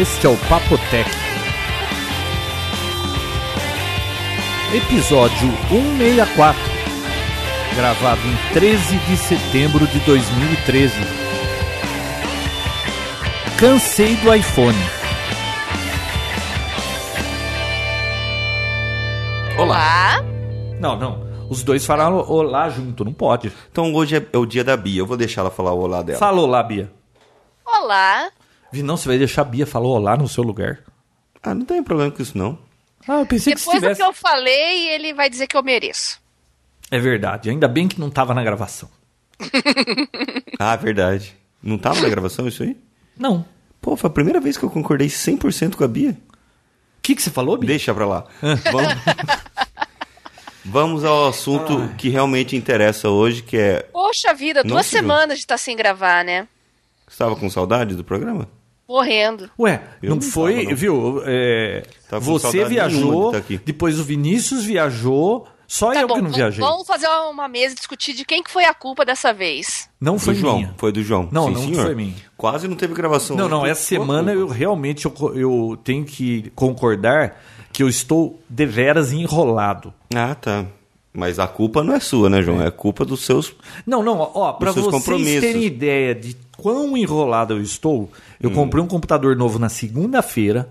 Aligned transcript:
Este 0.00 0.26
é 0.26 0.30
o 0.30 0.36
Papotec. 0.48 1.10
Episódio 4.74 5.52
164. 5.68 6.58
Gravado 7.76 8.20
em 8.26 8.54
13 8.54 8.96
de 8.96 9.16
setembro 9.18 9.86
de 9.86 10.00
2013. 10.00 10.94
Cansei 13.58 14.16
do 14.16 14.34
iPhone. 14.34 14.78
Olá. 19.58 20.24
Não, 20.80 20.96
não. 20.98 21.26
Os 21.50 21.62
dois 21.62 21.84
falaram 21.84 22.26
olá 22.26 22.70
junto, 22.70 23.04
não 23.04 23.12
pode. 23.12 23.52
Então 23.70 23.92
hoje 23.92 24.16
é, 24.16 24.26
é 24.32 24.38
o 24.38 24.46
dia 24.46 24.64
da 24.64 24.78
Bia. 24.78 25.00
Eu 25.00 25.06
vou 25.06 25.18
deixar 25.18 25.42
ela 25.42 25.50
falar 25.50 25.74
o 25.74 25.80
olá 25.80 26.00
dela. 26.00 26.18
Falou 26.18 26.46
lá, 26.46 26.62
Bia. 26.62 26.90
Olá. 27.66 28.30
Vi, 28.72 28.82
não, 28.82 28.96
você 28.96 29.08
vai 29.08 29.18
deixar 29.18 29.42
a 29.42 29.44
Bia 29.44 29.66
falar 29.66 29.88
olá 29.88 30.16
no 30.16 30.28
seu 30.28 30.44
lugar. 30.44 30.80
Ah, 31.42 31.54
não 31.54 31.64
tem 31.64 31.82
problema 31.82 32.10
com 32.10 32.22
isso 32.22 32.36
não. 32.36 32.58
Ah, 33.08 33.20
eu 33.20 33.26
pensei 33.26 33.54
que 33.54 33.60
se 33.60 33.66
Depois 33.66 33.82
do 33.82 33.96
que 33.96 34.02
eu 34.02 34.12
falei, 34.12 34.88
ele 34.88 35.12
vai 35.14 35.30
dizer 35.30 35.46
que 35.46 35.56
eu 35.56 35.62
mereço. 35.62 36.20
É 36.90 36.98
verdade, 36.98 37.50
ainda 37.50 37.66
bem 37.66 37.88
que 37.88 37.98
não 38.00 38.10
tava 38.10 38.34
na 38.34 38.42
gravação. 38.42 38.88
Ah, 40.62 40.76
verdade. 40.76 41.34
Não 41.62 41.78
tava 41.78 42.02
na 42.02 42.08
gravação 42.10 42.46
isso 42.46 42.62
aí? 42.62 42.76
Não. 43.16 43.46
Pô, 43.80 43.96
foi 43.96 44.08
a 44.08 44.12
primeira 44.12 44.38
vez 44.38 44.58
que 44.58 44.62
eu 44.62 44.68
concordei 44.68 45.08
100% 45.08 45.74
com 45.74 45.82
a 45.82 45.88
Bia. 45.88 46.10
O 46.10 47.00
que, 47.00 47.14
que 47.14 47.22
você 47.22 47.30
falou, 47.30 47.56
Bia? 47.56 47.68
Deixa 47.68 47.94
pra 47.94 48.06
lá. 48.06 48.26
Vamos... 48.70 48.92
Vamos 50.62 51.04
ao 51.04 51.28
assunto 51.28 51.88
que 51.96 52.10
realmente 52.10 52.54
interessa 52.54 53.08
hoje, 53.08 53.42
que 53.42 53.56
é... 53.56 53.80
Poxa 53.90 54.34
vida, 54.34 54.62
duas 54.62 54.84
se 54.84 54.92
semanas 54.92 55.38
de 55.38 55.44
estar 55.44 55.56
sem 55.56 55.74
gravar, 55.74 56.22
né? 56.22 56.46
Estava 57.08 57.34
com 57.34 57.48
saudade 57.48 57.94
do 57.94 58.04
programa? 58.04 58.46
Morrendo. 58.90 59.48
Ué, 59.56 59.80
não, 60.02 60.16
não 60.16 60.20
foi, 60.20 60.56
tava, 60.56 60.70
não. 60.70 60.76
viu? 60.76 61.22
é, 61.24 61.82
você 62.20 62.64
viajou, 62.64 63.34
aqui. 63.36 63.60
depois 63.64 64.00
o 64.00 64.02
Vinícius 64.04 64.64
viajou, 64.64 65.46
só 65.68 65.92
Tá 65.92 66.00
eu 66.00 66.08
bom, 66.08 66.14
que 66.16 66.22
não 66.22 66.30
viajei. 66.30 66.60
vamos 66.60 66.84
fazer 66.88 67.06
uma 67.30 67.46
mesa 67.46 67.74
e 67.74 67.76
discutir 67.76 68.12
de 68.14 68.24
quem 68.24 68.42
que 68.42 68.50
foi 68.50 68.64
a 68.64 68.74
culpa 68.74 69.04
dessa 69.04 69.32
vez. 69.32 69.88
Não 70.00 70.18
foi 70.18 70.34
do 70.34 70.40
João. 70.40 70.56
minha. 70.56 70.74
Foi 70.76 70.90
do 70.90 71.04
João. 71.04 71.28
Não, 71.30 71.46
Sim, 71.46 71.52
não 71.52 71.60
senhor. 71.62 71.84
foi 71.84 71.94
minha. 71.94 72.14
Quase 72.36 72.66
não 72.66 72.74
teve 72.74 72.92
gravação. 72.92 73.36
Não, 73.36 73.44
hoje 73.44 73.54
não, 73.54 73.64
essa 73.66 73.82
semana 73.82 74.32
eu 74.32 74.48
realmente 74.48 75.04
eu, 75.06 75.14
eu 75.36 75.78
tenho 75.84 76.04
que 76.04 76.50
concordar 76.56 77.40
que 77.72 77.84
eu 77.84 77.88
estou 77.88 78.42
deveras 78.48 79.12
enrolado. 79.12 79.94
Ah, 80.12 80.34
tá. 80.34 80.66
Mas 81.12 81.38
a 81.40 81.48
culpa 81.48 81.82
não 81.82 81.94
é 81.94 82.00
sua, 82.00 82.30
né, 82.30 82.40
João? 82.40 82.62
É 82.62 82.70
culpa 82.70 83.04
dos 83.04 83.24
seus... 83.24 83.52
Não, 83.84 84.02
não, 84.02 84.18
ó, 84.34 84.52
para 84.52 84.70
vocês 84.72 85.40
terem 85.40 85.64
ideia 85.64 86.14
de 86.14 86.36
quão 86.56 86.96
enrolado 86.96 87.54
eu 87.54 87.60
estou, 87.62 88.02
Hum. 88.02 88.08
eu 88.40 88.50
comprei 88.52 88.82
um 88.82 88.86
computador 88.86 89.34
novo 89.36 89.58
na 89.58 89.68
segunda-feira, 89.68 90.68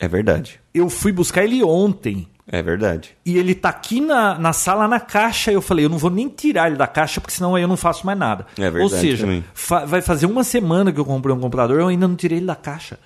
É 0.00 0.08
verdade. 0.08 0.58
eu 0.72 0.88
fui 0.88 1.12
buscar 1.12 1.44
ele 1.44 1.62
ontem. 1.62 2.26
É 2.50 2.62
verdade. 2.62 3.10
E 3.24 3.38
ele 3.38 3.54
tá 3.54 3.70
aqui 3.70 4.00
na, 4.02 4.38
na 4.38 4.52
sala, 4.52 4.86
na 4.86 5.00
caixa. 5.00 5.50
Eu 5.50 5.62
falei, 5.62 5.86
eu 5.86 5.88
não 5.88 5.96
vou 5.96 6.10
nem 6.10 6.28
tirar 6.28 6.66
ele 6.68 6.76
da 6.76 6.86
caixa, 6.86 7.18
porque 7.20 7.32
senão 7.34 7.54
aí 7.54 7.62
eu 7.62 7.68
não 7.68 7.76
faço 7.76 8.04
mais 8.04 8.18
nada. 8.18 8.46
É 8.58 8.62
verdade 8.70 8.82
Ou 8.82 8.88
seja, 8.90 9.42
fa- 9.54 9.86
vai 9.86 10.02
fazer 10.02 10.26
uma 10.26 10.44
semana 10.44 10.92
que 10.92 11.00
eu 11.00 11.06
comprei 11.06 11.34
um 11.34 11.40
computador, 11.40 11.80
eu 11.80 11.88
ainda 11.88 12.06
não 12.06 12.14
tirei 12.16 12.38
ele 12.38 12.46
da 12.46 12.54
caixa. 12.56 12.98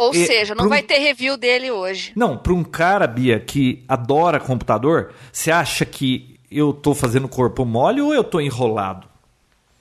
Ou 0.00 0.14
E 0.14 0.26
seja, 0.26 0.54
não 0.54 0.62
pro- 0.64 0.70
vai 0.70 0.82
ter 0.82 0.98
review 0.98 1.36
dele 1.36 1.70
hoje. 1.70 2.12
Não, 2.16 2.36
para 2.38 2.52
um 2.54 2.64
cara, 2.64 3.06
Bia, 3.06 3.38
que 3.38 3.84
adora 3.86 4.40
computador, 4.40 5.12
você 5.30 5.50
acha 5.50 5.84
que 5.84 6.38
eu 6.50 6.72
tô 6.72 6.94
fazendo 6.94 7.28
corpo 7.28 7.64
mole 7.66 8.00
ou 8.00 8.14
eu 8.14 8.24
tô 8.24 8.40
enrolado? 8.40 9.06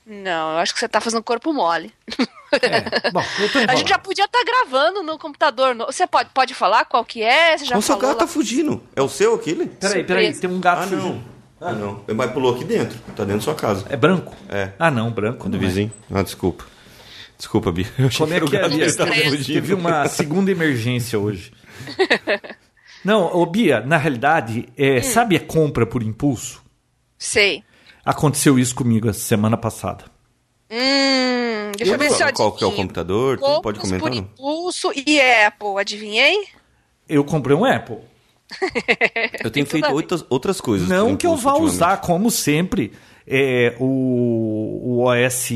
Não, 0.05 0.53
eu 0.53 0.57
acho 0.57 0.73
que 0.73 0.79
você 0.79 0.89
tá 0.89 0.99
fazendo 0.99 1.23
corpo 1.23 1.53
mole. 1.53 1.93
É, 2.61 3.11
bom, 3.11 3.23
eu 3.39 3.49
tô 3.51 3.59
A 3.71 3.75
gente 3.75 3.89
já 3.89 3.97
podia 3.99 4.25
estar 4.25 4.43
gravando 4.43 5.03
no 5.03 5.17
computador. 5.17 5.73
no- 5.75 5.85
Você 5.85 6.05
pode, 6.07 6.29
pode 6.33 6.53
falar 6.53 6.83
qual 6.85 7.05
que 7.05 7.21
é? 7.21 7.57
Você 7.57 7.65
já 7.65 7.77
o 7.77 7.81
seu 7.81 7.95
falou 7.95 8.09
gato 8.09 8.19
lá- 8.21 8.25
tá 8.25 8.31
fugindo. 8.31 8.81
É 8.95 9.01
o 9.01 9.07
seu 9.07 9.35
aquele? 9.35 9.67
Peraí, 9.67 10.03
peraí, 10.03 10.33
tem 10.33 10.49
um 10.49 10.59
gato 10.59 10.79
Ah, 10.79 10.87
fugindo. 10.87 11.03
não. 11.13 11.23
Ah, 11.61 11.71
não. 11.73 12.01
Mas 12.15 12.31
pulou 12.31 12.55
aqui 12.55 12.63
dentro. 12.63 12.97
Tá 13.15 13.23
dentro 13.23 13.35
da 13.37 13.41
sua 13.41 13.55
casa. 13.55 13.85
É 13.89 13.95
branco? 13.95 14.33
É. 14.49 14.71
Ah, 14.79 14.89
não, 14.89 15.11
branco. 15.11 15.47
Do 15.47 15.57
não 15.57 15.63
é. 15.63 15.67
vizinho. 15.67 15.91
Ah, 16.13 16.23
desculpa. 16.23 16.65
Desculpa, 17.39 17.71
Bia. 17.71 17.87
Eu 17.97 18.07
achei 18.07 18.19
Como 18.19 18.33
é 18.33 18.39
que 18.41 18.47
que 18.47 18.57
é, 18.57 18.69
Bia? 18.69 19.43
Teve 19.45 19.73
uma 19.73 20.05
segunda 20.09 20.51
emergência 20.51 21.17
hoje. 21.17 21.53
Não, 23.03 23.33
ô 23.33 23.45
Bia, 23.45 23.79
na 23.79 23.95
realidade, 23.95 24.67
é, 24.77 25.01
sabe 25.01 25.37
a 25.37 25.39
compra 25.39 25.85
por 25.85 26.03
impulso? 26.03 26.61
Sei. 27.17 27.63
Aconteceu 28.03 28.59
isso 28.59 28.75
comigo 28.75 29.09
a 29.09 29.13
semana 29.13 29.55
passada. 29.55 30.03
Hum, 30.69 31.71
deixa 31.77 31.93
eu, 31.93 31.97
ver 31.97 32.11
se 32.11 32.21
eu 32.21 32.33
Qual 32.33 32.51
que 32.51 32.63
é 32.63 32.67
o 32.67 32.73
computador? 32.73 33.39
Tu 33.39 33.61
pode 33.61 33.79
comentar? 33.79 34.01
por 34.01 34.13
impulso 34.13 34.91
e 34.93 35.21
Apple, 35.21 35.79
adivinhei? 35.79 36.43
Eu 37.07 37.23
comprei 37.23 37.55
um 37.55 37.63
Apple. 37.63 37.99
Eu 39.43 39.51
tenho 39.51 39.65
feito 39.65 39.85
a 39.85 39.91
outras, 39.91 40.25
outras 40.27 40.59
coisas. 40.59 40.89
Não 40.89 41.15
que 41.15 41.27
eu 41.27 41.35
vá 41.35 41.53
usar, 41.53 41.97
como 41.97 42.31
sempre, 42.31 42.91
é, 43.27 43.75
o, 43.79 43.85
o 43.85 45.03
OS 45.05 45.51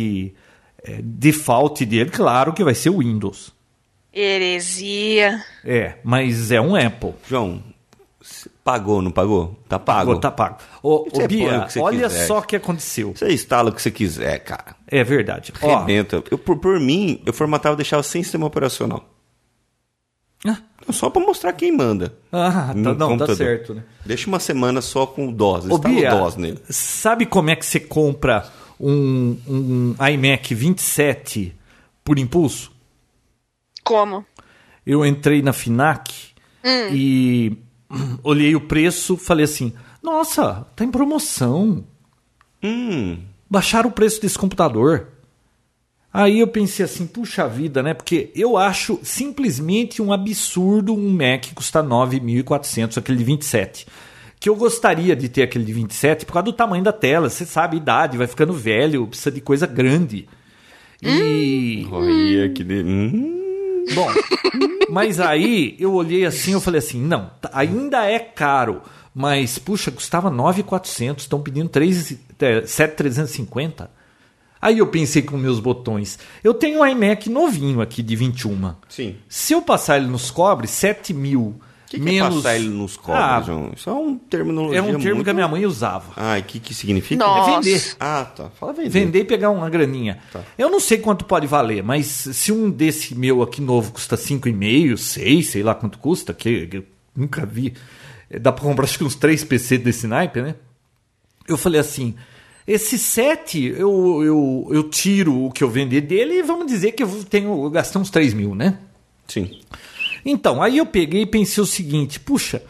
é, 0.83 0.99
default 1.01 1.85
dele, 1.85 2.09
claro 2.09 2.53
que 2.53 2.63
vai 2.63 2.75
ser 2.75 2.89
o 2.89 2.99
Windows. 2.99 3.53
Heresia. 4.13 5.43
É, 5.65 5.95
mas 6.03 6.51
é 6.51 6.61
um 6.61 6.75
Apple. 6.75 7.13
João, 7.27 7.63
pagou, 8.63 9.01
não 9.01 9.09
pagou? 9.11 9.59
Tá 9.67 9.79
pago. 9.79 9.99
Pagou, 9.99 10.19
tá 10.19 10.31
pago. 10.31 10.57
Ô, 10.83 11.07
ô 11.11 11.27
Bia, 11.27 11.67
olha 11.79 12.07
quiser. 12.07 12.27
só 12.27 12.39
o 12.39 12.43
que 12.43 12.55
aconteceu. 12.55 13.13
Você 13.15 13.33
instala 13.33 13.69
o 13.69 13.73
que 13.73 13.81
você 13.81 13.89
quiser, 13.89 14.39
cara. 14.39 14.75
É 14.87 15.03
verdade. 15.03 15.51
Ó, 15.61 15.79
Rebenta. 15.79 16.23
Eu, 16.29 16.37
por, 16.37 16.57
por 16.57 16.79
mim, 16.79 17.21
eu 17.25 17.33
formatava 17.33 17.73
e 17.73 17.77
deixava 17.77 18.03
sem 18.03 18.21
sistema 18.21 18.45
operacional. 18.45 19.09
Ah. 20.45 20.57
Só 20.91 21.09
pra 21.09 21.21
mostrar 21.21 21.53
quem 21.53 21.71
manda. 21.71 22.13
ah, 22.31 22.67
tá, 22.67 22.73
não, 22.75 22.95
tá 22.95 23.05
computador. 23.07 23.37
certo, 23.37 23.73
né? 23.73 23.83
Deixa 24.05 24.27
uma 24.27 24.39
semana 24.39 24.81
só 24.81 25.05
com 25.05 25.31
DOS. 25.31 25.69
Ô, 25.69 25.77
Bia, 25.77 26.13
o 26.13 26.19
DOS 26.19 26.35
nele. 26.35 26.59
sabe 26.69 27.25
como 27.25 27.49
é 27.49 27.55
que 27.55 27.65
você 27.65 27.79
compra 27.79 28.45
um, 28.89 29.39
um 29.47 29.95
iMac 30.07 30.53
27 30.53 31.55
por 32.03 32.19
impulso? 32.19 32.71
Como? 33.83 34.25
Eu 34.85 35.05
entrei 35.05 35.41
na 35.41 35.53
Finac 35.53 36.13
e 36.91 37.57
olhei 38.23 38.55
o 38.55 38.61
preço, 38.61 39.17
falei 39.17 39.45
assim: 39.45 39.73
Nossa, 40.01 40.65
tá 40.75 40.83
em 40.83 40.91
promoção. 40.91 41.85
Hum, 42.61 43.17
Baixaram 43.49 43.89
o 43.89 43.93
preço 43.93 44.21
desse 44.21 44.37
computador. 44.37 45.09
Aí 46.11 46.39
eu 46.39 46.47
pensei 46.47 46.85
assim, 46.85 47.07
puxa 47.07 47.47
vida, 47.47 47.81
né? 47.81 47.93
Porque 47.95 48.31
eu 48.35 48.55
acho 48.55 48.99
simplesmente 49.01 49.99
um 49.99 50.13
absurdo 50.13 50.93
um 50.93 51.11
Mac 51.11 51.51
custar 51.55 51.83
9.400, 51.83 52.99
aquele 52.99 53.17
de 53.17 53.23
27. 53.23 53.87
Que 54.43 54.49
eu 54.49 54.57
gostaria 54.57 55.15
de 55.15 55.29
ter 55.29 55.43
aquele 55.43 55.63
de 55.63 55.71
27 55.71 56.25
por 56.25 56.33
causa 56.33 56.43
do 56.43 56.51
tamanho 56.51 56.83
da 56.83 56.91
tela. 56.91 57.29
Você 57.29 57.45
sabe, 57.45 57.77
idade, 57.77 58.17
vai 58.17 58.27
ficando 58.27 58.51
velho, 58.51 59.07
precisa 59.07 59.31
de 59.31 59.39
coisa 59.39 59.65
grande. 59.65 60.27
E. 61.01 61.87
olha 61.89 62.49
que... 62.49 62.61
De... 62.61 62.83
Hum, 62.83 63.85
Bom, 63.95 64.09
mas 64.89 65.21
aí 65.21 65.77
eu 65.79 65.93
olhei 65.93 66.25
assim, 66.25 66.51
eu 66.51 66.59
falei 66.59 66.79
assim, 66.79 67.01
não, 67.01 67.31
tá- 67.39 67.51
ainda 67.53 68.05
é 68.05 68.19
caro, 68.19 68.81
mas 69.15 69.57
puxa, 69.57 69.89
custava 69.91 70.29
9,400, 70.29 71.23
estão 71.23 71.41
pedindo 71.41 71.69
3, 71.69 72.17
é, 72.41 72.65
7,350. 72.65 73.89
Aí 74.61 74.79
eu 74.79 74.87
pensei 74.87 75.21
com 75.21 75.37
meus 75.37 75.61
botões, 75.61 76.19
eu 76.43 76.53
tenho 76.53 76.81
um 76.81 76.85
iMac 76.85 77.29
novinho 77.29 77.79
aqui 77.79 78.03
de 78.03 78.13
21. 78.17 78.75
sim. 78.89 79.15
Se 79.29 79.53
eu 79.53 79.61
passar 79.61 79.99
ele 79.99 80.07
nos 80.07 80.29
cobres, 80.29 80.69
7 80.71 81.13
mil 81.13 81.61
que, 81.93 81.99
que 81.99 82.03
menos... 82.03 82.31
é 82.33 82.35
passar 82.37 82.55
ele 82.55 82.69
nos 82.69 82.97
cobres, 82.97 83.23
Ah, 83.23 83.41
João? 83.41 83.71
Isso 83.75 83.89
é 83.89 83.93
um 83.93 84.17
terminologia 84.17 84.79
é 84.79 84.81
um 84.81 84.85
termo 84.99 85.15
muito... 85.15 85.23
que 85.23 85.29
a 85.29 85.33
minha 85.33 85.47
mãe 85.47 85.65
usava. 85.65 86.11
Ah, 86.17 86.37
e 86.37 86.41
o 86.41 86.43
que, 86.45 86.59
que 86.59 86.73
significa? 86.73 87.23
Nossa. 87.23 87.51
É 87.51 87.55
vender. 87.55 87.95
Ah, 87.99 88.25
tá. 88.25 88.49
Fala 88.59 88.73
vender. 88.73 88.89
Vender 88.89 89.19
e 89.19 89.23
pegar 89.25 89.49
uma 89.51 89.69
graninha. 89.69 90.19
Tá. 90.31 90.41
Eu 90.57 90.69
não 90.69 90.79
sei 90.79 90.97
quanto 90.97 91.25
pode 91.25 91.45
valer, 91.45 91.83
mas 91.83 92.07
se 92.07 92.51
um 92.51 92.69
desse 92.71 93.13
meu 93.15 93.41
aqui 93.43 93.61
novo 93.61 93.91
custa 93.91 94.15
5,5, 94.15 94.97
6, 94.97 95.47
sei 95.47 95.61
lá 95.63 95.75
quanto 95.75 95.99
custa, 95.99 96.33
que 96.33 96.67
eu 96.71 96.83
nunca 97.15 97.45
vi. 97.45 97.73
eh, 98.29 98.39
Dá 98.39 98.51
pra 98.51 98.63
comprar 98.63 98.85
acho 98.85 98.97
que 98.97 99.03
uns 99.03 99.15
3 99.15 99.43
PC 99.43 99.77
desse 99.77 100.07
naipe, 100.07 100.41
né? 100.41 100.55
Eu 101.47 101.57
falei 101.57 101.79
assim, 101.79 102.15
esse 102.65 102.97
7 102.97 103.75
eu, 103.77 104.23
eu, 104.23 104.67
eu 104.71 104.83
tiro 104.89 105.45
o 105.45 105.51
que 105.51 105.63
eu 105.63 105.69
vender 105.69 106.01
dele 106.01 106.35
e 106.39 106.41
vamos 106.41 106.65
dizer 106.65 106.93
que 106.93 107.03
eu 107.03 107.23
tenho 107.25 107.65
eu 107.65 107.69
gastei 107.69 108.01
uns 108.01 108.09
3 108.09 108.33
mil, 108.33 108.55
né? 108.55 108.77
Sim. 109.27 109.59
Então, 110.25 110.61
aí 110.61 110.77
eu 110.77 110.85
peguei 110.85 111.23
e 111.23 111.25
pensei 111.25 111.61
o 111.61 111.67
seguinte: 111.67 112.19
puxa, 112.19 112.63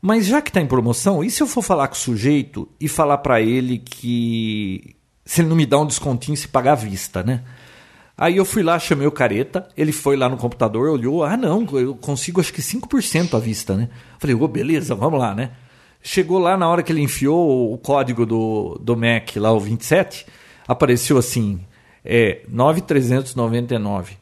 mas 0.00 0.26
já 0.26 0.40
que 0.40 0.52
tá 0.52 0.60
em 0.60 0.66
promoção, 0.66 1.22
e 1.22 1.30
se 1.30 1.42
eu 1.42 1.46
for 1.46 1.62
falar 1.62 1.88
com 1.88 1.94
o 1.94 1.98
sujeito 1.98 2.68
e 2.80 2.88
falar 2.88 3.18
para 3.18 3.40
ele 3.40 3.78
que 3.78 4.96
se 5.24 5.42
ele 5.42 5.48
não 5.48 5.56
me 5.56 5.66
dá 5.66 5.78
um 5.78 5.86
descontinho 5.86 6.36
se 6.36 6.48
pagar 6.48 6.72
à 6.72 6.74
vista, 6.74 7.22
né? 7.22 7.44
Aí 8.16 8.36
eu 8.36 8.44
fui 8.44 8.62
lá, 8.62 8.78
chamei 8.78 9.06
o 9.06 9.12
careta, 9.12 9.68
ele 9.76 9.92
foi 9.92 10.16
lá 10.16 10.28
no 10.28 10.36
computador, 10.36 10.90
olhou, 10.90 11.24
ah 11.24 11.36
não, 11.36 11.66
eu 11.72 11.94
consigo 11.94 12.40
acho 12.40 12.52
que 12.52 12.60
5% 12.60 13.34
à 13.34 13.38
vista, 13.38 13.76
né? 13.76 13.88
Falei, 14.18 14.36
ô, 14.36 14.46
beleza, 14.46 14.94
vamos 14.94 15.18
lá, 15.18 15.34
né? 15.34 15.52
Chegou 16.02 16.38
lá 16.38 16.56
na 16.56 16.68
hora 16.68 16.82
que 16.82 16.92
ele 16.92 17.00
enfiou 17.00 17.72
o 17.72 17.78
código 17.78 18.26
do, 18.26 18.78
do 18.82 18.96
Mac, 18.96 19.36
lá 19.36 19.52
o 19.52 19.60
27, 19.60 20.26
apareceu 20.66 21.16
assim, 21.16 21.60
é 22.04 22.42
9,399. 22.48 24.19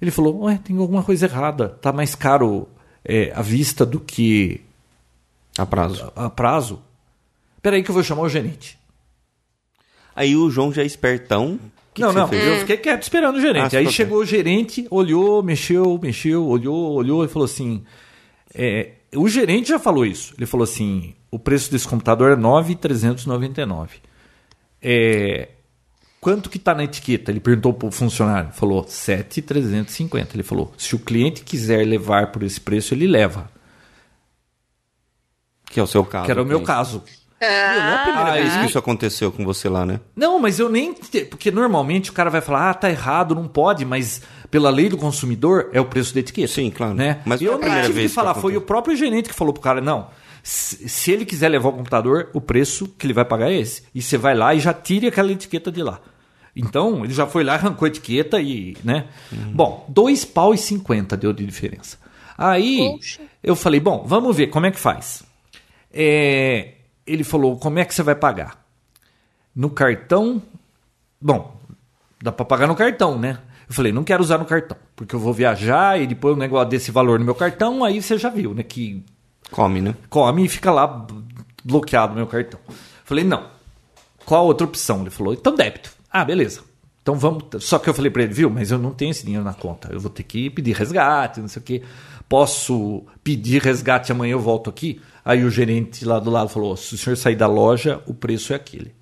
Ele 0.00 0.10
falou: 0.10 0.44
Ué, 0.44 0.58
tem 0.62 0.76
alguma 0.78 1.02
coisa 1.02 1.26
errada. 1.26 1.68
Tá 1.68 1.92
mais 1.92 2.14
caro 2.14 2.68
é, 3.04 3.32
à 3.34 3.42
vista 3.42 3.84
do 3.84 4.00
que 4.00 4.60
A 5.58 5.66
prazo. 5.66 6.12
a 6.16 6.30
prazo. 6.30 6.80
Peraí 7.62 7.82
que 7.82 7.90
eu 7.90 7.94
vou 7.94 8.02
chamar 8.02 8.22
o 8.22 8.28
gerente. 8.28 8.78
Aí 10.14 10.34
o 10.34 10.50
João 10.50 10.72
já 10.72 10.82
é 10.82 10.86
espertão. 10.86 11.58
Que 11.92 12.02
não, 12.02 12.10
que 12.10 12.18
não, 12.18 12.28
fez? 12.28 12.44
eu 12.44 12.56
fiquei 12.60 12.76
quieto 12.76 13.02
esperando 13.02 13.36
o 13.36 13.40
gerente. 13.40 13.76
Ah, 13.76 13.80
Aí 13.80 13.90
chegou 13.90 14.18
o 14.18 14.24
gerente, 14.24 14.86
olhou, 14.90 15.42
mexeu, 15.42 15.98
mexeu, 16.00 16.46
olhou, 16.46 16.92
olhou 16.92 17.24
e 17.24 17.28
falou 17.28 17.44
assim: 17.46 17.84
é, 18.54 18.92
o 19.14 19.28
gerente 19.28 19.68
já 19.70 19.78
falou 19.78 20.06
isso. 20.06 20.34
Ele 20.38 20.46
falou 20.46 20.64
assim: 20.64 21.14
o 21.30 21.38
preço 21.38 21.70
desse 21.70 21.86
computador 21.86 22.32
é 22.32 22.36
9,399. 22.36 23.98
É, 24.82 25.48
quanto 26.20 26.50
que 26.50 26.56
está 26.58 26.74
na 26.74 26.84
etiqueta? 26.84 27.30
Ele 27.30 27.40
perguntou 27.40 27.72
para 27.72 27.88
o 27.88 27.90
funcionário. 27.90 28.50
Falou 28.52 28.84
7,350. 28.86 30.36
Ele 30.36 30.42
falou: 30.42 30.72
se 30.76 30.94
o 30.94 30.98
cliente 30.98 31.42
quiser 31.42 31.84
levar 31.86 32.30
por 32.32 32.42
esse 32.42 32.60
preço, 32.60 32.94
ele 32.94 33.06
leva. 33.06 33.50
Que 35.66 35.78
é 35.78 35.82
o 35.82 35.86
seu 35.86 36.04
caso. 36.04 36.24
que 36.26 36.30
era 36.30 36.42
o 36.42 36.46
meu 36.46 36.62
caso. 36.62 37.02
Não 37.40 37.48
é 37.48 37.94
a 37.94 37.98
primeira 38.02 38.32
Aí- 38.32 38.42
vez 38.42 38.56
que 38.56 38.66
isso 38.66 38.78
aconteceu 38.78 39.32
com 39.32 39.44
você 39.46 39.66
lá, 39.66 39.86
né? 39.86 39.98
Não, 40.14 40.38
mas 40.38 40.58
eu 40.58 40.68
nem. 40.68 40.92
Porque 41.30 41.50
normalmente 41.50 42.10
o 42.10 42.12
cara 42.12 42.28
vai 42.28 42.42
falar, 42.42 42.68
ah, 42.70 42.74
tá 42.74 42.90
errado, 42.90 43.34
não 43.34 43.48
pode, 43.48 43.84
mas 43.86 44.20
pela 44.50 44.68
lei 44.68 44.90
do 44.90 44.98
consumidor 44.98 45.70
é 45.72 45.80
o 45.80 45.86
preço 45.86 46.12
da 46.12 46.20
etiqueta. 46.20 46.48
Sim, 46.52 46.70
claro. 46.70 46.92
Né? 46.92 47.22
Mas 47.24 47.40
e 47.40 47.44
não 47.44 47.52
é 47.52 47.56
eu 47.56 47.60
tive 47.60 47.86
que 47.86 47.92
vez 47.92 48.10
que 48.10 48.14
falar, 48.14 48.34
foi 48.34 48.52
acontece. 48.52 48.58
o 48.58 48.60
próprio 48.66 48.94
gerente 48.96 49.28
que 49.30 49.34
falou 49.34 49.54
pro 49.54 49.62
cara, 49.62 49.80
não. 49.80 50.08
Se, 50.42 51.12
ele 51.12 51.24
quiser 51.24 51.48
levar 51.48 51.68
o 51.68 51.72
computador, 51.72 52.30
o 52.32 52.40
preço 52.40 52.88
que 52.88 53.06
ele 53.06 53.12
vai 53.12 53.24
pagar 53.24 53.50
é 53.50 53.58
esse. 53.58 53.82
E 53.94 54.00
você 54.00 54.16
vai 54.16 54.34
lá 54.34 54.54
e 54.54 54.60
já 54.60 54.72
tire 54.72 55.06
aquela 55.06 55.30
etiqueta 55.32 55.70
de 55.70 55.82
lá. 55.82 56.00
Então, 56.54 57.04
ele 57.04 57.12
já 57.12 57.26
foi 57.26 57.44
lá, 57.44 57.54
arrancou 57.54 57.86
a 57.86 57.88
etiqueta 57.88 58.40
e, 58.40 58.76
né? 58.82 59.06
Uhum. 59.32 59.52
Bom, 59.52 59.86
dois 59.88 60.24
pau 60.24 60.52
e 60.52 60.58
cinquenta 60.58 61.16
deu 61.16 61.32
de 61.32 61.44
diferença. 61.44 61.98
Aí, 62.36 62.78
Poxa. 62.96 63.22
eu 63.42 63.54
falei, 63.54 63.80
bom, 63.80 64.04
vamos 64.06 64.36
ver 64.36 64.48
como 64.48 64.66
é 64.66 64.70
que 64.70 64.80
faz. 64.80 65.22
É, 65.92 66.74
ele 67.06 67.22
falou, 67.22 67.56
como 67.58 67.78
é 67.78 67.84
que 67.84 67.94
você 67.94 68.02
vai 68.02 68.14
pagar? 68.14 68.64
No 69.54 69.70
cartão. 69.70 70.42
Bom, 71.20 71.60
dá 72.22 72.32
para 72.32 72.44
pagar 72.44 72.66
no 72.66 72.74
cartão, 72.74 73.18
né? 73.18 73.38
Eu 73.68 73.74
falei, 73.74 73.92
não 73.92 74.02
quero 74.02 74.22
usar 74.22 74.38
no 74.38 74.44
cartão, 74.44 74.76
porque 74.96 75.14
eu 75.14 75.20
vou 75.20 75.32
viajar 75.32 76.00
e 76.00 76.06
depois 76.06 76.34
o 76.34 76.38
negócio 76.38 76.68
desse 76.68 76.90
valor 76.90 77.18
no 77.18 77.24
meu 77.24 77.34
cartão, 77.36 77.84
aí 77.84 78.02
você 78.02 78.18
já 78.18 78.28
viu, 78.28 78.52
né? 78.52 78.64
Que 78.64 79.04
Come, 79.50 79.80
né? 79.80 79.94
come 80.08 80.44
e 80.44 80.48
fica 80.48 80.70
lá 80.70 81.06
bloqueado 81.64 82.14
meu 82.14 82.26
cartão. 82.26 82.60
Falei, 83.04 83.24
não. 83.24 83.44
Qual 84.24 84.42
a 84.42 84.44
outra 84.44 84.66
opção? 84.66 85.00
Ele 85.00 85.10
falou, 85.10 85.34
então 85.34 85.54
débito. 85.54 85.90
Ah, 86.10 86.24
beleza. 86.24 86.60
Então 87.02 87.14
vamos. 87.16 87.44
Só 87.64 87.78
que 87.78 87.88
eu 87.88 87.94
falei 87.94 88.10
para 88.10 88.22
ele, 88.22 88.32
viu, 88.32 88.50
mas 88.50 88.70
eu 88.70 88.78
não 88.78 88.92
tenho 88.92 89.10
esse 89.10 89.24
dinheiro 89.24 89.44
na 89.44 89.54
conta. 89.54 89.88
Eu 89.92 90.00
vou 90.00 90.10
ter 90.10 90.22
que 90.22 90.50
pedir 90.50 90.72
resgate, 90.72 91.40
não 91.40 91.48
sei 91.48 91.60
o 91.60 91.64
quê. 91.64 91.82
Posso 92.28 93.04
pedir 93.24 93.62
resgate 93.62 94.12
amanhã 94.12 94.32
eu 94.32 94.40
volto 94.40 94.70
aqui? 94.70 95.00
Aí 95.24 95.42
o 95.42 95.50
gerente 95.50 96.04
lá 96.04 96.18
do 96.18 96.30
lado 96.30 96.48
falou: 96.48 96.76
se 96.76 96.94
o 96.94 96.98
senhor 96.98 97.16
sair 97.16 97.36
da 97.36 97.46
loja, 97.46 98.00
o 98.06 98.14
preço 98.14 98.52
é 98.52 98.56
aquele. 98.56 98.94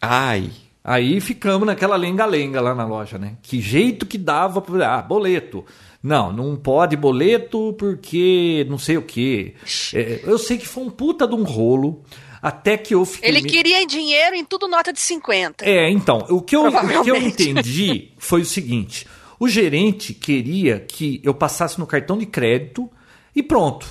Ai. 0.00 0.50
Aí 0.82 1.20
ficamos 1.20 1.66
naquela 1.66 1.96
lenga-lenga 1.96 2.60
lá 2.60 2.74
na 2.74 2.86
loja, 2.86 3.18
né? 3.18 3.36
Que 3.42 3.60
jeito 3.60 4.06
que 4.06 4.16
dava 4.18 4.60
pra. 4.60 4.96
Ah, 4.96 5.02
boleto. 5.02 5.64
Não, 6.06 6.32
não 6.32 6.54
pode 6.56 6.96
boleto 6.96 7.74
porque 7.76 8.64
não 8.68 8.78
sei 8.78 8.96
o 8.96 9.02
quê. 9.02 9.54
É, 9.92 10.20
eu 10.24 10.38
sei 10.38 10.56
que 10.56 10.66
foi 10.68 10.84
um 10.84 10.90
puta 10.90 11.26
de 11.26 11.34
um 11.34 11.42
rolo. 11.42 12.04
Até 12.40 12.76
que 12.76 12.94
eu 12.94 13.04
fiquei. 13.04 13.28
Ele 13.28 13.42
me- 13.42 13.48
queria 13.50 13.84
dinheiro 13.86 14.36
em 14.36 14.44
tudo 14.44 14.68
nota 14.68 14.92
de 14.92 15.00
50. 15.00 15.64
É, 15.68 15.90
então, 15.90 16.24
o 16.28 16.40
que, 16.40 16.54
eu, 16.54 16.66
o 16.68 17.02
que 17.02 17.10
eu 17.10 17.16
entendi 17.16 18.12
foi 18.18 18.42
o 18.42 18.44
seguinte: 18.44 19.04
o 19.40 19.48
gerente 19.48 20.14
queria 20.14 20.78
que 20.78 21.20
eu 21.24 21.34
passasse 21.34 21.76
no 21.80 21.86
cartão 21.88 22.16
de 22.16 22.26
crédito 22.26 22.88
e 23.34 23.42
pronto. 23.42 23.84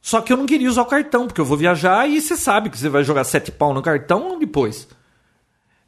Só 0.00 0.20
que 0.20 0.32
eu 0.32 0.36
não 0.36 0.46
queria 0.46 0.68
usar 0.68 0.82
o 0.82 0.86
cartão, 0.86 1.26
porque 1.26 1.40
eu 1.40 1.44
vou 1.44 1.56
viajar 1.58 2.08
e 2.08 2.20
você 2.20 2.36
sabe 2.36 2.70
que 2.70 2.78
você 2.78 2.88
vai 2.88 3.02
jogar 3.02 3.24
sete 3.24 3.50
pau 3.50 3.74
no 3.74 3.82
cartão 3.82 4.38
depois. 4.38 4.86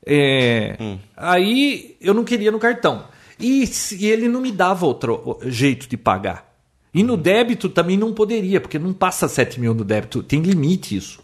É, 0.05 0.77
Aí 1.17 1.97
eu 2.01 2.13
não 2.15 2.25
queria 2.25 2.51
no 2.51 2.59
cartão. 2.59 3.05
E, 3.41 3.69
e 3.99 4.07
ele 4.07 4.29
não 4.29 4.41
me 4.41 4.53
dava 4.53 4.87
outro 4.87 5.39
jeito 5.47 5.89
de 5.89 5.97
pagar. 5.97 6.51
E 6.93 7.03
no 7.03 7.17
débito 7.17 7.69
também 7.69 7.97
não 7.97 8.13
poderia, 8.13 8.61
porque 8.61 8.79
não 8.79 8.93
passa 8.93 9.29
7 9.29 9.61
mil 9.61 9.73
no 9.73 9.85
débito, 9.85 10.23
tem 10.23 10.43
limite 10.43 10.97
isso. 10.97 11.23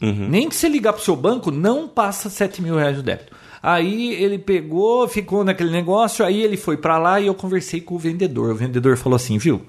Nem 0.00 0.48
que 0.48 0.56
você 0.56 0.68
ligar 0.68 0.92
pro 0.92 1.02
seu 1.02 1.14
banco, 1.14 1.52
não 1.52 1.86
passa 1.86 2.28
7 2.28 2.60
mil 2.60 2.76
reais 2.76 2.96
no 2.96 3.04
débito. 3.04 3.32
Aí 3.62 4.12
ele 4.14 4.36
pegou, 4.36 5.06
ficou 5.06 5.44
naquele 5.44 5.70
negócio, 5.70 6.24
aí 6.24 6.42
ele 6.42 6.56
foi 6.56 6.76
pra 6.76 6.98
lá 6.98 7.20
e 7.20 7.28
eu 7.28 7.34
conversei 7.34 7.80
com 7.80 7.94
o 7.94 7.98
vendedor. 7.98 8.50
O 8.50 8.56
vendedor 8.56 8.96
falou 8.96 9.14
assim, 9.14 9.38
viu? 9.38 9.62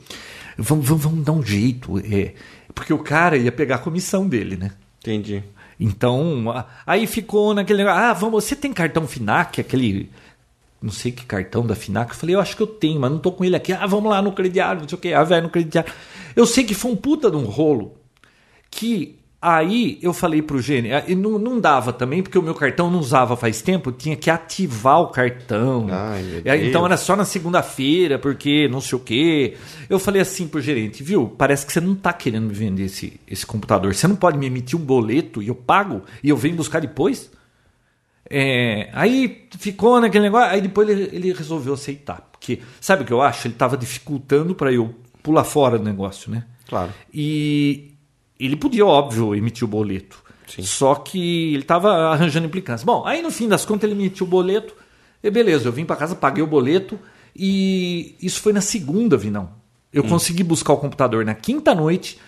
Vamos, 0.57 0.87
vamos, 0.87 1.03
vamos 1.03 1.23
dar 1.23 1.33
um 1.33 1.43
jeito. 1.43 1.99
É, 1.99 2.33
porque 2.73 2.91
o 2.91 2.97
cara 2.97 3.37
ia 3.37 3.51
pegar 3.51 3.75
a 3.75 3.79
comissão 3.79 4.27
dele, 4.27 4.57
né? 4.57 4.71
Entendi. 4.99 5.43
Então, 5.79 6.45
aí 6.87 7.05
ficou 7.05 7.53
naquele 7.53 7.83
negócio. 7.83 8.01
Ah, 8.01 8.13
vamos, 8.13 8.43
você 8.43 8.55
tem 8.55 8.73
cartão 8.73 9.07
FINAC, 9.07 9.61
aquele. 9.61 10.09
Não 10.83 10.91
sei 10.91 11.13
que 11.13 11.25
cartão 11.25 11.65
da 11.65 11.75
FINAC. 11.75 12.11
Eu 12.11 12.17
falei, 12.17 12.35
eu 12.35 12.41
acho 12.41 12.57
que 12.57 12.61
eu 12.61 12.67
tenho, 12.67 12.99
mas 12.99 13.09
não 13.09 13.17
tô 13.17 13.31
com 13.31 13.45
ele 13.45 13.55
aqui. 13.55 13.71
Ah, 13.71 13.87
vamos 13.87 14.11
lá 14.11 14.21
no 14.21 14.33
crediário, 14.33 14.81
não 14.81 14.89
sei 14.89 14.97
o 14.97 15.01
que. 15.01 15.13
Ah, 15.13 15.23
vai 15.23 15.39
no 15.39 15.49
crediário. 15.49 15.89
Eu 16.35 16.45
sei 16.45 16.65
que 16.65 16.75
foi 16.75 16.91
um 16.91 16.95
puta 16.97 17.31
de 17.31 17.37
um 17.37 17.45
rolo 17.45 17.93
que 18.69 19.17
aí 19.41 19.97
eu 20.01 20.11
falei 20.11 20.41
pro 20.41 20.61
Gene, 20.61 20.91
ah, 20.91 21.03
e 21.07 21.15
não, 21.15 21.39
não 21.39 21.57
dava 21.57 21.93
também, 21.93 22.21
porque 22.21 22.37
o 22.37 22.41
meu 22.41 22.53
cartão 22.53 22.91
não 22.91 22.99
usava 22.99 23.37
faz 23.37 23.61
tempo, 23.61 23.93
tinha 23.93 24.17
que 24.17 24.29
ativar 24.29 24.99
o 24.99 25.07
cartão. 25.07 25.87
Ai, 25.89 26.67
então 26.67 26.85
era 26.85 26.97
só 26.97 27.15
na 27.15 27.23
segunda-feira, 27.23 28.19
porque 28.19 28.67
não 28.67 28.81
sei 28.81 28.97
o 28.97 29.01
quê. 29.01 29.55
Eu 29.89 29.99
falei 29.99 30.21
assim 30.21 30.49
pro 30.49 30.59
gerente, 30.59 31.01
viu? 31.01 31.29
Parece 31.29 31.65
que 31.65 31.71
você 31.71 31.79
não 31.79 31.95
tá 31.95 32.11
querendo 32.11 32.47
me 32.47 32.53
vender 32.53 32.85
esse, 32.85 33.21
esse 33.25 33.45
computador. 33.45 33.95
Você 33.95 34.05
não 34.05 34.17
pode 34.17 34.37
me 34.37 34.47
emitir 34.47 34.77
um 34.77 34.83
boleto 34.83 35.41
e 35.41 35.47
eu 35.47 35.55
pago 35.55 36.01
e 36.21 36.27
eu 36.27 36.35
venho 36.35 36.57
buscar 36.57 36.81
depois? 36.81 37.31
É, 38.29 38.89
aí 38.93 39.47
ficou 39.57 39.99
naquele 39.99 40.25
negócio, 40.25 40.49
aí 40.49 40.61
depois 40.61 40.87
ele, 40.89 41.09
ele 41.11 41.33
resolveu 41.33 41.73
aceitar. 41.73 42.29
Porque, 42.31 42.61
sabe 42.79 43.03
o 43.03 43.05
que 43.05 43.13
eu 43.13 43.21
acho? 43.21 43.47
Ele 43.47 43.55
tava 43.55 43.77
dificultando 43.77 44.55
para 44.55 44.71
eu 44.71 44.95
pular 45.21 45.43
fora 45.43 45.77
do 45.77 45.83
negócio, 45.83 46.31
né? 46.31 46.45
Claro. 46.67 46.91
E 47.13 47.93
ele 48.39 48.55
podia, 48.55 48.85
óbvio, 48.85 49.35
emitir 49.35 49.63
o 49.63 49.67
boleto. 49.67 50.23
Sim. 50.47 50.61
Só 50.61 50.95
que 50.95 51.53
ele 51.53 51.61
estava 51.61 51.89
arranjando 52.11 52.45
implicância. 52.45 52.85
Bom, 52.85 53.05
aí 53.05 53.21
no 53.21 53.31
fim 53.31 53.47
das 53.47 53.65
contas 53.65 53.89
ele 53.89 53.99
emitiu 53.99 54.25
o 54.25 54.29
boleto. 54.29 54.75
E 55.23 55.31
beleza, 55.31 55.67
eu 55.67 55.71
vim 55.71 55.85
para 55.85 55.95
casa, 55.95 56.15
paguei 56.15 56.43
o 56.43 56.47
boleto. 56.47 56.99
E 57.35 58.15
isso 58.21 58.41
foi 58.41 58.53
na 58.53 58.61
segunda, 58.61 59.17
Vinão. 59.17 59.49
Eu 59.91 60.03
consegui 60.03 60.43
buscar 60.43 60.73
o 60.73 60.77
computador 60.77 61.23
na 61.23 61.35
quinta 61.35 61.75
noite. 61.75 62.19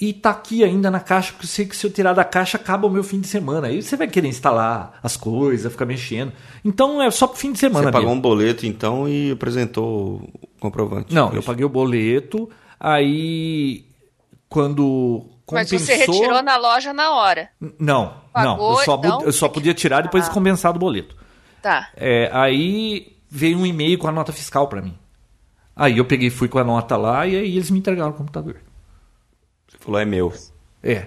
E 0.00 0.12
tá 0.12 0.30
aqui 0.30 0.62
ainda 0.62 0.92
na 0.92 1.00
caixa, 1.00 1.32
porque 1.32 1.44
eu 1.44 1.50
sei 1.50 1.66
que 1.66 1.76
se 1.76 1.84
eu 1.84 1.90
tirar 1.90 2.12
da 2.12 2.24
caixa 2.24 2.56
acaba 2.56 2.86
o 2.86 2.90
meu 2.90 3.02
fim 3.02 3.20
de 3.20 3.26
semana. 3.26 3.66
Aí 3.66 3.82
você 3.82 3.96
vai 3.96 4.06
querer 4.06 4.28
instalar 4.28 4.96
as 5.02 5.16
coisas, 5.16 5.72
ficar 5.72 5.86
mexendo. 5.86 6.32
Então 6.64 7.02
é 7.02 7.10
só 7.10 7.26
pro 7.26 7.36
fim 7.36 7.50
de 7.50 7.58
semana. 7.58 7.86
Você 7.86 7.92
pagou 7.92 8.08
mesmo. 8.08 8.18
um 8.18 8.20
boleto, 8.20 8.64
então, 8.64 9.08
e 9.08 9.32
apresentou 9.32 10.22
o 10.40 10.48
comprovante. 10.60 11.12
Não, 11.12 11.30
Foi 11.30 11.38
eu 11.38 11.42
paguei 11.42 11.64
o 11.64 11.68
boleto. 11.68 12.48
Aí 12.78 13.84
quando 14.48 15.26
Mas 15.50 15.68
compensou... 15.68 15.78
você 15.78 15.94
retirou 15.96 16.42
na 16.44 16.56
loja 16.56 16.92
na 16.92 17.10
hora. 17.10 17.50
Não, 17.60 17.72
não. 17.78 18.12
Pagou, 18.32 18.78
Eu 18.78 18.84
só, 18.84 18.96
então? 18.98 19.22
eu 19.22 19.32
só 19.32 19.48
podia 19.48 19.74
tirar 19.74 20.02
depois 20.02 20.26
de 20.26 20.30
compensado 20.30 20.76
o 20.76 20.80
boleto. 20.80 21.16
Tá. 21.60 21.88
É, 21.96 22.30
aí 22.32 23.16
veio 23.28 23.58
um 23.58 23.66
e-mail 23.66 23.98
com 23.98 24.06
a 24.06 24.12
nota 24.12 24.32
fiscal 24.32 24.68
pra 24.68 24.80
mim. 24.80 24.96
Aí 25.74 25.98
eu 25.98 26.04
peguei, 26.04 26.30
fui 26.30 26.46
com 26.48 26.58
a 26.58 26.64
nota 26.64 26.96
lá 26.96 27.26
e 27.26 27.36
aí 27.36 27.56
eles 27.56 27.70
me 27.70 27.80
entregaram 27.80 28.10
o 28.10 28.14
computador. 28.14 28.56
Falou, 29.88 29.98
é 30.02 30.04
meu. 30.04 30.30
É. 30.82 31.06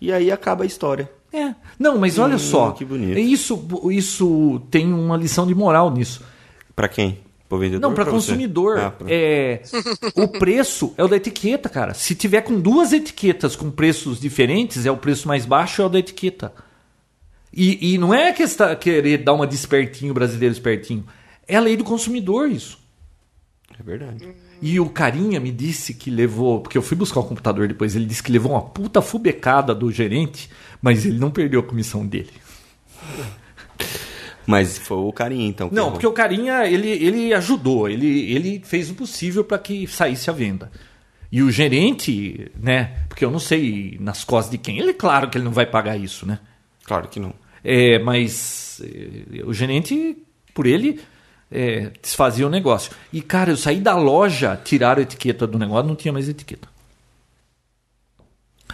E 0.00 0.12
aí 0.12 0.30
acaba 0.30 0.62
a 0.62 0.66
história. 0.66 1.10
É. 1.32 1.52
Não, 1.76 1.98
mas 1.98 2.16
olha 2.16 2.36
Hum, 2.36 2.38
só. 2.38 2.70
que 2.70 2.84
bonito. 2.84 3.18
Isso, 3.18 3.60
isso 3.90 4.62
tem 4.70 4.92
uma 4.92 5.16
lição 5.16 5.44
de 5.48 5.52
moral 5.54 5.90
nisso. 5.90 6.22
Pra 6.76 6.86
quem? 6.88 7.18
Pro 7.48 7.58
vendedor? 7.58 7.80
Não, 7.88 7.92
para 7.92 8.06
consumidor. 8.06 8.78
Ah, 8.78 8.90
pra- 8.92 9.08
É, 9.10 9.62
o 10.14 10.28
preço 10.28 10.94
é 10.96 11.02
o 11.02 11.08
da 11.08 11.16
etiqueta, 11.16 11.68
cara. 11.68 11.92
Se 11.92 12.14
tiver 12.14 12.42
com 12.42 12.60
duas 12.60 12.92
etiquetas 12.92 13.56
com 13.56 13.68
preços 13.68 14.20
diferentes, 14.20 14.86
é 14.86 14.90
o 14.92 14.96
preço 14.96 15.26
mais 15.26 15.44
baixo, 15.44 15.82
é 15.82 15.84
o 15.84 15.88
da 15.88 15.98
etiqueta. 15.98 16.52
E, 17.52 17.94
e 17.94 17.98
não 17.98 18.14
é 18.14 18.32
questão, 18.32 18.74
querer 18.76 19.18
dar 19.18 19.32
uma 19.34 19.46
de 19.46 19.56
espertinho, 19.56 20.14
brasileiro 20.14 20.52
espertinho. 20.54 21.04
É 21.48 21.56
a 21.56 21.60
lei 21.60 21.76
do 21.76 21.82
consumidor 21.84 22.48
isso. 22.48 22.78
É 23.78 23.82
verdade. 23.82 24.28
E 24.62 24.78
o 24.78 24.88
carinha 24.88 25.40
me 25.40 25.50
disse 25.50 25.92
que 25.92 26.08
levou, 26.08 26.60
porque 26.60 26.78
eu 26.78 26.82
fui 26.82 26.96
buscar 26.96 27.18
o 27.18 27.24
computador 27.24 27.66
depois, 27.66 27.96
ele 27.96 28.06
disse 28.06 28.22
que 28.22 28.30
levou 28.30 28.52
uma 28.52 28.62
puta 28.62 29.02
fubecada 29.02 29.74
do 29.74 29.90
gerente, 29.90 30.48
mas 30.80 31.04
ele 31.04 31.18
não 31.18 31.32
perdeu 31.32 31.58
a 31.58 31.64
comissão 31.64 32.06
dele. 32.06 32.30
Mas 34.46 34.78
foi 34.78 34.98
o 34.98 35.12
carinha, 35.12 35.48
então. 35.48 35.68
que 35.68 35.74
Não, 35.74 35.82
errou. 35.82 35.92
porque 35.92 36.06
o 36.06 36.12
carinha, 36.12 36.64
ele, 36.64 36.90
ele 36.90 37.34
ajudou, 37.34 37.88
ele, 37.88 38.32
ele 38.32 38.62
fez 38.64 38.88
o 38.88 38.94
possível 38.94 39.42
para 39.42 39.58
que 39.58 39.84
saísse 39.88 40.30
a 40.30 40.32
venda. 40.32 40.70
E 41.30 41.42
o 41.42 41.50
gerente, 41.50 42.50
né, 42.60 43.04
porque 43.08 43.24
eu 43.24 43.30
não 43.30 43.40
sei 43.40 43.96
nas 44.00 44.22
costas 44.22 44.52
de 44.52 44.58
quem, 44.58 44.78
ele 44.78 44.92
claro 44.92 45.28
que 45.28 45.38
ele 45.38 45.44
não 45.44 45.52
vai 45.52 45.66
pagar 45.66 45.96
isso, 45.96 46.24
né? 46.24 46.38
Claro 46.84 47.08
que 47.08 47.18
não. 47.18 47.34
É, 47.64 47.98
mas 47.98 48.80
eh, 48.84 49.42
o 49.44 49.52
gerente, 49.52 50.16
por 50.52 50.66
ele, 50.66 51.00
é, 51.52 51.92
desfazia 52.00 52.46
o 52.46 52.50
negócio. 52.50 52.92
E, 53.12 53.20
cara, 53.20 53.50
eu 53.50 53.56
saí 53.56 53.80
da 53.80 53.94
loja, 53.94 54.60
tiraram 54.62 55.00
a 55.00 55.02
etiqueta 55.02 55.46
do 55.46 55.58
negócio, 55.58 55.88
não 55.88 55.96
tinha 55.96 56.12
mais 56.12 56.28
etiqueta. 56.28 56.68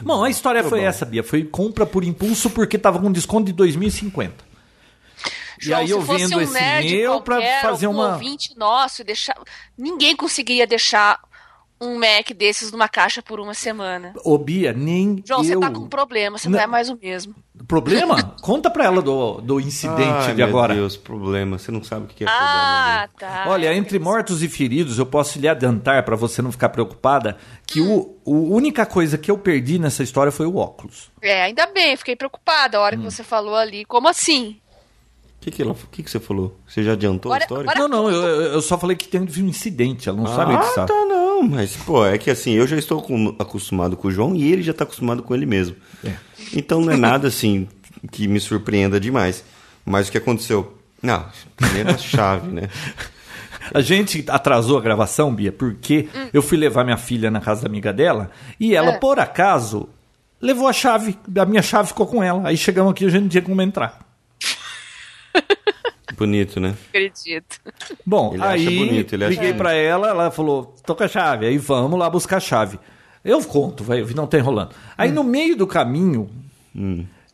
Bom, 0.01 0.23
a 0.23 0.31
história 0.31 0.63
foi 0.63 0.83
essa, 0.83 1.05
Bia. 1.05 1.25
Foi 1.25 1.45
compra 1.45 1.85
por 1.85 2.05
impulso 2.05 2.51
porque 2.51 2.79
tava 2.79 3.01
com 3.01 3.11
desconto 3.11 3.47
de 3.47 3.53
2050. 3.53 4.49
João, 5.61 5.81
e 5.81 5.83
aí 5.83 5.91
eu 5.91 6.01
vendo 6.01 6.37
um 6.37 6.41
esse 6.41 6.53
meu 6.53 7.21
pra 7.21 7.37
qualquer, 7.37 7.63
fazer 7.63 7.89
uma. 7.89 8.13
ouvinte 8.13 8.57
nosso, 8.57 9.03
deixar... 9.03 9.37
ninguém 9.77 10.15
conseguiria 10.15 10.67
deixar 10.67 11.21
um 11.81 11.99
Mac 11.99 12.31
desses 12.37 12.73
numa 12.73 12.89
caixa 12.89 13.23
por 13.23 13.39
uma 13.41 13.55
semana. 13.55 14.13
Ô, 14.25 14.37
Bia, 14.37 14.73
nem 14.73 15.23
João, 15.27 15.41
eu. 15.41 15.45
você 15.45 15.59
tá 15.59 15.71
com 15.71 15.81
um 15.85 15.89
problema, 15.89 16.37
você 16.39 16.49
não, 16.49 16.57
Não. 16.57 16.65
é 16.65 16.67
mais 16.67 16.89
o 16.91 16.99
mesmo. 17.01 17.35
Problema? 17.67 18.23
Conta 18.43 18.71
pra 18.71 18.85
ela 18.85 19.03
do, 19.03 19.41
do 19.41 19.61
incidente 19.61 20.29
Ai, 20.29 20.35
de 20.35 20.43
agora. 20.43 20.75
Meu 20.75 20.83
Deus, 20.85 20.97
problema. 20.97 21.59
Você 21.59 21.71
não 21.73 21.83
sabe 21.83 22.05
o 22.05 22.09
que 22.09 22.25
é 22.25 22.27
Ah, 22.29 23.09
problema. 23.17 23.35
tá. 23.45 23.51
Olha, 23.51 23.75
entre 23.75 23.99
mortos 23.99 24.43
e 24.43 24.49
feridos, 24.49 24.99
eu 24.99 25.07
posso 25.07 25.39
lhe 25.39 25.49
adiantar, 25.49 26.05
pra 26.05 26.17
você 26.17 26.41
não 26.43 26.53
ficar 26.53 26.69
preocupada, 26.71 27.37
que 27.67 27.81
o, 27.81 28.17
a 28.27 28.31
única 28.31 28.87
coisa 28.87 29.19
que 29.19 29.31
eu 29.31 29.39
perdi 29.39 29.79
nessa 29.79 30.03
história 30.03 30.31
foi 30.33 30.47
o 30.47 30.57
óculos. 30.57 31.11
É, 31.21 31.43
ainda 31.43 31.67
bem, 31.67 31.97
fiquei 31.97 32.15
preocupada 32.17 32.79
a 32.79 32.81
hora 32.81 32.97
Hum. 32.97 33.01
que 33.01 33.05
você 33.05 33.23
falou 33.25 33.55
ali. 33.57 33.85
Como 33.85 34.09
assim? 34.09 34.61
O 35.40 35.40
que, 35.40 35.50
que, 35.52 35.62
ela- 35.62 35.73
o 35.73 35.76
que, 35.90 36.02
que 36.02 36.11
você 36.11 36.18
falou? 36.18 36.59
Você 36.66 36.83
já 36.83 36.92
adiantou 36.92 37.33
a 37.33 37.38
história? 37.38 37.73
Não, 37.76 37.87
não, 37.88 38.11
eu, 38.11 38.23
eu 38.54 38.61
só 38.61 38.76
falei 38.76 38.97
que 38.97 39.07
teve 39.09 39.42
um 39.42 39.47
incidente, 39.49 40.09
ela 40.09 40.18
não 40.18 40.26
sabe 40.26 40.52
ah, 40.52 40.57
o 40.57 40.61
que 40.61 40.75
sabe. 40.75 40.88
tá, 40.88 41.04
não. 41.07 41.42
Mas, 41.42 41.76
pô, 41.76 42.04
é 42.04 42.18
que 42.18 42.28
assim, 42.30 42.52
eu 42.52 42.66
já 42.66 42.76
estou 42.76 43.00
com- 43.00 43.35
acostumado 43.38 43.97
com 43.97 44.09
o 44.09 44.11
João 44.11 44.35
e 44.35 44.52
ele 44.52 44.62
já 44.62 44.73
está 44.73 44.83
acostumado 44.85 45.23
com 45.23 45.35
ele 45.35 45.47
mesmo. 45.47 45.76
É. 46.04 46.12
Então 46.54 46.80
não 46.80 46.92
é 46.92 46.97
nada 46.97 47.28
assim 47.28 47.68
que 48.11 48.26
me 48.26 48.40
surpreenda 48.40 48.99
demais. 48.99 49.45
Mas 49.87 50.09
o 50.09 50.12
que 50.12 50.18
aconteceu? 50.18 50.76
Não, 51.00 51.25
primeiro 51.57 51.90
a 51.90 51.97
chave, 51.99 52.49
né? 52.49 52.68
A 53.73 53.80
gente 53.80 54.25
atrasou 54.28 54.76
a 54.76 54.80
gravação, 54.80 55.33
Bia, 55.35 55.52
porque 55.52 56.09
eu 56.33 56.42
fui 56.42 56.59
levar 56.59 56.85
minha 56.85 56.97
filha 56.97 57.30
na 57.30 57.40
casa 57.40 57.62
da 57.62 57.68
amiga 57.68 57.92
dela 57.92 58.30
e 58.59 58.75
ela, 58.75 58.92
É. 58.92 58.99
por 58.99 59.21
acaso, 59.21 59.88
levou 60.40 60.66
a 60.66 60.73
chave. 60.73 61.16
A 61.38 61.47
minha 61.47 61.62
chave 61.62 61.88
ficou 61.88 62.07
com 62.07 62.23
ela. 62.23 62.49
Aí 62.49 62.57
chegamos 62.57 62.90
aqui 62.90 63.04
e 63.04 63.07
a 63.07 63.11
gente 63.11 63.23
não 63.23 63.28
tinha 63.28 63.42
como 63.42 63.62
entrar. 63.62 64.08
Bonito, 66.17 66.59
né? 66.59 66.75
Acredito. 66.89 67.61
Bom, 68.05 68.33
Ele 68.35 68.43
acha 68.43 68.55
aí 68.55 68.79
bonito, 68.79 69.17
liguei 69.17 69.53
pra 69.55 69.73
ela, 69.73 70.09
ela 70.09 70.31
falou, 70.31 70.75
tô 70.85 70.95
com 70.97 71.05
a 71.05 71.09
chave. 71.09 71.47
Aí 71.47 71.59
vamos 71.59 71.99
lá 71.99 72.11
buscar 72.11 72.39
a 72.39 72.41
chave. 72.41 72.79
Eu 73.25 73.43
conto, 73.45 73.85
vai, 73.85 74.03
não 74.15 74.27
tá 74.27 74.39
enrolando. 74.39 74.71
Aí 74.97 75.13
no 75.13 75.23
meio 75.23 75.57
do 75.57 75.67
caminho, 75.67 76.29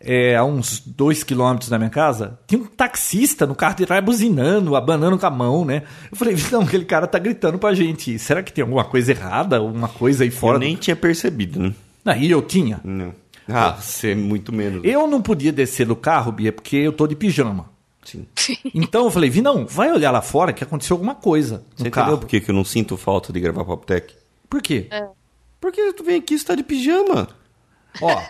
é, 0.01 0.37
a 0.37 0.45
uns 0.45 0.81
dois 0.81 1.25
quilômetros 1.25 1.71
da 1.71 1.79
minha 1.79 1.89
casa, 1.91 2.39
tinha 2.47 2.61
um 2.61 2.67
taxista 2.67 3.47
no 3.47 3.55
carro 3.55 3.77
de 3.77 3.87
trás 3.87 4.05
buzinando, 4.05 4.77
abanando 4.77 5.19
com 5.19 5.27
a 5.27 5.31
mão, 5.31 5.65
né? 5.65 5.83
Eu 6.11 6.17
falei, 6.17 6.37
não, 6.53 6.63
aquele 6.63 6.85
cara 6.85 7.07
tá 7.07 7.19
gritando 7.19 7.59
pra 7.59 7.73
gente. 7.75 8.19
Será 8.19 8.43
que 8.43 8.53
tem 8.53 8.63
alguma 8.63 8.85
coisa 8.85 9.13
errada? 9.13 9.57
Alguma 9.59 9.89
coisa 9.89 10.25
aí 10.25 10.31
fora? 10.31 10.57
Eu 10.57 10.61
nem 10.61 10.77
tinha 10.77 10.97
percebido, 10.97 11.59
né? 11.59 11.75
Aí 12.05 12.31
eu 12.31 12.43
tinha. 12.43 12.81
Não. 12.85 13.15
Ah, 13.49 13.73
você 13.73 14.15
muito 14.15 14.53
menos. 14.53 14.83
Eu 14.85 15.07
não 15.07 15.23
podia 15.23 15.53
descer 15.53 15.87
do 15.87 15.97
carro, 15.97 16.33
Bia, 16.33 16.53
porque 16.53 16.77
eu 16.77 16.93
tô 16.93 17.07
de 17.07 17.15
pijama. 17.17 17.74
Sim. 18.05 18.57
Então 18.75 19.05
eu 19.05 19.11
falei, 19.11 19.31
vi 19.31 19.41
não, 19.41 19.67
vai 19.67 19.91
olhar 19.93 20.11
lá 20.11 20.23
fora 20.23 20.53
que 20.53 20.63
aconteceu 20.63 20.95
alguma 20.95 21.15
coisa 21.15 21.65
Você 21.77 21.89
entendeu 21.89 22.19
por 22.19 22.29
que, 22.29 22.43
eu 22.47 22.55
não 22.55 22.65
sinto 22.65 22.97
falta 22.97 23.33
de 23.33 23.41
gravar 23.41 23.65
Poptech? 23.65 24.15
Por 24.49 24.63
quê? 24.63 24.89
Porque 25.61 25.93
tu 25.93 26.05
vem 26.05 26.17
aqui 26.17 26.35
e 26.35 26.37
está 26.37 26.55
de 26.55 26.63
pijama. 26.63 27.29
Ó, 28.01 28.23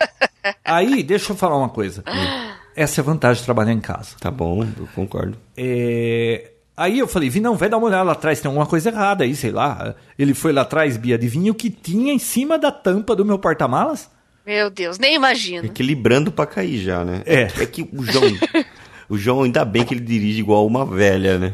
aí 0.63 1.03
deixa 1.03 1.31
eu 1.31 1.35
falar 1.35 1.57
uma 1.57 1.69
coisa. 1.69 2.03
Essa 2.75 2.99
é 2.99 3.01
a 3.01 3.05
vantagem 3.05 3.39
de 3.39 3.45
trabalhar 3.45 3.71
em 3.71 3.79
casa. 3.79 4.15
Tá 4.19 4.29
bom, 4.29 4.63
eu 4.63 4.87
concordo. 4.93 5.37
É, 5.55 6.51
Aí 6.77 6.99
eu 6.99 7.07
falei, 7.07 7.29
vi 7.29 7.39
não, 7.39 7.55
vai 7.55 7.69
dar 7.69 7.77
uma 7.77 7.87
olhada 7.87 8.03
lá 8.03 8.11
atrás, 8.11 8.41
tem 8.41 8.49
alguma 8.49 8.65
coisa 8.65 8.89
errada 8.89 9.23
aí, 9.23 9.33
sei 9.33 9.51
lá. 9.51 9.95
Ele 10.19 10.33
foi 10.33 10.51
lá 10.51 10.63
atrás, 10.63 10.97
Bia, 10.97 11.15
adivinha 11.15 11.51
o 11.51 11.55
que 11.55 11.69
tinha 11.69 12.11
em 12.11 12.19
cima 12.19 12.59
da 12.59 12.69
tampa 12.69 13.15
do 13.15 13.23
meu 13.23 13.39
porta-malas? 13.39 14.09
Meu 14.45 14.69
Deus, 14.69 14.99
nem 14.99 15.15
imagino. 15.15 15.65
Equilibrando 15.65 16.31
pra 16.31 16.45
cair 16.45 16.77
já, 16.79 17.05
né? 17.05 17.23
É. 17.25 17.43
É 17.43 17.65
que 17.65 17.81
o 17.81 18.03
João. 18.03 18.25
o 19.09 19.17
João, 19.17 19.43
ainda 19.43 19.63
bem 19.65 19.83
que 19.83 19.93
ele 19.93 20.01
dirige 20.03 20.39
igual 20.39 20.65
uma 20.65 20.85
velha, 20.85 21.37
né? 21.37 21.53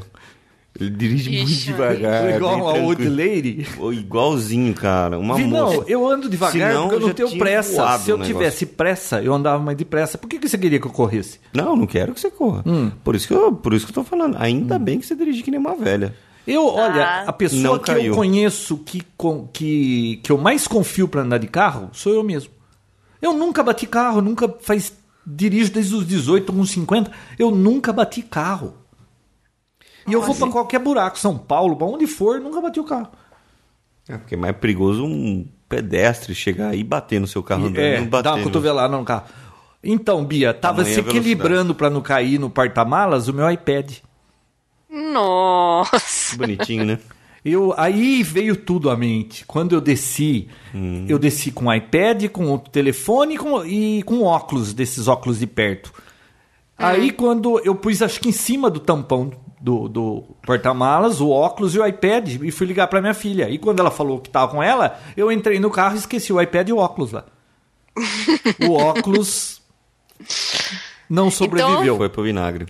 Ele 0.79 0.89
dirige 0.89 1.29
muito 1.29 1.51
Ixi, 1.51 1.65
devagar. 1.65 2.33
Igual 2.35 2.69
a 2.69 2.73
old 2.75 3.03
lady. 3.09 3.67
Pô, 3.75 3.91
Igualzinho, 3.91 4.73
cara. 4.73 5.19
Uma 5.19 5.35
Vi, 5.35 5.43
moça. 5.43 5.75
não, 5.77 5.83
eu 5.87 6.07
ando 6.07 6.29
devagar 6.29 6.69
Senão, 6.71 6.87
porque 6.87 6.95
eu 7.03 7.07
não 7.07 7.13
tenho 7.13 7.37
pressa. 7.37 7.99
Se 7.99 8.09
eu 8.09 8.19
tivesse 8.21 8.65
pressa, 8.65 9.21
eu 9.21 9.33
andava 9.33 9.61
mais 9.61 9.77
depressa. 9.77 10.17
Por 10.17 10.29
que, 10.29 10.39
que 10.39 10.47
você 10.47 10.57
queria 10.57 10.79
que 10.79 10.87
eu 10.87 10.91
corresse? 10.91 11.39
Não, 11.53 11.75
não 11.75 11.85
quero 11.85 12.13
que 12.13 12.21
você 12.21 12.31
corra. 12.31 12.63
Hum. 12.65 12.89
Por, 13.03 13.15
isso 13.15 13.27
que 13.27 13.33
eu, 13.33 13.51
por 13.51 13.73
isso 13.73 13.85
que 13.85 13.91
eu 13.91 13.95
tô 13.95 14.03
falando. 14.03 14.37
Ainda 14.39 14.79
bem 14.79 14.97
que 14.97 15.05
você 15.05 15.13
dirige 15.15 15.43
que 15.43 15.51
nem 15.51 15.59
uma 15.59 15.75
velha. 15.75 16.15
Eu, 16.47 16.65
olha, 16.65 17.03
Ah. 17.05 17.23
a 17.27 17.33
pessoa 17.33 17.61
Não 17.61 17.77
que 17.77 17.91
eu 17.91 17.95
caiu. 17.95 18.15
conheço 18.15 18.77
que, 18.77 19.03
com- 19.17 19.47
que, 19.51 20.21
que 20.23 20.31
eu 20.31 20.37
mais 20.37 20.67
confio 20.69 21.07
pra 21.07 21.21
andar 21.21 21.37
de 21.37 21.47
carro 21.47 21.89
sou 21.91 22.13
eu 22.13 22.23
mesmo. 22.23 22.49
Eu 23.21 23.33
nunca 23.33 23.61
bati 23.61 23.85
carro, 23.85 24.21
nunca 24.21 24.51
faz. 24.61 24.91
Dirijo 25.25 25.71
desde 25.71 25.95
os 25.95 26.05
18, 26.07 26.51
uns 26.53 26.71
50. 26.71 27.11
Eu 27.37 27.51
nunca 27.51 27.93
bati 27.93 28.21
carro. 28.21 28.75
E 30.07 30.13
eu 30.13 30.21
vou 30.21 30.33
pra 30.35 30.49
qualquer 30.49 30.79
buraco, 30.79 31.19
São 31.19 31.37
Paulo, 31.37 31.75
pra 31.75 31.85
onde 31.85 32.07
for, 32.07 32.39
nunca 32.39 32.59
bati 32.59 32.79
o 32.79 32.83
carro. 32.83 33.09
É, 34.09 34.17
porque 34.17 34.33
é 34.33 34.37
mais 34.37 34.55
perigoso 34.57 35.05
um 35.05 35.47
pedestre 35.69 36.33
chegar 36.33 36.69
aí 36.69 36.79
e 36.79 36.83
bater 36.83 37.21
no 37.21 37.27
seu 37.27 37.43
carro 37.43 37.67
andando. 37.67 37.79
É, 37.83 37.99
não 37.99 38.07
bater 38.07 38.23
dá 38.23 38.31
uma 38.31 38.37
no- 38.39 38.43
cotovelada 38.45 38.97
no 38.97 39.05
carro. 39.05 39.25
Então, 39.83 40.25
Bia, 40.25 40.53
tava 40.53 40.77
Tamanha 40.83 40.93
se 40.95 40.99
equilibrando 41.01 41.73
pra 41.75 41.89
não 41.89 42.01
cair 42.01 42.39
no 42.39 42.49
porta-malas 42.49 43.27
o 43.27 43.33
meu 43.33 43.49
iPad. 43.49 43.91
Nossa. 44.89 46.35
Bonitinho, 46.37 46.85
né? 46.85 46.99
Eu, 47.43 47.73
aí 47.75 48.21
veio 48.21 48.55
tudo 48.55 48.89
à 48.89 48.95
mente. 48.95 49.43
Quando 49.47 49.73
eu 49.73 49.81
desci, 49.81 50.47
eu 51.07 51.17
desci 51.17 51.51
com 51.51 51.65
o 51.65 51.73
iPad, 51.73 52.27
com 52.29 52.53
o 52.53 52.59
telefone 52.59 53.35
com- 53.37 53.65
e 53.65 54.03
com 54.03 54.21
óculos, 54.23 54.73
desses 54.73 55.07
óculos 55.07 55.39
de 55.39 55.47
perto. 55.47 55.91
Aí 56.77 57.11
quando 57.11 57.59
eu 57.65 57.73
pus, 57.75 58.01
acho 58.01 58.19
que 58.19 58.29
em 58.29 58.31
cima 58.31 58.69
do 58.69 58.79
tampão 58.79 59.31
do, 59.59 59.87
do 59.87 60.23
porta-malas, 60.45 61.19
o 61.21 61.29
óculos 61.29 61.73
e 61.75 61.79
o 61.79 61.85
iPad, 61.85 62.41
e 62.43 62.51
fui 62.51 62.65
ligar 62.67 62.87
pra 62.87 63.01
minha 63.01 63.13
filha. 63.13 63.49
E 63.49 63.57
quando 63.57 63.79
ela 63.79 63.91
falou 63.91 64.19
que 64.19 64.29
tava 64.29 64.51
com 64.51 64.61
ela, 64.61 64.99
eu 65.17 65.31
entrei 65.31 65.59
no 65.59 65.69
carro 65.71 65.95
e 65.95 65.99
esqueci 65.99 66.31
o 66.31 66.39
iPad 66.41 66.69
e 66.69 66.73
o 66.73 66.77
óculos 66.77 67.11
lá. 67.11 67.25
o 68.67 68.73
óculos 68.73 69.61
não 71.09 71.29
sobreviveu. 71.31 71.97
Foi 71.97 72.09
pro 72.09 72.23
vinagre. 72.23 72.67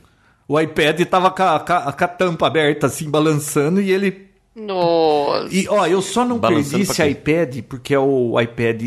O 0.48 0.60
iPad 0.60 1.00
tava 1.06 1.30
com 1.32 1.44
a- 1.44 1.60
com 1.60 2.04
a 2.04 2.08
tampa 2.08 2.48
aberta, 2.48 2.88
assim, 2.88 3.10
balançando, 3.10 3.80
e 3.82 3.92
ele 3.92 4.31
Nossa. 4.55 5.53
e 5.53 5.67
ó, 5.70 5.86
eu 5.88 6.01
só 6.01 6.25
não 6.25 6.38
Balançando 6.38 6.70
perdi 6.77 6.91
esse 6.91 7.03
iPad 7.08 7.62
porque 7.67 7.93
é 7.93 8.00
o 8.00 8.39
iPad 8.39 8.81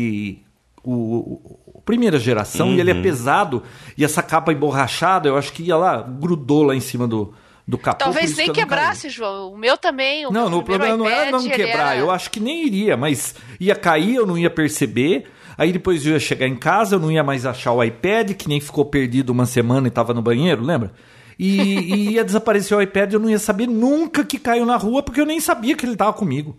o, 0.83 0.91
o- 0.93 1.61
o 1.75 1.81
primeira 1.81 2.17
geração 2.19 2.73
e 2.73 2.79
ele 2.79 2.91
Uhum. 2.91 2.99
é 2.99 3.01
pesado 3.01 3.63
e 3.97 4.03
essa 4.05 4.21
capa 4.23 4.51
emborrachada, 4.53 5.27
eu 5.27 5.37
acho 5.37 5.51
que 5.53 5.63
ia 5.63 5.75
lá, 5.77 6.01
grudou 6.01 6.63
lá 6.63 6.75
em 6.75 6.79
cima 6.79 7.07
do 7.07 7.33
do 7.67 7.79
capô. 7.79 7.97
Talvez 7.97 8.37
nem 8.37 8.53
quebrasse, 8.53 9.09
João. 9.09 9.51
O 9.51 9.57
meu 9.57 9.75
também. 9.75 10.23
O 10.27 10.31
Não, 10.31 10.41
meu 10.41 10.49
no 10.51 10.63
primeiro 10.63 10.97
problema 10.97 10.97
não 11.17 11.21
era 11.23 11.31
não 11.31 11.43
quebrar, 11.49 11.93
era- 11.95 11.97
eu 11.97 12.11
acho 12.11 12.29
que 12.29 12.39
nem 12.39 12.63
iria, 12.63 12.95
mas 12.95 13.33
ia 13.59 13.73
cair, 13.75 14.13
eu 14.17 14.25
não 14.27 14.37
ia 14.37 14.51
perceber. 14.51 15.25
Aí 15.57 15.71
depois 15.73 16.05
eu 16.05 16.13
ia 16.13 16.19
chegar 16.19 16.47
em 16.47 16.55
casa, 16.55 16.95
eu 16.95 16.99
não 16.99 17.11
ia 17.11 17.23
mais 17.23 17.43
achar 17.43 17.71
o 17.71 17.83
iPad, 17.83 18.33
que 18.33 18.47
nem 18.47 18.59
ficou 18.61 18.85
perdido 18.85 19.31
uma 19.31 19.47
semana 19.47 19.87
e 19.87 19.89
tava 19.89 20.13
no 20.13 20.21
banheiro, 20.21 20.63
lembra? 20.63 20.91
E, 21.37 21.59
e 21.59 22.09
ia 22.13 22.23
desaparecer 22.23 22.77
o 22.77 22.81
iPad, 22.81 23.13
eu 23.13 23.19
não 23.19 23.29
ia 23.29 23.39
saber 23.39 23.67
nunca 23.67 24.23
que 24.23 24.39
caiu 24.39 24.65
na 24.65 24.77
rua, 24.77 25.03
porque 25.03 25.19
eu 25.19 25.25
nem 25.25 25.39
sabia 25.39 25.75
que 25.75 25.85
ele 25.85 25.95
tava 25.95 26.13
comigo. 26.13 26.57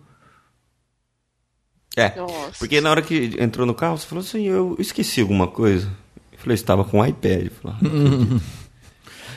É. 1.95 2.15
Nossa. 2.15 2.53
Porque 2.59 2.79
na 2.79 2.91
hora 2.91 3.01
que 3.01 3.35
entrou 3.39 3.65
no 3.65 3.73
carro, 3.73 3.97
você 3.97 4.05
falou 4.05 4.23
assim, 4.23 4.43
eu 4.43 4.75
esqueci 4.79 5.19
alguma 5.21 5.47
coisa. 5.47 5.87
Eu 6.31 6.37
falei, 6.37 6.53
estava 6.55 6.83
com 6.85 6.99
o 6.99 7.05
iPad. 7.05 7.45
Eu 7.45 7.51
falei, 7.51 7.77
"Ah, 7.77 7.79
entendi." 7.85 8.41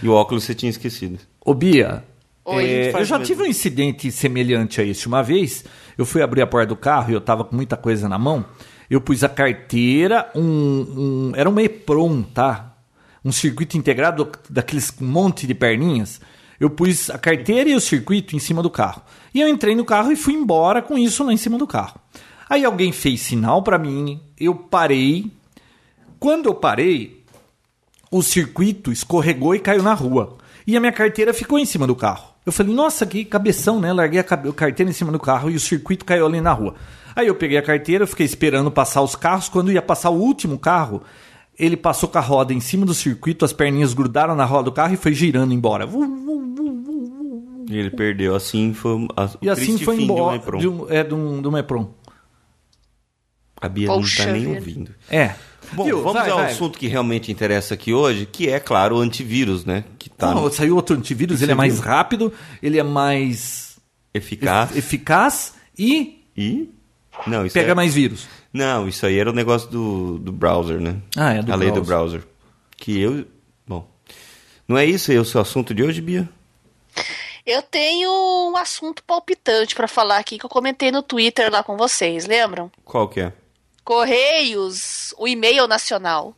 e 0.02 0.08
o 0.08 0.12
óculos 0.12 0.44
você 0.44 0.54
tinha 0.54 0.68
esquecido. 0.68 1.18
Ô 1.44 1.54
Bia, 1.54 2.04
Oi. 2.44 2.64
é, 2.64 2.88
eu 2.94 3.04
já 3.04 3.18
mesmo. 3.18 3.34
tive 3.34 3.42
um 3.44 3.50
incidente 3.50 4.12
semelhante 4.12 4.78
a 4.80 4.84
esse. 4.84 5.06
Uma 5.06 5.22
vez, 5.22 5.64
eu 5.96 6.04
fui 6.04 6.20
abrir 6.22 6.42
a 6.42 6.46
porta 6.46 6.66
do 6.68 6.76
carro 6.76 7.10
e 7.10 7.14
eu 7.14 7.20
tava 7.20 7.44
com 7.44 7.56
muita 7.56 7.76
coisa 7.78 8.08
na 8.08 8.18
mão. 8.18 8.44
Eu 8.90 9.00
pus 9.00 9.24
a 9.24 9.28
carteira, 9.28 10.30
um, 10.34 10.40
um- 10.42 11.32
era 11.36 11.48
um 11.48 11.58
EPROM, 11.60 12.22
tá? 12.24 12.69
Um 13.24 13.32
circuito 13.32 13.76
integrado 13.76 14.30
daqueles 14.48 14.92
monte 15.00 15.46
de 15.46 15.54
perninhas. 15.54 16.20
Eu 16.58 16.70
pus 16.70 17.10
a 17.10 17.18
carteira 17.18 17.70
e 17.70 17.74
o 17.74 17.80
circuito 17.80 18.36
em 18.36 18.38
cima 18.38 18.62
do 18.62 18.70
carro. 18.70 19.02
E 19.34 19.40
eu 19.40 19.48
entrei 19.48 19.74
no 19.74 19.84
carro 19.84 20.12
e 20.12 20.16
fui 20.16 20.34
embora 20.34 20.82
com 20.82 20.98
isso 20.98 21.24
lá 21.24 21.32
em 21.32 21.36
cima 21.36 21.56
do 21.56 21.66
carro. 21.66 21.98
Aí 22.48 22.64
alguém 22.64 22.92
fez 22.92 23.20
sinal 23.20 23.62
pra 23.62 23.78
mim, 23.78 24.20
eu 24.38 24.54
parei. 24.54 25.30
Quando 26.18 26.46
eu 26.48 26.54
parei, 26.54 27.24
o 28.10 28.22
circuito 28.22 28.90
escorregou 28.90 29.54
e 29.54 29.60
caiu 29.60 29.82
na 29.82 29.94
rua. 29.94 30.36
E 30.66 30.76
a 30.76 30.80
minha 30.80 30.92
carteira 30.92 31.32
ficou 31.32 31.58
em 31.58 31.64
cima 31.64 31.86
do 31.86 31.94
carro. 31.94 32.30
Eu 32.44 32.52
falei, 32.52 32.74
nossa, 32.74 33.06
que 33.06 33.24
cabeção, 33.24 33.80
né? 33.80 33.92
Larguei 33.92 34.18
a 34.20 34.24
carteira 34.24 34.90
em 34.90 34.94
cima 34.94 35.12
do 35.12 35.20
carro 35.20 35.50
e 35.50 35.54
o 35.54 35.60
circuito 35.60 36.04
caiu 36.04 36.26
ali 36.26 36.40
na 36.40 36.52
rua. 36.52 36.74
Aí 37.14 37.26
eu 37.26 37.34
peguei 37.34 37.58
a 37.58 37.62
carteira, 37.62 38.06
fiquei 38.06 38.26
esperando 38.26 38.70
passar 38.70 39.02
os 39.02 39.14
carros. 39.14 39.48
Quando 39.48 39.70
ia 39.70 39.82
passar 39.82 40.10
o 40.10 40.18
último 40.18 40.58
carro, 40.58 41.02
ele 41.60 41.76
passou 41.76 42.08
com 42.08 42.18
a 42.18 42.20
roda 42.20 42.52
em 42.54 42.60
cima 42.60 42.86
do 42.86 42.94
circuito, 42.94 43.44
as 43.44 43.52
perninhas 43.52 43.92
grudaram 43.94 44.34
na 44.34 44.44
roda 44.44 44.64
do 44.64 44.72
carro 44.72 44.94
e 44.94 44.96
foi 44.96 45.12
girando 45.14 45.52
embora. 45.54 45.86
E 47.68 47.76
ele 47.78 47.90
perdeu. 47.90 48.34
Assim 48.34 48.72
foi 48.74 49.06
a, 49.16 49.30
E 49.40 49.48
assim 49.48 49.78
foi 49.78 49.96
fim 49.96 50.06
de 50.06 50.10
um 50.10 50.14
embora 50.14 50.58
de 50.58 50.68
um, 50.68 50.86
é, 50.90 51.04
do, 51.04 51.16
um, 51.16 51.40
do 51.42 51.52
Mepron. 51.52 51.92
A 53.60 53.68
Bia 53.68 53.88
Poxa 53.88 54.22
não 54.22 54.26
tá 54.26 54.32
nem 54.32 54.42
vida. 54.44 54.58
ouvindo. 54.58 54.94
É. 55.10 55.34
Bom, 55.74 55.84
Viu? 55.84 55.98
vamos 56.02 56.14
Vai, 56.14 56.30
ao 56.30 56.38
vai. 56.38 56.50
assunto 56.50 56.78
que 56.78 56.88
realmente 56.88 57.30
interessa 57.30 57.74
aqui 57.74 57.92
hoje, 57.92 58.26
que 58.26 58.48
é, 58.48 58.58
claro, 58.58 58.96
o 58.96 59.00
antivírus, 59.00 59.64
né? 59.64 59.84
Que 59.98 60.08
tá 60.08 60.34
Não, 60.34 60.50
saiu 60.50 60.74
outro 60.74 60.96
antivírus, 60.96 61.38
Você 61.38 61.44
ele 61.44 61.52
é 61.52 61.54
mais 61.54 61.74
viu? 61.74 61.82
rápido, 61.84 62.32
ele 62.62 62.78
é 62.78 62.82
mais 62.82 63.76
eficaz. 64.14 64.70
ef- 64.70 64.78
eficaz 64.78 65.54
e 65.78 66.24
E. 66.36 66.70
Não, 67.26 67.44
isso 67.44 67.52
pega 67.52 67.72
é... 67.72 67.74
mais 67.74 67.92
vírus. 67.94 68.26
Não, 68.52 68.88
isso 68.88 69.06
aí 69.06 69.18
era 69.18 69.30
o 69.30 69.34
negócio 69.34 69.68
do, 69.70 70.18
do 70.18 70.32
browser, 70.32 70.80
né? 70.80 70.96
Ah, 71.16 71.34
é 71.34 71.42
do 71.42 71.52
A 71.52 71.56
lei 71.56 71.68
do 71.70 71.82
browser. 71.82 72.20
browser. 72.20 72.28
Que 72.76 72.98
eu. 73.00 73.24
Bom. 73.66 73.88
Não 74.66 74.76
é 74.76 74.84
isso 74.84 75.10
aí 75.10 75.18
o 75.18 75.24
seu 75.24 75.40
assunto 75.40 75.72
de 75.74 75.82
hoje, 75.82 76.00
Bia? 76.00 76.28
Eu 77.46 77.62
tenho 77.62 78.10
um 78.52 78.56
assunto 78.56 79.02
palpitante 79.04 79.74
pra 79.74 79.88
falar 79.88 80.18
aqui 80.18 80.38
que 80.38 80.44
eu 80.44 80.50
comentei 80.50 80.90
no 80.90 81.02
Twitter 81.02 81.50
lá 81.50 81.62
com 81.62 81.76
vocês, 81.76 82.26
lembram? 82.26 82.70
Qual 82.84 83.08
que 83.08 83.20
é? 83.20 83.32
Correios, 83.84 85.14
o 85.18 85.26
e-mail 85.26 85.66
nacional. 85.66 86.34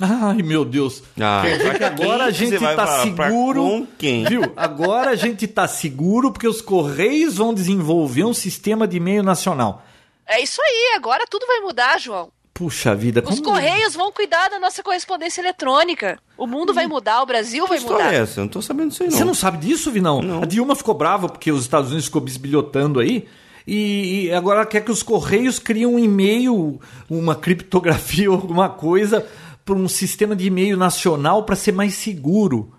Ai, 0.00 0.42
meu 0.42 0.64
Deus. 0.64 1.02
Ah, 1.18 1.42
Quer 1.44 1.56
dizer 1.56 1.78
que 1.78 1.84
agora 1.84 2.24
a 2.24 2.30
gente 2.30 2.58
tá 2.58 3.02
seguro. 3.02 3.62
com 3.62 3.86
quem? 3.98 4.24
Viu? 4.24 4.42
Agora 4.56 5.10
a 5.10 5.14
gente 5.16 5.46
tá 5.46 5.66
seguro 5.66 6.30
porque 6.30 6.46
os 6.46 6.60
Correios 6.60 7.36
vão 7.36 7.54
desenvolver 7.54 8.24
um 8.24 8.34
sistema 8.34 8.86
de 8.86 8.98
e-mail 8.98 9.22
nacional. 9.22 9.82
É 10.26 10.40
isso 10.42 10.60
aí, 10.60 10.94
agora 10.96 11.24
tudo 11.28 11.46
vai 11.46 11.60
mudar, 11.60 11.98
João. 11.98 12.30
Puxa 12.52 12.94
vida, 12.94 13.20
Os 13.20 13.38
como... 13.38 13.42
Correios 13.42 13.94
vão 13.94 14.10
cuidar 14.10 14.48
da 14.48 14.58
nossa 14.58 14.82
correspondência 14.82 15.42
eletrônica. 15.42 16.18
O 16.38 16.46
mundo 16.46 16.72
vai 16.72 16.86
mudar, 16.86 17.22
o 17.22 17.26
Brasil 17.26 17.64
Que 17.64 17.68
vai 17.68 17.80
mudar. 17.80 18.14
é 18.14 18.16
essa? 18.16 18.40
Eu 18.40 18.44
não 18.44 18.48
tô 18.48 18.62
sabendo 18.62 18.88
disso 18.88 19.02
aí, 19.02 19.10
não. 19.10 19.16
Você 19.18 19.24
não 19.24 19.34
sabe 19.34 19.58
disso, 19.58 19.90
Vinão? 19.90 20.22
Não. 20.22 20.42
A 20.42 20.46
Dilma 20.46 20.74
ficou 20.74 20.94
brava 20.94 21.28
porque 21.28 21.52
os 21.52 21.60
Estados 21.60 21.90
Unidos 21.90 22.06
ficou 22.06 22.22
bisbilhotando 22.22 22.98
aí. 22.98 23.28
E, 23.66 24.26
e 24.26 24.32
agora 24.32 24.60
ela 24.60 24.66
quer 24.66 24.80
que 24.80 24.90
os 24.90 25.02
Correios 25.02 25.58
criem 25.58 25.84
um 25.84 25.98
e-mail, 25.98 26.80
uma 27.10 27.34
criptografia, 27.34 28.28
alguma 28.30 28.70
coisa, 28.70 29.26
para 29.62 29.74
um 29.74 29.86
sistema 29.86 30.34
de 30.34 30.46
e-mail 30.46 30.78
nacional 30.78 31.42
para 31.42 31.56
ser 31.56 31.72
mais 31.72 31.92
seguro. 31.92 32.72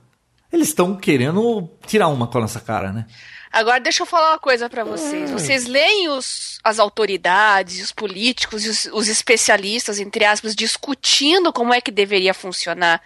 Eles 0.51 0.69
estão 0.69 0.95
querendo 0.95 1.69
tirar 1.85 2.07
uma 2.07 2.25
com 2.25 2.37
a 2.39 2.41
nossa 2.41 2.59
cara, 2.59 2.91
né? 2.91 3.05
Agora 3.51 3.79
deixa 3.79 4.03
eu 4.03 4.05
falar 4.05 4.31
uma 4.31 4.39
coisa 4.39 4.69
pra 4.69 4.83
vocês. 4.83 5.31
Vocês 5.31 5.65
leem 5.65 6.09
os, 6.09 6.59
as 6.63 6.79
autoridades, 6.79 7.81
os 7.83 7.91
políticos 7.91 8.65
os, 8.65 8.85
os 8.93 9.07
especialistas, 9.07 9.99
entre 9.99 10.25
aspas, 10.25 10.55
discutindo 10.55 11.51
como 11.53 11.73
é 11.73 11.79
que 11.81 11.91
deveria 11.91 12.33
funcionar 12.33 13.01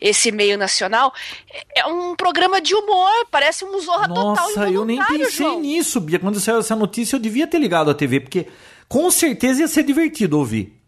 esse 0.00 0.30
meio 0.32 0.56
nacional. 0.58 1.12
É- 1.50 1.80
É 1.80 1.86
um 1.86 2.14
programa 2.16 2.60
de 2.60 2.74
humor, 2.74 3.26
parece 3.30 3.64
um 3.64 3.78
zorra 3.80 4.08
total 4.08 4.24
Nossa, 4.48 4.70
eu 4.70 4.84
nem 4.84 5.02
pensei 5.04 5.30
João. 5.46 5.60
nisso, 5.60 6.00
Bia. 6.00 6.18
Quando 6.18 6.40
saiu 6.40 6.58
essa 6.60 6.76
notícia, 6.76 7.16
eu 7.16 7.20
devia 7.20 7.46
ter 7.46 7.58
ligado 7.58 7.90
a 7.90 7.94
TV, 7.94 8.20
porque 8.20 8.46
com 8.88 9.10
certeza 9.10 9.60
ia 9.62 9.68
ser 9.68 9.82
divertido 9.82 10.38
ouvir. 10.38 10.78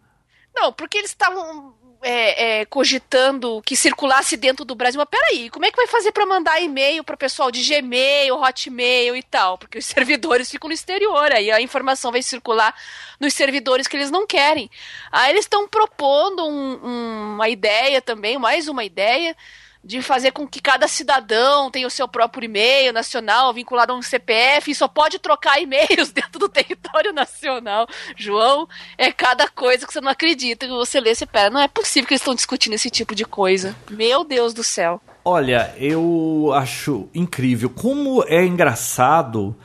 Não, 0.55 0.73
porque 0.73 0.97
eles 0.99 1.11
estavam 1.11 1.75
é, 2.03 2.61
é, 2.61 2.65
cogitando 2.67 3.61
que 3.65 3.76
circulasse 3.76 4.37
dentro 4.37 4.65
do 4.65 4.75
Brasil. 4.75 4.99
Mas 4.99 5.09
peraí, 5.09 5.50
como 5.50 5.65
é 5.65 5.71
que 5.71 5.76
vai 5.76 5.87
fazer 5.87 6.12
para 6.12 6.26
mandar 6.26 6.61
e-mail 6.61 7.03
para 7.03 7.17
pessoal 7.17 7.50
de 7.50 7.62
Gmail, 7.62 8.37
Hotmail 8.37 9.17
e 9.17 9.23
tal? 9.23 9.59
Porque 9.59 9.79
os 9.79 9.87
servidores 9.87 10.50
ficam 10.50 10.69
no 10.69 10.75
exterior, 10.75 11.33
aí 11.33 11.50
a 11.50 11.61
informação 11.61 12.12
vai 12.12 12.23
circular 12.23 12.75
nos 13.21 13.35
servidores 13.35 13.87
que 13.87 13.97
eles 13.97 14.11
não 14.11 14.26
querem. 14.26 14.71
Aí 15.11 15.31
eles 15.31 15.45
estão 15.45 15.67
propondo 15.69 16.47
um- 16.47 16.81
um- 16.85 17.35
uma 17.35 17.49
ideia 17.49 18.00
também, 18.03 18.38
mais 18.38 18.69
uma 18.69 18.85
ideia. 18.85 19.37
De 19.87 20.02
fazer 20.02 20.33
com 20.33 20.49
que 20.49 20.61
cada 20.61 20.88
cidadão 20.88 21.71
tenha 21.71 21.87
o 21.87 21.90
seu 21.90 22.09
próprio 22.09 22.45
e-mail 22.45 22.93
nacional 22.93 23.55
vinculado 23.55 23.93
a 23.93 23.97
um 23.97 24.02
CPF 24.02 24.71
e 24.71 24.75
só 24.75 24.88
pode 24.88 25.21
trocar 25.21 25.62
e-mails 25.62 26.11
dentro 26.12 26.40
do 26.40 26.49
território 26.49 27.12
nacional. 27.12 27.87
João, 28.16 28.68
é 28.99 29.12
cada 29.12 29.49
coisa 29.49 29.87
que 29.87 29.92
você 29.92 30.01
não 30.01 30.11
acredita. 30.11 30.66
Que 30.66 30.72
você 30.72 30.99
lê, 30.99 31.14
você 31.14 31.25
pera. 31.25 31.51
Não 31.51 31.61
é 31.61 31.68
possível 31.68 32.09
que 32.09 32.14
eles 32.14 32.20
estão 32.20 32.35
discutindo 32.35 32.72
esse 32.75 32.90
tipo 32.90 33.14
de 33.14 33.25
coisa. 33.25 33.77
Meu 33.88 34.25
Deus 34.25 34.53
do 34.53 34.64
céu. 34.64 35.01
Olha, 35.25 35.72
eu 35.79 36.51
acho 36.55 37.09
incrível. 37.14 37.70
Como 37.70 38.25
é 38.27 38.44
engraçado. 38.44 39.57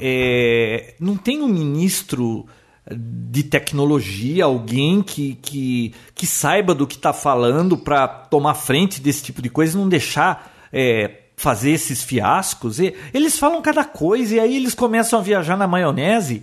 é, 0.00 0.94
não 0.98 1.16
tem 1.16 1.42
um 1.42 1.48
ministro 1.48 2.46
de 2.90 3.42
tecnologia, 3.42 4.44
alguém 4.44 5.02
que, 5.02 5.34
que, 5.42 5.94
que 6.14 6.26
saiba 6.26 6.74
do 6.74 6.86
que 6.86 6.94
está 6.94 7.12
falando 7.12 7.76
para 7.76 8.06
tomar 8.06 8.54
frente 8.54 9.00
desse 9.00 9.24
tipo 9.24 9.42
de 9.42 9.50
coisa 9.50 9.76
e 9.76 9.80
não 9.80 9.88
deixar 9.88 10.68
é, 10.72 11.22
fazer 11.36 11.72
esses 11.72 12.04
fiascos. 12.04 12.78
E 12.78 12.94
eles 13.12 13.38
falam 13.38 13.60
cada 13.60 13.84
coisa 13.84 14.36
e 14.36 14.40
aí 14.40 14.56
eles 14.56 14.74
começam 14.74 15.18
a 15.18 15.22
viajar 15.22 15.56
na 15.56 15.66
maionese 15.66 16.42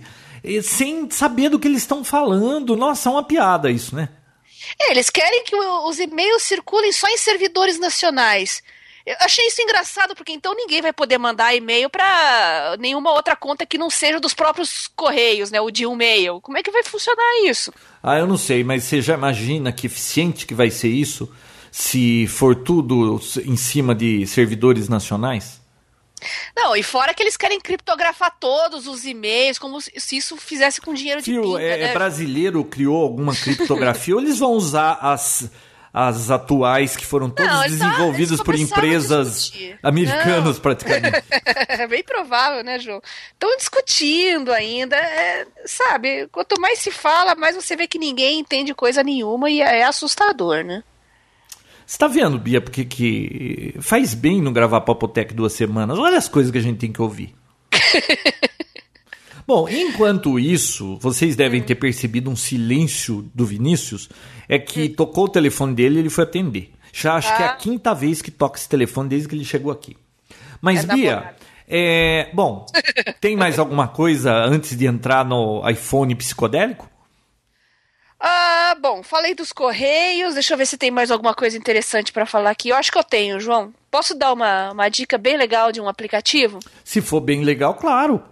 sem 0.62 1.10
saber 1.10 1.48
do 1.48 1.58
que 1.58 1.66
eles 1.66 1.82
estão 1.82 2.04
falando. 2.04 2.76
Nossa, 2.76 3.08
é 3.08 3.12
uma 3.12 3.24
piada 3.24 3.70
isso, 3.70 3.96
né? 3.96 4.10
É, 4.80 4.90
eles 4.90 5.10
querem 5.10 5.44
que 5.44 5.56
os 5.56 5.98
e-mails 5.98 6.42
circulem 6.42 6.92
só 6.92 7.08
em 7.08 7.18
servidores 7.18 7.78
nacionais. 7.78 8.62
Eu 9.06 9.16
achei 9.20 9.46
isso 9.46 9.60
engraçado, 9.60 10.14
porque 10.14 10.32
então 10.32 10.54
ninguém 10.54 10.80
vai 10.80 10.92
poder 10.92 11.18
mandar 11.18 11.54
e-mail 11.54 11.90
para 11.90 12.76
nenhuma 12.80 13.12
outra 13.12 13.36
conta 13.36 13.66
que 13.66 13.76
não 13.76 13.90
seja 13.90 14.18
dos 14.18 14.32
próprios 14.32 14.88
Correios, 14.96 15.50
né? 15.50 15.60
O 15.60 15.70
de 15.70 15.84
e-mail. 15.84 16.40
Como 16.40 16.56
é 16.56 16.62
que 16.62 16.70
vai 16.70 16.82
funcionar 16.82 17.44
isso? 17.44 17.72
Ah, 18.02 18.18
eu 18.18 18.26
não 18.26 18.38
sei, 18.38 18.64
mas 18.64 18.84
você 18.84 19.02
já 19.02 19.14
imagina 19.14 19.72
que 19.72 19.86
eficiente 19.86 20.46
que 20.46 20.54
vai 20.54 20.70
ser 20.70 20.88
isso 20.88 21.30
se 21.70 22.26
for 22.28 22.54
tudo 22.54 23.20
em 23.44 23.56
cima 23.56 23.94
de 23.94 24.26
servidores 24.26 24.88
nacionais? 24.88 25.60
Não, 26.56 26.74
e 26.74 26.82
fora 26.82 27.12
que 27.12 27.22
eles 27.22 27.36
querem 27.36 27.60
criptografar 27.60 28.34
todos 28.38 28.86
os 28.86 29.04
e-mails, 29.04 29.58
como 29.58 29.80
se 29.80 30.16
isso 30.16 30.36
fizesse 30.36 30.80
com 30.80 30.94
dinheiro 30.94 31.20
de 31.20 31.30
Fio, 31.30 31.42
pinga, 31.42 31.60
é, 31.60 31.76
né? 31.76 31.90
é 31.90 31.92
brasileiro 31.92 32.64
criou 32.64 33.02
alguma 33.02 33.34
criptografia 33.34 34.14
ou 34.14 34.20
eles 34.22 34.38
vão 34.38 34.52
usar 34.52 34.98
as, 35.02 35.50
as 35.96 36.28
atuais 36.28 36.96
que 36.96 37.06
foram 37.06 37.30
todas 37.30 37.52
Não, 37.52 37.62
desenvolvidas 37.62 38.42
por 38.42 38.56
empresas 38.56 39.52
americanas 39.80 40.56
Não. 40.56 40.60
praticamente? 40.60 41.22
É 41.68 41.86
bem 41.86 42.02
provável, 42.02 42.64
né, 42.64 42.80
João? 42.80 43.00
Estão 43.32 43.56
discutindo 43.56 44.50
ainda. 44.52 44.96
é, 44.96 45.46
sabe, 45.64 46.26
quanto 46.32 46.60
mais 46.60 46.80
se 46.80 46.90
fala, 46.90 47.36
mais 47.36 47.54
você 47.54 47.76
vê 47.76 47.86
que 47.86 47.96
ninguém 47.96 48.40
entende 48.40 48.74
coisa 48.74 49.04
nenhuma 49.04 49.48
e 49.48 49.60
é 49.60 49.84
assustador, 49.84 50.64
né? 50.64 50.82
Você 51.86 51.96
tá 51.96 52.08
vendo, 52.08 52.38
Bia, 52.38 52.60
porque 52.60 52.84
que 52.84 53.74
faz 53.80 54.14
bem 54.14 54.42
não 54.42 54.52
gravar 54.52 54.80
Papotec 54.80 55.32
duas 55.32 55.52
semanas. 55.52 55.96
Olha 55.96 56.18
as 56.18 56.28
coisas 56.28 56.50
que 56.50 56.58
a 56.58 56.62
gente 56.62 56.78
tem 56.78 56.90
que 56.90 57.00
ouvir. 57.00 57.36
Bom, 59.46 59.68
enquanto 59.68 60.38
isso, 60.38 60.96
vocês 61.00 61.36
devem 61.36 61.62
ter 61.62 61.74
percebido 61.74 62.30
um 62.30 62.36
silêncio 62.36 63.30
do 63.34 63.44
Vinícius. 63.44 64.08
É 64.48 64.58
que 64.58 64.88
tocou 64.88 65.24
o 65.24 65.28
telefone 65.28 65.74
dele 65.74 65.96
e 65.96 65.98
ele 66.00 66.10
foi 66.10 66.24
atender. 66.24 66.72
Já 66.92 67.14
acho 67.16 67.34
que 67.36 67.42
é 67.42 67.46
a 67.46 67.50
Ah. 67.50 67.56
quinta 67.56 67.94
vez 67.94 68.22
que 68.22 68.30
toca 68.30 68.58
esse 68.58 68.68
telefone 68.68 69.08
desde 69.08 69.28
que 69.28 69.34
ele 69.34 69.44
chegou 69.44 69.70
aqui. 69.72 69.96
Mas, 70.62 70.84
É 70.88 70.94
Bia, 70.94 71.34
é, 71.68 72.30
bom, 72.32 72.64
tem 73.20 73.36
mais 73.36 73.58
alguma 73.58 73.86
coisa 73.88 74.32
antes 74.32 74.76
de 74.76 74.86
entrar 74.86 75.24
no 75.24 75.68
iPhone 75.68 76.14
psicodélico? 76.14 76.88
Ah, 78.18 78.74
bom, 78.80 79.02
falei 79.02 79.34
dos 79.34 79.52
Correios. 79.52 80.34
Deixa 80.34 80.54
eu 80.54 80.58
ver 80.58 80.66
se 80.66 80.78
tem 80.78 80.90
mais 80.90 81.10
alguma 81.10 81.34
coisa 81.34 81.58
interessante 81.58 82.12
pra 82.12 82.24
falar 82.24 82.50
aqui. 82.50 82.70
Eu 82.70 82.76
acho 82.76 82.90
que 82.90 82.96
eu 82.98 83.04
tenho, 83.04 83.38
João. 83.38 83.74
Posso 83.90 84.14
dar 84.14 84.32
uma, 84.32 84.72
uma 84.72 84.88
dica 84.88 85.18
bem 85.18 85.36
legal 85.36 85.70
de 85.70 85.80
um 85.80 85.88
aplicativo? 85.88 86.58
Se 86.82 87.02
for 87.02 87.20
bem 87.20 87.42
legal, 87.44 87.74
claro. 87.74 88.22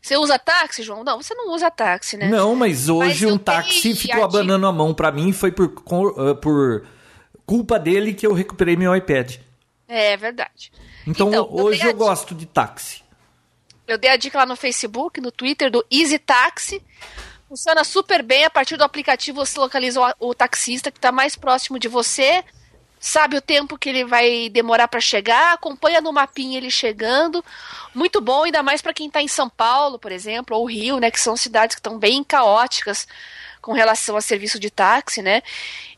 Você 0.00 0.16
usa 0.16 0.38
táxi, 0.38 0.82
João? 0.82 1.04
Não, 1.04 1.20
você 1.20 1.34
não 1.34 1.52
usa 1.54 1.70
táxi, 1.70 2.16
né? 2.16 2.28
Não, 2.28 2.54
mas 2.54 2.88
hoje 2.88 3.24
eu 3.24 3.34
um 3.34 3.38
táxi 3.38 3.94
ficou 3.94 4.22
a 4.22 4.24
abanando 4.24 4.66
a 4.66 4.72
mão 4.72 4.94
pra 4.94 5.10
mim 5.10 5.28
e 5.30 5.32
foi 5.32 5.52
por, 5.52 5.66
eh, 5.66 6.34
por 6.34 6.86
culpa 7.46 7.78
dele 7.78 8.14
que 8.14 8.26
eu 8.26 8.32
recuperei 8.32 8.76
meu 8.76 8.94
iPad. 8.94 9.36
É 9.88 10.16
verdade. 10.16 10.70
Então, 11.06 11.28
Então, 11.28 11.32
eu 11.32 11.48
hoje 11.50 11.82
a 11.82 11.86
eu 11.86 11.94
gosto 11.94 12.34
de 12.34 12.44
táxi. 12.44 13.02
Eu 13.86 13.96
dei 13.96 14.10
a 14.10 14.16
dica 14.16 14.38
lá 14.38 14.44
no 14.44 14.54
Facebook, 14.54 15.18
no 15.18 15.32
Twitter, 15.32 15.70
do 15.70 15.84
Easy 15.90 16.18
Taxi. 16.18 16.82
Funciona 17.48 17.82
super 17.82 18.22
bem. 18.22 18.44
A 18.44 18.50
partir 18.50 18.76
do 18.76 18.84
aplicativo 18.84 19.44
você 19.44 19.58
localiza 19.58 19.98
o, 20.20 20.28
o 20.28 20.34
taxista 20.34 20.90
que 20.90 20.98
está 20.98 21.10
mais 21.10 21.34
próximo 21.34 21.78
de 21.78 21.88
você, 21.88 22.44
sabe 23.00 23.36
o 23.36 23.42
tempo 23.42 23.78
que 23.78 23.88
ele 23.88 24.04
vai 24.04 24.48
demorar 24.48 24.88
para 24.88 25.00
chegar, 25.00 25.52
acompanha 25.52 26.00
no 26.00 26.12
mapinha 26.12 26.56
ele 26.56 26.70
chegando. 26.70 27.44
Muito 27.94 28.20
bom, 28.20 28.44
ainda 28.44 28.62
mais 28.62 28.82
para 28.82 28.94
quem 28.94 29.06
está 29.06 29.22
em 29.22 29.28
São 29.28 29.48
Paulo, 29.48 29.98
por 29.98 30.12
exemplo, 30.12 30.56
ou 30.56 30.66
Rio, 30.66 30.98
né, 30.98 31.10
que 31.10 31.20
são 31.20 31.36
cidades 31.36 31.74
que 31.74 31.80
estão 31.80 31.98
bem 31.98 32.22
caóticas 32.24 33.06
com 33.60 33.72
relação 33.72 34.16
a 34.16 34.20
serviço 34.20 34.58
de 34.58 34.70
táxi, 34.70 35.20
né? 35.20 35.42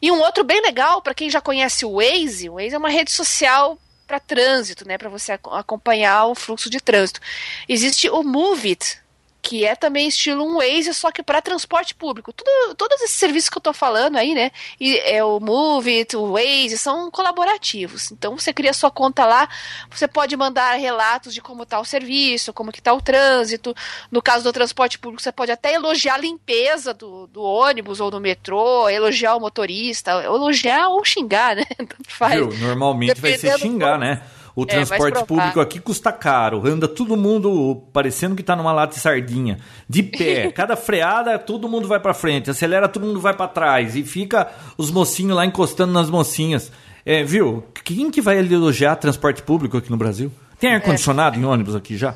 E 0.00 0.10
um 0.10 0.20
outro 0.20 0.42
bem 0.42 0.60
legal 0.62 1.02
para 1.02 1.14
quem 1.14 1.30
já 1.30 1.40
conhece 1.40 1.84
o 1.84 1.96
Waze, 1.96 2.48
o 2.48 2.54
Waze 2.54 2.74
é 2.74 2.78
uma 2.78 2.88
rede 2.88 3.12
social 3.12 3.78
para 4.06 4.18
trânsito, 4.18 4.88
né, 4.88 4.98
para 4.98 5.08
você 5.08 5.32
ac- 5.32 5.48
acompanhar 5.52 6.26
o 6.26 6.34
fluxo 6.34 6.68
de 6.68 6.80
trânsito. 6.80 7.20
Existe 7.68 8.10
o 8.10 8.22
Move 8.24 8.70
It, 8.70 8.98
que 9.42 9.64
é 9.64 9.74
também 9.74 10.09
estilo 10.09 10.44
um 10.44 10.59
Waze, 10.59 10.92
só 10.94 11.11
que 11.11 11.22
para 11.22 11.40
transporte 11.40 11.94
público. 11.94 12.33
Tudo, 12.33 12.74
todos 12.74 13.00
esses 13.00 13.16
serviços 13.16 13.48
que 13.48 13.59
eu 13.59 13.62
tô 13.62 13.72
falando 13.72 14.16
aí, 14.16 14.35
né? 14.35 14.50
E 14.79 14.98
é 14.98 15.24
o 15.24 15.40
Move 15.40 16.07
o 16.14 16.33
Waze, 16.33 16.79
são 16.79 17.11
colaborativos. 17.11 18.12
Então 18.12 18.38
você 18.38 18.53
cria 18.53 18.72
sua 18.72 18.90
conta 18.90 19.24
lá, 19.24 19.48
você 19.90 20.07
pode 20.07 20.37
mandar 20.37 20.74
relatos 20.74 21.33
de 21.35 21.40
como 21.40 21.64
tá 21.64 21.81
o 21.81 21.85
serviço, 21.85 22.53
como 22.53 22.72
que 22.72 22.83
tá 22.83 22.92
o 22.92 23.00
trânsito. 23.00 23.74
No 24.11 24.22
caso 24.22 24.44
do 24.44 24.53
transporte 24.53 24.98
público, 24.98 25.22
você 25.22 25.33
pode 25.33 25.50
até 25.50 25.74
elogiar 25.74 26.14
a 26.14 26.18
limpeza 26.18 26.92
do, 26.92 27.26
do 27.26 27.42
ônibus 27.42 28.00
ou 28.00 28.11
do 28.11 28.20
metrô, 28.20 28.88
elogiar 28.88 29.37
o 29.37 29.40
motorista, 29.40 30.12
elogiar 30.22 30.88
ou 30.88 31.05
xingar, 31.05 31.57
né? 31.57 31.64
Tanto 31.76 32.09
faz. 32.09 32.35
Viu? 32.35 32.68
Normalmente 32.68 33.20
vai 33.20 33.38
ser 33.38 33.59
xingar, 33.59 33.98
né? 33.98 34.22
O 34.54 34.62
é, 34.62 34.66
transporte 34.66 35.24
público 35.24 35.60
aqui 35.60 35.80
custa 35.80 36.12
caro, 36.12 36.66
anda 36.66 36.88
todo 36.88 37.16
mundo 37.16 37.82
parecendo 37.92 38.34
que 38.34 38.42
tá 38.42 38.56
numa 38.56 38.72
lata 38.72 38.94
de 38.94 39.00
sardinha, 39.00 39.58
de 39.88 40.02
pé. 40.02 40.50
Cada 40.52 40.76
freada, 40.76 41.38
todo 41.38 41.68
mundo 41.68 41.86
vai 41.86 42.00
para 42.00 42.14
frente, 42.14 42.50
acelera, 42.50 42.88
todo 42.88 43.06
mundo 43.06 43.20
vai 43.20 43.34
para 43.34 43.48
trás 43.48 43.96
e 43.96 44.02
fica 44.02 44.50
os 44.76 44.90
mocinhos 44.90 45.36
lá 45.36 45.46
encostando 45.46 45.92
nas 45.92 46.10
mocinhas. 46.10 46.70
É, 47.04 47.22
viu? 47.22 47.64
Quem 47.84 48.10
que 48.10 48.20
vai 48.20 48.38
elogiar 48.38 48.96
transporte 48.96 49.42
público 49.42 49.76
aqui 49.76 49.90
no 49.90 49.96
Brasil? 49.96 50.30
Tem 50.58 50.74
ar 50.74 50.80
condicionado 50.80 51.36
é. 51.36 51.40
em 51.40 51.44
ônibus 51.44 51.74
aqui 51.74 51.96
já? 51.96 52.14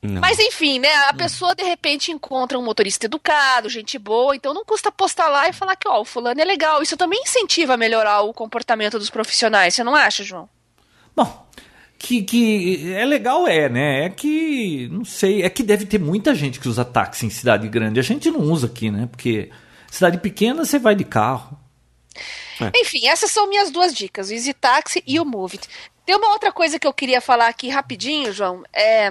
Não. 0.00 0.20
Mas 0.20 0.38
enfim, 0.38 0.78
né? 0.78 0.94
A 1.08 1.14
pessoa 1.14 1.54
de 1.54 1.64
repente 1.64 2.12
encontra 2.12 2.58
um 2.58 2.62
motorista 2.62 3.06
educado, 3.06 3.68
gente 3.68 3.98
boa, 3.98 4.34
então 4.34 4.54
não 4.54 4.64
custa 4.64 4.92
postar 4.92 5.28
lá 5.28 5.48
e 5.48 5.52
falar 5.52 5.74
que, 5.74 5.88
ó, 5.88 6.00
o 6.00 6.04
fulano 6.04 6.40
é 6.40 6.44
legal. 6.44 6.82
Isso 6.82 6.96
também 6.96 7.20
incentiva 7.22 7.74
a 7.74 7.76
melhorar 7.76 8.20
o 8.22 8.32
comportamento 8.32 8.98
dos 8.98 9.10
profissionais, 9.10 9.74
você 9.74 9.82
não 9.82 9.96
acha, 9.96 10.22
João? 10.22 10.48
Bom, 11.16 11.47
que, 11.98 12.22
que 12.22 12.92
é 12.92 13.04
legal, 13.04 13.46
é, 13.48 13.68
né? 13.68 14.04
É 14.04 14.08
que, 14.08 14.88
não 14.92 15.04
sei, 15.04 15.42
é 15.42 15.50
que 15.50 15.62
deve 15.62 15.84
ter 15.84 15.98
muita 15.98 16.34
gente 16.34 16.60
que 16.60 16.68
usa 16.68 16.84
táxi 16.84 17.26
em 17.26 17.30
cidade 17.30 17.68
grande. 17.68 17.98
A 17.98 18.04
gente 18.04 18.30
não 18.30 18.40
usa 18.40 18.68
aqui, 18.68 18.90
né? 18.90 19.08
Porque 19.10 19.50
cidade 19.90 20.18
pequena 20.18 20.64
você 20.64 20.78
vai 20.78 20.94
de 20.94 21.04
carro. 21.04 21.58
É. 22.60 22.70
Enfim, 22.80 23.06
essas 23.06 23.30
são 23.30 23.48
minhas 23.48 23.70
duas 23.70 23.92
dicas, 23.94 24.30
o 24.30 24.32
Easy 24.32 24.52
Taxi 24.52 25.02
e 25.06 25.20
o 25.20 25.24
Move 25.24 25.60
Tem 26.04 26.16
uma 26.16 26.30
outra 26.30 26.50
coisa 26.50 26.78
que 26.78 26.86
eu 26.86 26.92
queria 26.92 27.20
falar 27.20 27.48
aqui 27.48 27.68
rapidinho, 27.68 28.32
João. 28.32 28.62
É, 28.72 29.10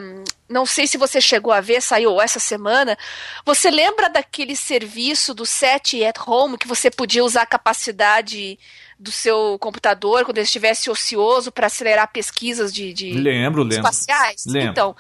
não 0.50 0.66
sei 0.66 0.88
se 0.88 0.98
você 0.98 1.22
chegou 1.22 1.52
a 1.54 1.62
ver, 1.62 1.82
saiu 1.82 2.22
essa 2.22 2.40
semana. 2.40 2.98
Você 3.46 3.70
lembra 3.70 4.10
daquele 4.10 4.56
serviço 4.56 5.34
do 5.34 5.46
Set 5.46 6.04
at 6.04 6.18
Home 6.26 6.58
que 6.58 6.68
você 6.68 6.90
podia 6.90 7.24
usar 7.24 7.44
a 7.44 7.46
capacidade 7.46 8.58
do 9.00 9.12
seu 9.12 9.58
computador 9.60 10.26
quando 10.26 10.38
ele 10.38 10.46
estivesse 10.46 10.90
ocioso 10.90 11.52
para 11.52 11.68
acelerar 11.68 12.12
pesquisas 12.12 12.74
de, 12.74 12.94
de 12.94 13.12
lembro, 13.14 13.68
espaciais? 13.68 14.46
Lembro. 14.48 14.72
Então, 14.72 14.96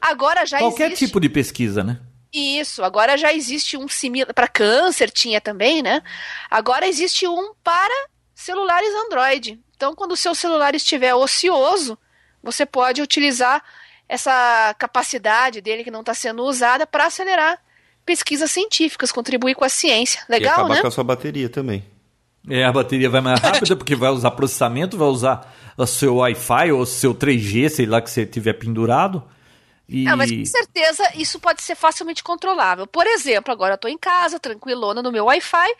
agora 0.00 0.44
já 0.44 0.58
Qualquer 0.58 0.86
existe... 0.86 1.06
tipo 1.06 1.20
de 1.20 1.28
pesquisa, 1.28 1.84
né? 1.84 2.00
Isso, 2.32 2.82
agora 2.82 3.16
já 3.16 3.32
existe 3.32 3.76
um 3.76 3.88
similar. 3.88 4.34
Para 4.34 4.48
câncer 4.48 5.10
tinha 5.10 5.40
também, 5.40 5.82
né? 5.82 6.02
Agora 6.50 6.86
existe 6.86 7.26
um 7.26 7.54
para 7.62 8.08
celulares 8.34 8.92
Android. 9.06 9.58
Então, 9.74 9.94
quando 9.94 10.12
o 10.12 10.16
seu 10.16 10.34
celular 10.34 10.74
estiver 10.74 11.14
ocioso, 11.14 11.98
você 12.42 12.66
pode 12.66 13.00
utilizar 13.00 13.62
essa 14.08 14.74
capacidade 14.78 15.60
dele 15.60 15.84
que 15.84 15.90
não 15.90 16.00
está 16.00 16.14
sendo 16.14 16.42
usada 16.44 16.86
para 16.86 17.06
acelerar 17.06 17.58
pesquisas 18.04 18.50
científicas, 18.50 19.10
contribuir 19.10 19.54
com 19.54 19.64
a 19.64 19.68
ciência. 19.68 20.22
Legal, 20.28 20.50
e 20.50 20.52
acabar 20.52 20.74
né? 20.74 20.80
com 20.80 20.86
a 20.86 20.90
sua 20.90 21.04
bateria 21.04 21.48
também. 21.48 21.84
É, 22.48 22.64
a 22.64 22.72
bateria 22.72 23.10
vai 23.10 23.20
mais 23.20 23.40
rápida 23.40 23.74
porque 23.76 23.96
vai 23.96 24.10
usar 24.10 24.30
processamento, 24.30 24.96
vai 24.96 25.08
usar 25.08 25.52
o 25.76 25.86
seu 25.86 26.16
Wi-Fi 26.16 26.72
ou 26.72 26.80
o 26.80 26.86
seu 26.86 27.14
3G, 27.14 27.68
sei 27.68 27.86
lá 27.86 28.00
que 28.00 28.10
você 28.10 28.24
tiver 28.24 28.54
pendurado. 28.54 29.22
E... 29.88 30.06
Ah, 30.08 30.16
mas 30.16 30.30
com 30.32 30.44
certeza 30.44 31.04
isso 31.14 31.38
pode 31.38 31.62
ser 31.62 31.76
facilmente 31.76 32.22
controlável. 32.22 32.86
Por 32.86 33.06
exemplo, 33.06 33.52
agora 33.52 33.72
eu 33.72 33.76
estou 33.76 33.90
em 33.90 33.98
casa, 33.98 34.40
tranquilona 34.40 35.00
no 35.00 35.12
meu 35.12 35.26
Wi-Fi, 35.26 35.74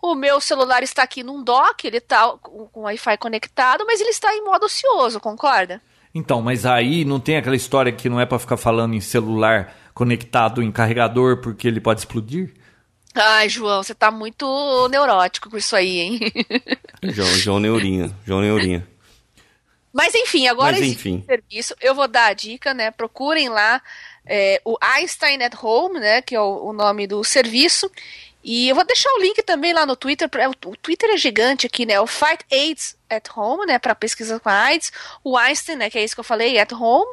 o 0.00 0.14
meu 0.14 0.40
celular 0.40 0.82
está 0.82 1.02
aqui 1.02 1.22
num 1.22 1.42
dock, 1.42 1.86
ele 1.86 1.98
está 1.98 2.32
com 2.40 2.80
o 2.80 2.82
Wi-Fi 2.82 3.18
conectado, 3.18 3.84
mas 3.86 4.00
ele 4.00 4.10
está 4.10 4.34
em 4.34 4.42
modo 4.42 4.64
ocioso, 4.64 5.20
concorda? 5.20 5.80
Então, 6.14 6.40
mas 6.40 6.64
aí 6.64 7.04
não 7.04 7.20
tem 7.20 7.36
aquela 7.36 7.54
história 7.54 7.92
que 7.92 8.08
não 8.08 8.18
é 8.18 8.26
para 8.26 8.38
ficar 8.38 8.56
falando 8.56 8.94
em 8.94 9.00
celular 9.00 9.76
conectado 9.92 10.62
em 10.62 10.72
carregador 10.72 11.40
porque 11.40 11.68
ele 11.68 11.80
pode 11.80 12.00
explodir? 12.00 12.54
Ai, 13.14 13.48
João, 13.48 13.82
você 13.82 13.94
tá 13.94 14.10
muito 14.10 14.88
neurótico 14.88 15.50
com 15.50 15.56
isso 15.56 15.74
aí, 15.74 15.98
hein? 15.98 16.20
João, 17.02 17.34
João 17.34 17.60
Neurinha, 17.60 18.14
João 18.24 18.40
Neurinha. 18.40 18.86
Mas 19.92 20.14
enfim, 20.14 20.46
agora 20.46 20.76
Mas, 20.78 20.86
enfim. 20.86 21.24
serviço. 21.26 21.74
Eu 21.80 21.94
vou 21.94 22.06
dar 22.06 22.26
a 22.26 22.32
dica, 22.32 22.72
né? 22.72 22.90
Procurem 22.90 23.48
lá 23.48 23.82
é, 24.24 24.60
o 24.64 24.76
Einstein 24.80 25.42
at 25.42 25.54
Home, 25.60 25.98
né? 25.98 26.22
Que 26.22 26.36
é 26.36 26.40
o, 26.40 26.66
o, 26.66 26.72
nome 26.72 27.06
do 27.06 27.24
serviço. 27.24 27.90
E 28.42 28.68
eu 28.68 28.74
vou 28.74 28.84
deixar 28.84 29.10
o 29.14 29.20
link 29.20 29.42
também 29.42 29.72
lá 29.72 29.84
no 29.84 29.96
Twitter. 29.96 30.28
O 30.66 30.76
Twitter 30.76 31.10
é 31.10 31.16
gigante 31.16 31.66
aqui, 31.66 31.84
né? 31.84 32.00
O 32.00 32.06
Fight 32.06 32.44
AIDS 32.50 32.96
at 33.08 33.28
Home, 33.36 33.66
né? 33.66 33.78
Para 33.78 33.94
pesquisa 33.94 34.38
com 34.38 34.48
a 34.48 34.62
AIDS. 34.62 34.92
O 35.24 35.36
Einstein, 35.36 35.76
né? 35.76 35.90
Que 35.90 35.98
é 35.98 36.04
isso 36.04 36.14
que 36.14 36.20
eu 36.20 36.24
falei, 36.24 36.58
at 36.58 36.72
Home. 36.72 37.12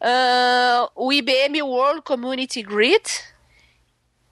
Uh, 0.00 0.90
o 0.94 1.12
IBM 1.12 1.62
World 1.62 2.02
Community 2.02 2.62
Grid. 2.62 3.02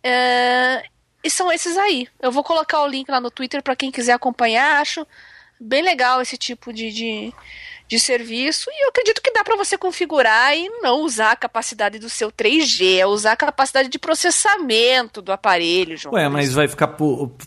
Uh, 0.04 0.89
e 1.22 1.30
são 1.30 1.52
esses 1.52 1.76
aí. 1.76 2.09
Eu 2.20 2.33
vou 2.33 2.42
colocar 2.42 2.83
o 2.83 2.87
link 2.87 3.09
lá 3.09 3.20
no 3.20 3.30
Twitter 3.30 3.62
para 3.62 3.76
quem 3.76 3.90
quiser 3.90 4.12
acompanhar. 4.12 4.80
Acho 4.80 5.06
bem 5.61 5.83
legal 5.83 6.22
esse 6.22 6.38
tipo 6.38 6.72
de, 6.72 6.90
de, 6.90 7.35
de 7.87 8.00
serviço 8.00 8.70
e 8.70 8.85
eu 8.85 8.88
acredito 8.88 9.20
que 9.20 9.30
dá 9.30 9.44
para 9.44 9.56
você 9.56 9.76
configurar 9.76 10.56
e 10.56 10.70
não 10.80 11.02
usar 11.02 11.33
a 11.33 11.37
capacidade 11.37 11.98
do 11.98 12.09
seu 12.09 12.33
3G, 12.33 12.98
é 12.98 13.06
usar 13.06 13.33
a 13.33 13.37
capacidade 13.37 13.90
de 13.90 13.98
processamento 13.98 15.20
do 15.20 15.30
aparelho, 15.30 15.98
João. 15.98 16.14
Ué, 16.14 16.28
mas 16.30 16.54
vai 16.54 16.66
ficar 16.66 16.96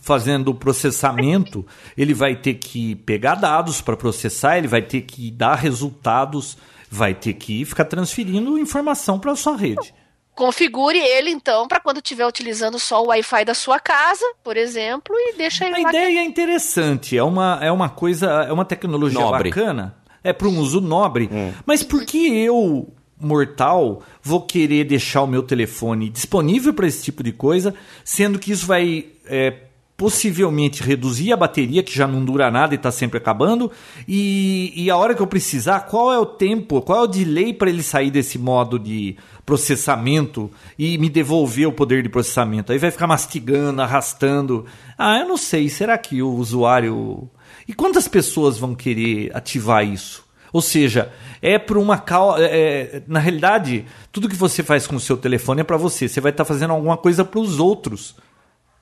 fazendo 0.03 0.49
o 0.49 0.55
processamento, 0.55 1.65
ele 1.97 2.13
vai 2.13 2.35
ter 2.35 2.53
que 2.55 2.95
pegar 2.97 3.33
dados 3.35 3.81
para 3.81 3.97
processar, 3.97 4.59
ele 4.59 4.67
vai 4.67 4.83
ter 4.83 5.01
que 5.01 5.31
dar 5.31 5.55
resultados, 5.55 6.55
vai 6.89 7.15
ter 7.15 7.33
que 7.33 7.65
ficar 7.65 7.85
transferindo 7.85 8.59
informação 8.59 9.19
para 9.19 9.31
a 9.31 9.35
sua 9.35 9.57
rede. 9.57 9.91
Configure 10.35 10.97
ele 10.97 11.29
então 11.29 11.67
para 11.67 11.79
quando 11.79 11.97
estiver 11.97 12.25
utilizando 12.25 12.79
só 12.79 13.03
o 13.03 13.07
Wi-Fi 13.07 13.45
da 13.45 13.53
sua 13.53 13.79
casa, 13.79 14.25
por 14.43 14.57
exemplo, 14.57 15.15
e 15.15 15.35
deixa 15.37 15.65
ele 15.65 15.75
A 15.75 15.89
ideia 15.89 16.19
é 16.19 16.23
interessante, 16.23 17.17
é 17.17 17.23
uma, 17.23 17.59
é 17.61 17.71
uma 17.71 17.89
coisa, 17.89 18.27
é 18.47 18.51
uma 18.51 18.65
tecnologia 18.65 19.19
Nobre. 19.19 19.49
bacana, 19.49 19.95
é 20.23 20.33
para 20.33 20.47
um 20.47 20.57
uso 20.57 20.81
nobre. 20.81 21.29
Hum. 21.31 21.51
Mas 21.65 21.83
por 21.83 22.03
que 22.05 22.35
eu, 22.35 22.91
mortal, 23.19 24.01
vou 24.21 24.41
querer 24.41 24.85
deixar 24.85 25.21
o 25.21 25.27
meu 25.27 25.43
telefone 25.43 26.09
disponível 26.09 26.73
para 26.73 26.87
esse 26.87 27.03
tipo 27.03 27.21
de 27.21 27.31
coisa, 27.31 27.75
sendo 28.03 28.39
que 28.39 28.51
isso 28.51 28.65
vai 28.65 29.05
é, 29.27 29.53
possivelmente 29.95 30.81
reduzir 30.81 31.31
a 31.31 31.37
bateria, 31.37 31.83
que 31.83 31.95
já 31.95 32.07
não 32.07 32.25
dura 32.25 32.49
nada 32.49 32.73
e 32.73 32.77
está 32.77 32.91
sempre 32.91 33.17
acabando, 33.17 33.71
e, 34.07 34.73
e 34.75 34.89
a 34.89 34.97
hora 34.97 35.13
que 35.13 35.21
eu 35.21 35.27
precisar, 35.27 35.81
qual 35.81 36.11
é 36.11 36.17
o 36.17 36.25
tempo, 36.25 36.81
qual 36.81 36.99
é 36.99 37.01
o 37.03 37.07
delay 37.07 37.53
para 37.53 37.69
ele 37.69 37.83
sair 37.83 38.09
desse 38.09 38.37
modo 38.37 38.79
de 38.79 39.15
processamento 39.45 40.49
e 40.77 40.97
me 40.97 41.09
devolver 41.09 41.67
o 41.67 41.73
poder 41.73 42.01
de 42.01 42.09
processamento. 42.09 42.71
Aí 42.71 42.77
vai 42.77 42.91
ficar 42.91 43.07
mastigando, 43.07 43.81
arrastando. 43.81 44.65
Ah, 44.97 45.19
eu 45.19 45.27
não 45.27 45.37
sei, 45.37 45.69
será 45.69 45.97
que 45.97 46.21
o 46.21 46.33
usuário. 46.33 47.29
E 47.67 47.73
quantas 47.73 48.07
pessoas 48.07 48.57
vão 48.57 48.73
querer 48.73 49.31
ativar 49.35 49.85
isso? 49.85 50.23
Ou 50.51 50.61
seja, 50.61 51.11
é 51.41 51.57
por 51.57 51.77
uma 51.77 51.97
causa. 51.97 52.43
É, 52.43 52.45
é, 52.45 53.03
na 53.07 53.19
realidade, 53.19 53.85
tudo 54.11 54.29
que 54.29 54.35
você 54.35 54.61
faz 54.61 54.85
com 54.85 54.95
o 54.95 54.99
seu 54.99 55.17
telefone 55.17 55.61
é 55.61 55.63
para 55.63 55.77
você. 55.77 56.07
Você 56.07 56.21
vai 56.21 56.31
estar 56.31 56.45
tá 56.45 56.47
fazendo 56.47 56.71
alguma 56.71 56.95
coisa 56.95 57.25
para 57.25 57.39
os 57.39 57.59
outros, 57.59 58.15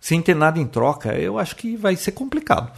sem 0.02 0.22
ter 0.22 0.36
nada 0.36 0.60
em 0.60 0.66
troca. 0.66 1.14
Eu 1.14 1.38
acho 1.38 1.56
que 1.56 1.78
vai 1.78 1.96
ser 1.96 2.12
complicado. 2.12 2.72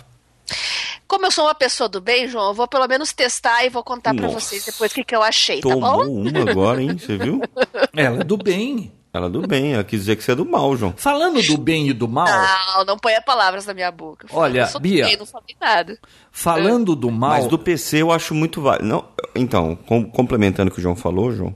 Como 1.07 1.25
eu 1.25 1.31
sou 1.31 1.45
uma 1.45 1.55
pessoa 1.55 1.87
do 1.87 2.01
bem, 2.01 2.27
João, 2.27 2.49
eu 2.49 2.53
vou 2.53 2.67
pelo 2.67 2.87
menos 2.87 3.13
testar 3.13 3.63
e 3.63 3.69
vou 3.69 3.83
contar 3.83 4.13
para 4.13 4.27
vocês 4.27 4.65
depois 4.65 4.91
o 4.91 4.95
que, 4.95 5.03
que 5.03 5.15
eu 5.15 5.23
achei, 5.23 5.61
Tomou 5.61 5.79
tá 5.81 6.05
bom? 6.05 6.27
uma 6.27 6.51
agora, 6.51 6.81
hein? 6.81 6.97
Você 6.97 7.17
viu? 7.17 7.41
Ela 7.95 8.21
é 8.21 8.23
do 8.23 8.35
bem. 8.37 8.91
Ela 9.13 9.27
é 9.27 9.29
do 9.29 9.47
bem, 9.47 9.73
ela 9.73 9.83
quis 9.83 9.99
dizer 9.99 10.15
que 10.15 10.23
você 10.23 10.31
é 10.31 10.35
do 10.35 10.43
mal, 10.43 10.75
João. 10.75 10.91
Falando 10.97 11.39
do 11.39 11.55
bem 11.55 11.87
e 11.87 11.93
do 11.93 12.07
mal. 12.07 12.25
Não, 12.25 12.85
não 12.85 12.97
ponha 12.97 13.21
palavras 13.21 13.63
na 13.63 13.71
minha 13.75 13.91
boca. 13.91 14.25
Olha, 14.31 14.67
Bia. 14.81 15.05
Bem, 15.05 15.17
não 15.17 15.25
falei 15.27 15.55
nada. 15.61 15.99
Falando 16.31 16.95
do 16.95 17.11
mal. 17.11 17.29
Mas 17.29 17.45
do 17.45 17.59
PC 17.59 18.01
eu 18.01 18.11
acho 18.11 18.33
muito 18.33 18.59
válido. 18.59 18.87
Não, 18.87 19.05
então, 19.35 19.75
com, 19.75 20.03
complementando 20.03 20.71
o 20.71 20.73
que 20.73 20.79
o 20.79 20.81
João 20.81 20.95
falou, 20.95 21.31
João. 21.31 21.53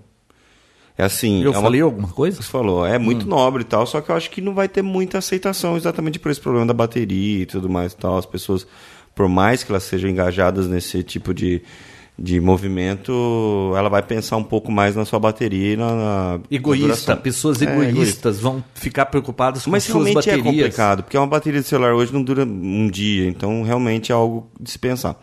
É 0.97 1.03
assim. 1.03 1.43
Eu 1.43 1.51
é 1.51 1.53
falei 1.53 1.81
uma... 1.81 1.89
alguma 1.89 2.07
coisa? 2.07 2.41
Você 2.41 2.49
falou, 2.49 2.85
é 2.85 2.97
muito 2.97 3.25
hum. 3.25 3.29
nobre 3.29 3.61
e 3.61 3.65
tal, 3.65 3.85
só 3.85 4.01
que 4.01 4.09
eu 4.09 4.15
acho 4.15 4.29
que 4.31 4.41
não 4.41 4.53
vai 4.53 4.67
ter 4.67 4.81
muita 4.81 5.19
aceitação 5.19 5.77
exatamente 5.77 6.19
por 6.19 6.31
esse 6.31 6.41
problema 6.41 6.65
da 6.65 6.73
bateria 6.73 7.43
e 7.43 7.45
tudo 7.45 7.69
mais 7.69 7.93
e 7.93 7.97
tal. 7.97 8.17
As 8.17 8.25
pessoas 8.25 8.65
por 9.17 9.27
mais 9.27 9.63
que 9.63 9.71
elas 9.71 9.81
sejam 9.81 10.07
engajadas 10.11 10.67
nesse 10.67 11.01
tipo 11.01 11.33
de, 11.33 11.63
de 12.17 12.39
movimento, 12.39 13.73
ela 13.75 13.89
vai 13.89 14.03
pensar 14.03 14.37
um 14.37 14.43
pouco 14.43 14.71
mais 14.71 14.95
na 14.95 15.05
sua 15.05 15.19
bateria 15.19 15.73
e 15.73 15.75
na. 15.75 15.95
na 15.95 16.39
Egoísta, 16.51 17.17
pessoas 17.17 17.59
egoístas 17.59 18.37
é, 18.37 18.41
vão 18.41 18.63
ficar 18.75 19.07
preocupadas 19.07 19.65
com 19.65 19.71
Mas 19.71 19.85
suas 19.85 20.13
baterias. 20.13 20.15
Mas 20.15 20.25
realmente 20.25 20.47
é 20.47 20.51
complicado, 20.51 21.03
porque 21.03 21.17
uma 21.17 21.25
bateria 21.25 21.59
de 21.59 21.67
celular 21.67 21.95
hoje 21.95 22.13
não 22.13 22.21
dura 22.21 22.43
um 22.43 22.87
dia, 22.87 23.27
então 23.27 23.63
realmente 23.63 24.11
é 24.11 24.15
algo 24.15 24.47
de 24.61 24.69
se 24.69 24.77
pensar. 24.77 25.19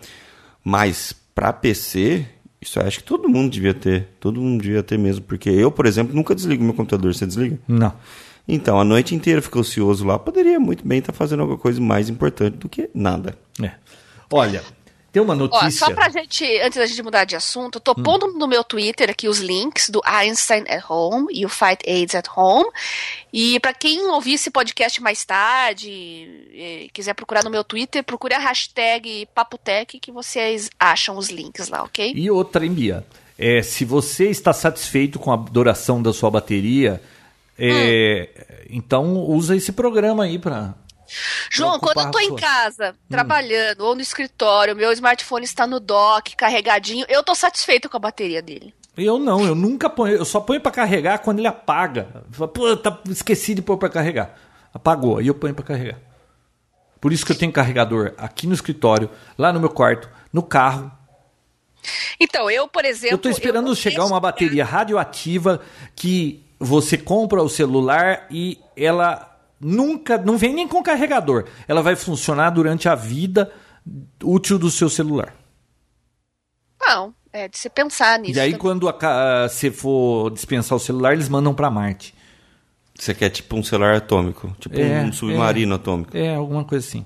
Mas 0.64 1.14
para 1.32 1.52
PC, 1.52 2.26
Isso 2.64 2.78
eu 2.80 2.86
acho 2.86 2.98
que 2.98 3.04
todo 3.04 3.28
mundo 3.28 3.50
devia 3.50 3.74
ter. 3.74 4.08
Todo 4.18 4.40
mundo 4.40 4.62
devia 4.62 4.82
ter 4.82 4.98
mesmo. 4.98 5.22
Porque 5.24 5.50
eu, 5.50 5.70
por 5.70 5.84
exemplo, 5.84 6.14
nunca 6.14 6.34
desligo 6.34 6.64
meu 6.64 6.72
computador. 6.72 7.14
Você 7.14 7.26
desliga? 7.26 7.58
Não. 7.68 7.92
Então, 8.48 8.80
a 8.80 8.84
noite 8.84 9.14
inteira 9.14 9.42
fica 9.42 9.58
ocioso 9.58 10.04
lá. 10.04 10.18
Poderia 10.18 10.58
muito 10.58 10.86
bem 10.86 10.98
estar 10.98 11.12
fazendo 11.12 11.40
alguma 11.40 11.58
coisa 11.58 11.80
mais 11.80 12.08
importante 12.08 12.56
do 12.56 12.68
que 12.68 12.88
nada. 12.94 13.36
É. 13.62 13.72
Olha, 14.32 14.62
tem 15.14 15.22
uma 15.22 15.32
Ó, 15.32 15.36
notícia. 15.36 15.70
só 15.70 15.94
pra 15.94 16.08
gente, 16.08 16.44
antes 16.60 16.76
da 16.76 16.84
gente 16.86 17.00
mudar 17.00 17.24
de 17.24 17.36
assunto, 17.36 17.78
tô 17.78 17.94
pondo 17.94 18.32
no 18.32 18.48
meu 18.48 18.64
Twitter 18.64 19.08
aqui 19.08 19.28
os 19.28 19.38
links 19.38 19.88
do 19.88 20.00
Einstein 20.04 20.64
at 20.68 20.82
Home 20.90 21.28
e 21.30 21.46
o 21.46 21.48
Fight 21.48 21.88
AIDS 21.88 22.16
at 22.16 22.26
Home. 22.36 22.68
E 23.32 23.60
pra 23.60 23.72
quem 23.72 24.08
ouvir 24.08 24.32
esse 24.32 24.50
podcast 24.50 25.00
mais 25.00 25.24
tarde, 25.24 25.88
e 25.88 26.90
quiser 26.92 27.14
procurar 27.14 27.44
no 27.44 27.50
meu 27.50 27.62
Twitter, 27.62 28.02
procure 28.02 28.34
a 28.34 28.40
hashtag 28.40 29.28
Papotec 29.32 30.00
que 30.00 30.10
vocês 30.10 30.68
acham 30.80 31.16
os 31.16 31.30
links 31.30 31.68
lá, 31.68 31.84
ok? 31.84 32.12
E 32.12 32.28
outra, 32.28 32.66
hein, 32.66 32.72
Bia? 32.72 33.06
É, 33.38 33.62
se 33.62 33.84
você 33.84 34.30
está 34.30 34.52
satisfeito 34.52 35.20
com 35.20 35.32
a 35.32 35.36
duração 35.36 36.02
da 36.02 36.12
sua 36.12 36.28
bateria, 36.28 37.00
é, 37.56 38.64
então 38.68 39.14
usa 39.14 39.54
esse 39.54 39.70
programa 39.70 40.24
aí 40.24 40.40
pra. 40.40 40.74
João, 41.50 41.78
quando 41.78 42.00
eu 42.00 42.10
tô 42.10 42.18
em 42.18 42.34
casa, 42.36 42.94
trabalhando, 43.08 43.82
ou 43.82 43.94
no 43.94 44.00
escritório, 44.00 44.76
meu 44.76 44.92
smartphone 44.92 45.44
está 45.44 45.66
no 45.66 45.80
dock, 45.80 46.36
carregadinho, 46.36 47.06
eu 47.08 47.22
tô 47.22 47.34
satisfeito 47.34 47.88
com 47.88 47.96
a 47.96 48.00
bateria 48.00 48.42
dele. 48.42 48.74
Eu 48.96 49.18
não, 49.18 49.44
eu 49.44 49.54
nunca 49.54 49.90
ponho, 49.90 50.14
eu 50.14 50.24
só 50.24 50.40
ponho 50.40 50.60
pra 50.60 50.70
carregar 50.70 51.18
quando 51.18 51.38
ele 51.40 51.48
apaga. 51.48 52.24
Pô, 52.52 52.76
tá, 52.76 53.00
esqueci 53.08 53.54
de 53.54 53.62
pôr 53.62 53.76
pra 53.76 53.88
carregar. 53.88 54.38
Apagou, 54.72 55.18
aí 55.18 55.26
eu 55.26 55.34
ponho 55.34 55.54
pra 55.54 55.64
carregar. 55.64 55.98
Por 57.00 57.12
isso 57.12 57.26
que 57.26 57.32
eu 57.32 57.38
tenho 57.38 57.52
carregador 57.52 58.14
aqui 58.16 58.46
no 58.46 58.54
escritório, 58.54 59.10
lá 59.36 59.52
no 59.52 59.60
meu 59.60 59.68
quarto, 59.68 60.08
no 60.32 60.42
carro. 60.42 60.90
Então, 62.18 62.50
eu, 62.50 62.66
por 62.66 62.84
exemplo. 62.84 63.14
Eu 63.14 63.18
tô 63.18 63.28
esperando 63.28 63.66
não 63.66 63.74
chegar 63.74 64.04
uma 64.06 64.18
bateria 64.18 64.64
radioativa 64.64 65.60
que 65.94 66.42
você 66.58 66.96
compra 66.96 67.42
o 67.42 67.48
celular 67.48 68.26
e 68.30 68.58
ela 68.76 69.33
nunca, 69.64 70.18
não 70.18 70.36
vem 70.36 70.54
nem 70.54 70.68
com 70.68 70.82
carregador. 70.82 71.46
Ela 71.66 71.80
vai 71.82 71.96
funcionar 71.96 72.50
durante 72.50 72.88
a 72.88 72.94
vida 72.94 73.50
útil 74.22 74.58
do 74.58 74.70
seu 74.70 74.90
celular. 74.90 75.34
Não, 76.80 77.14
é 77.32 77.48
de 77.48 77.56
se 77.56 77.70
pensar 77.70 78.18
nisso. 78.18 78.36
e 78.36 78.40
aí 78.40 78.50
também. 78.50 78.60
quando 78.60 78.88
a 78.88 79.48
você 79.48 79.70
for 79.70 80.30
dispensar 80.30 80.76
o 80.76 80.80
celular, 80.80 81.14
eles 81.14 81.30
mandam 81.30 81.54
pra 81.54 81.70
Marte. 81.70 82.14
Você 82.94 83.14
quer 83.14 83.30
tipo 83.30 83.56
um 83.56 83.62
celular 83.62 83.96
atômico, 83.96 84.54
tipo 84.60 84.78
É, 84.78 85.02
um 85.02 85.12
submarino 85.12 85.74
atômico. 85.74 86.16
É, 86.16 86.34
alguma 86.34 86.64
coisa 86.64 86.86
assim. 86.86 87.04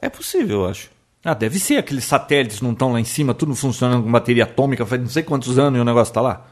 É 0.00 0.08
possível, 0.08 0.62
eu 0.62 0.68
acho. 0.68 0.90
Ah, 1.22 1.34
deve 1.34 1.58
ser. 1.58 1.76
Aqueles 1.76 2.04
satélites 2.04 2.62
não 2.62 2.72
estão 2.72 2.92
lá 2.92 3.00
em 3.00 3.04
cima, 3.04 3.34
tudo 3.34 3.54
funcionando 3.54 4.04
com 4.04 4.10
bateria 4.10 4.44
atômica, 4.44 4.86
faz 4.86 5.00
não 5.00 5.08
sei 5.08 5.22
quantos 5.22 5.58
anos 5.58 5.78
e 5.78 5.82
o 5.82 5.84
negócio 5.84 6.14
tá 6.14 6.20
lá. 6.22 6.46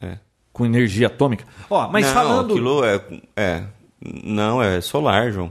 É. 0.00 0.18
Com 0.52 0.64
energia 0.64 1.08
atômica. 1.08 1.44
Ó, 1.68 1.88
mas 1.88 2.06
não, 2.06 2.14
falando. 2.14 2.52
aquilo 2.52 2.84
é, 2.84 3.04
é. 3.36 3.64
Não, 4.24 4.62
é 4.62 4.80
solar, 4.80 5.32
João. 5.32 5.50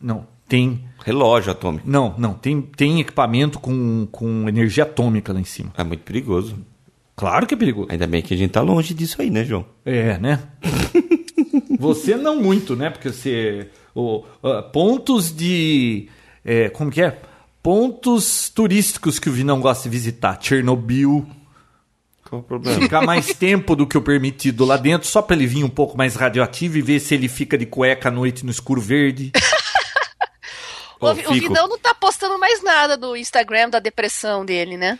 Não, 0.00 0.26
tem. 0.48 0.84
Relógio 1.04 1.52
atômico. 1.52 1.88
Não, 1.88 2.14
não. 2.18 2.34
Tem, 2.34 2.60
tem 2.60 3.00
equipamento 3.00 3.58
com, 3.58 4.06
com 4.10 4.48
energia 4.48 4.82
atômica 4.84 5.32
lá 5.32 5.40
em 5.40 5.44
cima. 5.44 5.72
É 5.76 5.84
muito 5.84 6.02
perigoso. 6.02 6.56
Claro 7.16 7.46
que 7.46 7.54
é 7.54 7.56
perigoso. 7.56 7.88
Ainda 7.90 8.06
bem 8.06 8.22
que 8.22 8.34
a 8.34 8.36
gente 8.36 8.50
tá 8.50 8.60
longe 8.60 8.92
disso 8.94 9.20
aí, 9.22 9.30
né, 9.30 9.44
João? 9.44 9.64
É, 9.84 10.18
né? 10.18 10.40
você 11.78 12.16
não 12.16 12.40
muito, 12.40 12.76
né? 12.76 12.90
Porque 12.90 13.10
você. 13.10 13.68
o- 13.94 14.24
ah, 14.42 14.62
pontos 14.62 15.34
de. 15.34 16.08
é, 16.44 16.68
como 16.68 16.90
que 16.90 17.02
é? 17.02 17.20
Pontos 17.62 18.48
turísticos 18.50 19.18
que 19.18 19.28
o 19.28 19.32
Vinão 19.32 19.60
gosta 19.60 19.84
de 19.84 19.88
visitar. 19.90 20.38
Chernobyl. 20.40 21.26
Qual 22.28 22.42
o 22.42 22.44
problema? 22.44 22.80
Ficar 22.80 23.02
mais 23.02 23.32
tempo 23.32 23.74
do 23.74 23.86
que 23.86 23.96
o 23.96 24.02
permitido 24.02 24.64
lá 24.64 24.76
dentro, 24.76 25.08
só 25.08 25.22
pra 25.22 25.34
ele 25.34 25.46
vir 25.46 25.64
um 25.64 25.68
pouco 25.68 25.96
mais 25.96 26.14
radioativo 26.14 26.76
e 26.76 26.82
ver 26.82 27.00
se 27.00 27.14
ele 27.14 27.28
fica 27.28 27.56
de 27.56 27.64
cueca 27.64 28.08
à 28.08 28.12
noite 28.12 28.44
no 28.44 28.50
escuro 28.50 28.80
verde. 28.80 29.32
O, 31.00 31.06
Ô, 31.06 31.12
o 31.12 31.14
fico. 31.14 31.32
Vidão 31.32 31.68
não 31.68 31.78
tá 31.78 31.94
postando 31.94 32.38
mais 32.38 32.62
nada 32.62 32.96
do 32.96 33.16
Instagram 33.16 33.70
da 33.70 33.78
depressão 33.78 34.44
dele, 34.44 34.76
né? 34.76 34.98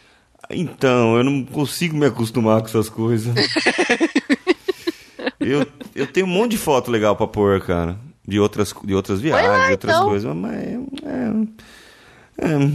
Então, 0.49 1.17
eu 1.17 1.25
não 1.25 1.45
consigo 1.45 1.97
me 1.97 2.07
acostumar 2.07 2.61
com 2.61 2.69
essas 2.69 2.89
coisas. 2.89 3.35
eu, 5.41 5.67
eu 5.95 6.07
tenho 6.07 6.27
um 6.27 6.31
monte 6.31 6.53
de 6.53 6.59
foto 6.59 6.91
legal 6.91 7.17
pra 7.17 7.27
pôr, 7.27 7.61
cara. 7.61 7.99
De 8.27 8.39
outras, 8.39 8.73
de 8.85 8.95
outras 8.95 9.21
viagens, 9.21 9.49
lá, 9.49 9.67
de 9.67 9.73
outras 9.73 9.97
então. 9.97 10.09
coisas, 10.09 10.37
mas. 10.37 10.63
É, 10.63 12.47
é, 12.47 12.71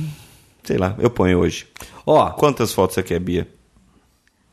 sei 0.64 0.78
lá, 0.78 0.96
eu 1.00 1.10
ponho 1.10 1.40
hoje. 1.40 1.68
Ó, 2.06 2.30
Quantas 2.32 2.74
fotos 2.74 2.96
você 2.96 3.04
quer, 3.04 3.20
Bia? 3.20 3.48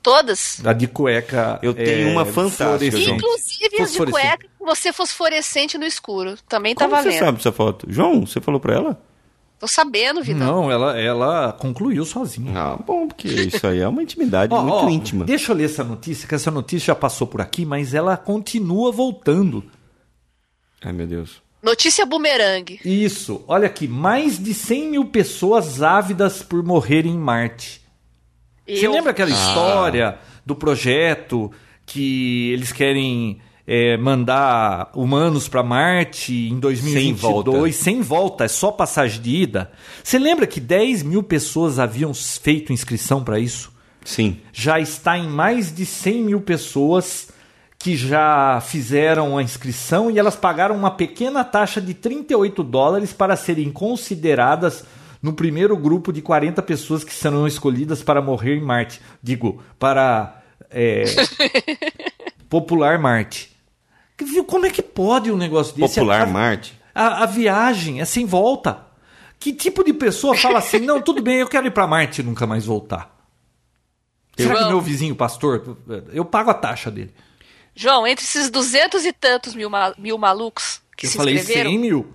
Todas. 0.03 0.65
a 0.65 0.73
de 0.73 0.87
cueca. 0.87 1.59
Eu 1.63 1.75
tenho 1.75 2.09
é, 2.09 2.13
uma 2.13 2.25
fantástica. 2.25 2.99
Inclusive 2.99 3.83
as 3.83 3.93
de 3.93 3.99
cueca 3.99 4.47
com 4.59 4.65
você 4.65 4.93
fosforescente 4.93 5.77
no 5.77 5.85
escuro. 5.85 6.37
Também 6.49 6.75
tá 6.75 6.87
Como 6.87 6.97
você 6.97 7.05
valendo. 7.05 7.19
sabe 7.19 7.37
dessa 7.37 7.53
foto? 7.53 7.87
João, 7.89 8.27
você 8.27 8.41
falou 8.41 8.59
pra 8.59 8.75
ela? 8.75 9.03
Tô 9.59 9.69
sabendo, 9.69 10.23
Vidão. 10.23 10.63
Não, 10.63 10.71
ela, 10.71 10.99
ela 10.99 11.53
concluiu 11.53 12.03
sozinha. 12.07 12.59
Ah, 12.59 12.77
bom, 12.77 13.07
porque 13.07 13.29
isso 13.29 13.67
aí 13.67 13.81
é 13.81 13.87
uma 13.87 14.03
intimidade 14.03 14.53
Ó, 14.55 14.63
muito 14.63 14.87
ó, 14.87 14.89
íntima. 14.89 15.27
Deixa 15.27 15.53
eu 15.53 15.57
ler 15.57 15.65
essa 15.67 15.85
notícia, 15.85 16.27
que 16.27 16.35
essa 16.35 16.51
notícia 16.51 16.87
já 16.87 16.95
passou 16.95 17.27
por 17.27 17.43
aqui, 17.43 17.67
mas 17.67 17.93
ela 17.93 18.17
continua 18.17 18.91
voltando. 18.91 19.63
Ai, 20.83 20.95
meu 20.95 21.07
Deus. 21.07 21.43
Notícia 21.63 22.07
bumerangue. 22.07 22.81
Isso, 22.83 23.45
olha 23.47 23.67
aqui, 23.67 23.87
mais 23.87 24.43
de 24.43 24.55
100 24.55 24.91
mil 24.93 25.05
pessoas 25.05 25.83
ávidas 25.83 26.43
por 26.43 26.65
morrer 26.65 27.05
em 27.05 27.19
Marte. 27.19 27.83
Você 28.77 28.87
Eu- 28.87 28.93
lembra 28.93 29.11
aquela 29.11 29.31
história 29.31 30.19
do 30.45 30.55
projeto 30.55 31.51
que 31.87 32.51
eles 32.53 32.73
querem 32.73 33.39
é, 33.67 33.97
mandar 33.97 34.91
humanos 34.95 35.47
para 35.49 35.63
Marte 35.63 36.33
em 36.49 36.59
2022 36.59 37.21
volta. 37.21 37.73
sem 37.73 38.01
volta, 38.01 38.45
é 38.45 38.49
só 38.49 38.73
passagem 38.73 39.21
de 39.23 39.31
ida? 39.43 39.71
Você 40.03 40.19
lembra 40.19 40.47
que 40.47 40.59
10 40.61 41.03
mil 41.05 41.23
pessoas 41.23 41.79
haviam 41.79 42.13
feito 42.13 42.73
inscrição 42.73 43.23
para 43.23 43.39
isso? 43.39 43.71
Sim. 44.05 44.39
já 44.53 44.81
está 44.81 45.19
em 45.19 45.29
mais 45.29 45.73
de 45.75 45.85
100 45.85 46.23
mil 46.25 46.41
pessoas 46.41 47.29
que 47.79 47.95
já 47.97 48.61
fizeram 48.61 49.37
a 49.39 49.43
inscrição 49.43 50.11
e 50.11 50.19
elas 50.19 50.35
pagaram 50.35 50.75
uma 50.75 50.91
pequena 50.91 51.45
taxa 51.45 51.81
de 51.83 51.93
38 51.95 52.63
dólares 52.63 53.13
para 53.13 53.37
serem 53.37 53.71
consideradas 53.71 54.85
no 55.23 55.33
primeiro 55.33 55.77
grupo 55.77 56.13
de 56.13 56.23
40 56.23 56.63
pessoas 56.63 57.05
que 57.05 57.13
serão 57.13 57.47
escolhidas 57.47 58.03
para 58.03 58.23
morrer 58.23 58.57
em 58.57 58.63
Marte. 58.63 59.01
Digo, 59.23 59.63
para 59.79 60.43
é, 60.71 61.05
popular 62.49 62.99
Marte. 62.99 63.51
Viu 64.23 64.45
como 64.45 64.67
é 64.67 64.71
que 64.71 64.83
pode 64.83 65.31
um 65.31 65.37
negócio 65.37 65.75
desse? 65.75 65.95
Popular 65.95 66.23
A- 66.23 66.27
Marte. 66.27 66.79
a, 66.95 67.23
a 67.23 67.27
viagem 67.27 68.01
é 68.01 68.05
sem 68.05 68.27
volta. 68.27 68.87
Que 69.39 69.53
tipo 69.55 69.83
de 69.83 69.95
pessoa 69.95 70.37
fala 70.37 70.59
assim, 70.59 70.81
não, 70.81 71.01
tudo 71.01 71.23
bem, 71.23 71.37
eu 71.39 71.49
quero 71.49 71.67
ir 71.67 71.71
para 71.71 71.87
Marte 71.87 72.21
e 72.21 72.25
nunca 72.25 72.47
mais 72.47 72.67
voltar? 72.67 73.19
Será 74.37 74.53
que 74.55 74.59
João. 74.61 74.71
meu 74.71 74.81
vizinho 74.81 75.15
pastor, 75.17 75.77
eu 76.13 76.25
pago 76.25 76.51
a 76.51 76.55
taxa 76.55 76.91
dele? 76.91 77.13
João, 77.75 78.07
entre 78.07 78.25
esses 78.25 78.51
duzentos 78.51 79.05
e 79.07 79.13
tantos 79.13 79.55
mil, 79.55 79.71
mil 79.97 80.19
malucos 80.19 80.83
que 80.97 81.07
eu 81.07 81.11
se 81.11 81.17
falei 81.17 81.35
inscreveram... 81.37 81.71
100 81.71 81.79
mil. 81.79 82.13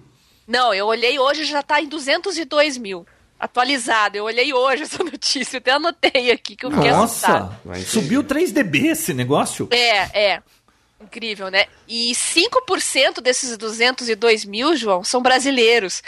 Não, 0.48 0.74
eu 0.74 0.86
olhei 0.86 1.18
hoje 1.20 1.44
já 1.46 1.64
tá 1.64 1.82
em 1.82 1.88
202 1.88 2.78
mil. 2.78 3.06
Atualizado. 3.40 4.18
Eu 4.18 4.26
olhei 4.26 4.54
hoje 4.54 4.84
essa 4.84 5.02
notícia. 5.04 5.58
Eu 5.58 5.60
até 5.60 5.72
anotei 5.72 6.32
aqui 6.32 6.56
que 6.56 6.66
eu 6.66 6.72
fiquei. 6.72 6.92
Nossa, 6.92 7.58
entender. 7.66 7.86
subiu 7.86 8.24
3 8.24 8.52
dB 8.52 8.88
esse 8.88 9.14
negócio? 9.14 9.68
É, 9.72 10.34
é. 10.34 10.44
Incrível, 11.02 11.52
né? 11.52 11.66
E 11.88 12.14
5% 12.14 13.22
desses 13.22 13.58
202 13.58 14.46
mil, 14.46 14.76
João, 14.78 15.04
são 15.04 15.22
brasileiros. 15.22 16.02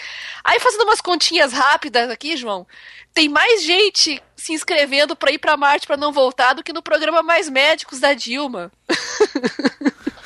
Aí, 0.43 0.59
fazendo 0.59 0.83
umas 0.83 1.01
continhas 1.01 1.51
rápidas 1.51 2.09
aqui, 2.09 2.37
João, 2.37 2.65
tem 3.13 3.27
mais 3.27 3.63
gente 3.63 4.21
se 4.35 4.53
inscrevendo 4.53 5.15
pra 5.15 5.31
ir 5.31 5.39
pra 5.39 5.57
Marte 5.57 5.85
pra 5.85 5.97
não 5.97 6.13
voltar 6.13 6.53
do 6.53 6.63
que 6.63 6.71
no 6.71 6.81
programa 6.81 7.21
Mais 7.21 7.49
Médicos 7.49 7.99
da 7.99 8.13
Dilma. 8.13 8.71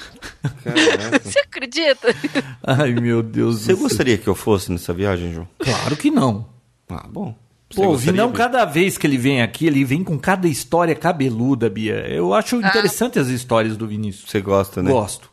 Caraca. 0.63 1.19
Você 1.23 1.39
acredita? 1.39 2.15
Ai, 2.63 2.93
meu 2.93 3.21
Deus 3.21 3.62
Você 3.62 3.73
do 3.73 3.77
céu. 3.77 3.88
gostaria 3.88 4.17
que 4.17 4.27
eu 4.27 4.36
fosse 4.36 4.71
nessa 4.71 4.93
viagem, 4.93 5.34
João? 5.34 5.47
Claro 5.60 5.95
que 5.95 6.10
não. 6.10 6.47
Ah, 6.89 7.06
bom. 7.08 7.36
Você 7.69 7.82
Pô, 7.82 7.88
o 7.89 7.97
Vinão, 7.97 8.32
cada 8.34 8.65
vez 8.65 8.97
que 8.97 9.08
ele 9.08 9.17
vem 9.17 9.41
aqui, 9.41 9.65
ele 9.65 9.86
vem 9.86 10.04
com 10.04 10.19
cada 10.19 10.47
história 10.47 10.93
cabeluda, 10.93 11.69
Bia. 11.69 12.06
Eu 12.08 12.34
acho 12.34 12.58
Ah. 12.58 12.67
interessante 12.67 13.17
as 13.17 13.27
histórias 13.30 13.77
do 13.77 13.88
Vinícius. 13.88 14.30
Você 14.30 14.41
gosta, 14.41 14.84
né? 14.84 14.91
Gosto. 14.91 15.30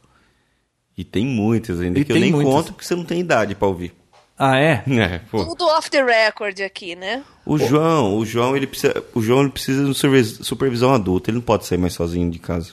E 0.97 1.03
tem 1.05 1.27
muitas 1.27 1.81
ainda 1.81 1.99
E 1.99 2.05
que 2.05 2.13
eu 2.13 2.19
nem 2.21 2.31
muitas. 2.31 2.53
conto 2.53 2.73
porque 2.73 2.85
você 2.87 2.95
não 2.95 3.05
tem 3.05 3.21
idade 3.21 3.55
pra 3.55 3.67
ouvir. 3.67 3.93
Ah, 4.39 4.57
é? 4.57 4.85
É, 4.87 5.19
pô. 5.31 5.45
Tudo 5.47 5.65
off 5.67 5.91
the 5.91 6.01
record 6.05 6.61
aqui, 6.61 6.95
né? 6.95 7.25
O 7.45 7.59
João, 7.59 8.17
o 8.17 8.25
João, 8.25 8.57
ele 8.57 8.69
precisa, 8.69 9.03
o 9.15 9.21
João 9.21 9.41
ele 9.41 9.51
precisa 9.51 9.85
de 9.85 9.95
supervis- 9.95 10.39
supervisão 10.43 10.95
adulta. 10.95 11.31
Ele 11.31 11.39
não 11.39 11.43
pode 11.45 11.67
sair 11.67 11.79
mais 11.79 11.95
sozinho 11.95 12.31
de 12.31 12.39
casa, 12.39 12.73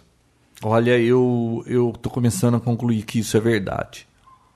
Olha, 0.63 0.98
eu, 1.00 1.63
eu 1.68 1.94
tô 2.02 2.10
começando 2.10 2.56
a 2.56 2.60
concluir 2.60 3.04
que 3.04 3.20
isso 3.20 3.36
é 3.38 3.39
verdade. 3.39 4.08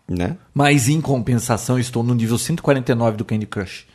né? 0.07 0.37
Mas 0.53 0.87
em 0.89 0.99
compensação, 1.01 1.75
eu 1.75 1.81
estou 1.81 2.01
no 2.03 2.13
nível 2.15 2.37
149 2.37 3.17
do 3.17 3.25
Candy 3.25 3.45
Crush. 3.45 3.85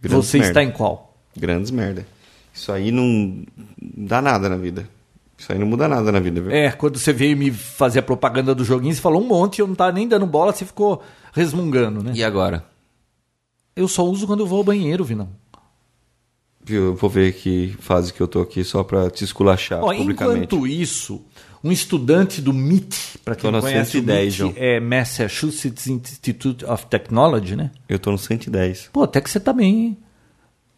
Grandes 0.00 0.28
Você 0.28 0.38
merda. 0.38 0.50
está 0.50 0.62
em 0.62 0.70
qual? 0.70 1.16
Grandes 1.36 1.70
merda. 1.70 2.06
Isso 2.52 2.70
aí 2.70 2.90
não 2.92 3.44
dá 3.80 4.20
nada 4.20 4.48
na 4.48 4.56
vida. 4.56 4.88
Isso 5.36 5.52
aí 5.52 5.58
não 5.58 5.66
muda 5.66 5.88
nada 5.88 6.12
na 6.12 6.20
vida, 6.20 6.40
viu? 6.40 6.50
É, 6.52 6.70
quando 6.70 6.98
você 6.98 7.12
veio 7.12 7.36
me 7.36 7.50
fazer 7.50 7.98
a 7.98 8.02
propaganda 8.02 8.54
do 8.54 8.64
joguinho, 8.64 8.94
você 8.94 9.00
falou 9.00 9.22
um 9.22 9.26
monte, 9.26 9.60
eu 9.60 9.66
não 9.66 9.74
tava 9.74 9.92
nem 9.92 10.06
dando 10.06 10.26
bola, 10.26 10.52
você 10.52 10.64
ficou 10.64 11.02
resmungando, 11.32 12.02
né? 12.02 12.12
E 12.14 12.22
agora? 12.22 12.64
Eu 13.74 13.88
só 13.88 14.04
uso 14.04 14.26
quando 14.26 14.40
eu 14.40 14.46
vou 14.46 14.58
ao 14.58 14.64
banheiro, 14.64 15.04
Vinão. 15.04 15.28
Eu 16.68 16.94
vou 16.94 17.10
ver 17.10 17.32
que 17.34 17.74
fase 17.78 18.12
que 18.12 18.20
eu 18.20 18.28
tô 18.28 18.40
aqui 18.40 18.64
só 18.64 18.82
pra 18.82 19.10
te 19.10 19.22
esculachar 19.24 19.82
Ó, 19.82 19.94
publicamente. 19.94 20.44
enquanto 20.44 20.66
isso, 20.66 21.20
um 21.62 21.70
estudante 21.70 22.40
do 22.40 22.52
MIT, 22.52 23.18
para 23.24 23.34
quem 23.34 23.50
Tô 23.50 23.52
não 23.52 23.60
conhece, 23.60 23.92
110, 23.92 24.00
o 24.00 24.16
MIT 24.16 24.36
João. 24.36 24.52
é 24.56 24.80
Massachusetts 24.80 25.86
Institute 25.86 26.64
of 26.64 26.86
Technology, 26.86 27.54
né? 27.56 27.70
Eu 27.88 27.98
tô 27.98 28.10
no 28.10 28.18
110. 28.18 28.88
Pô, 28.92 29.02
até 29.02 29.20
que 29.20 29.28
você 29.30 29.38
tá 29.40 29.52
bem, 29.52 29.74
hein? 29.74 29.98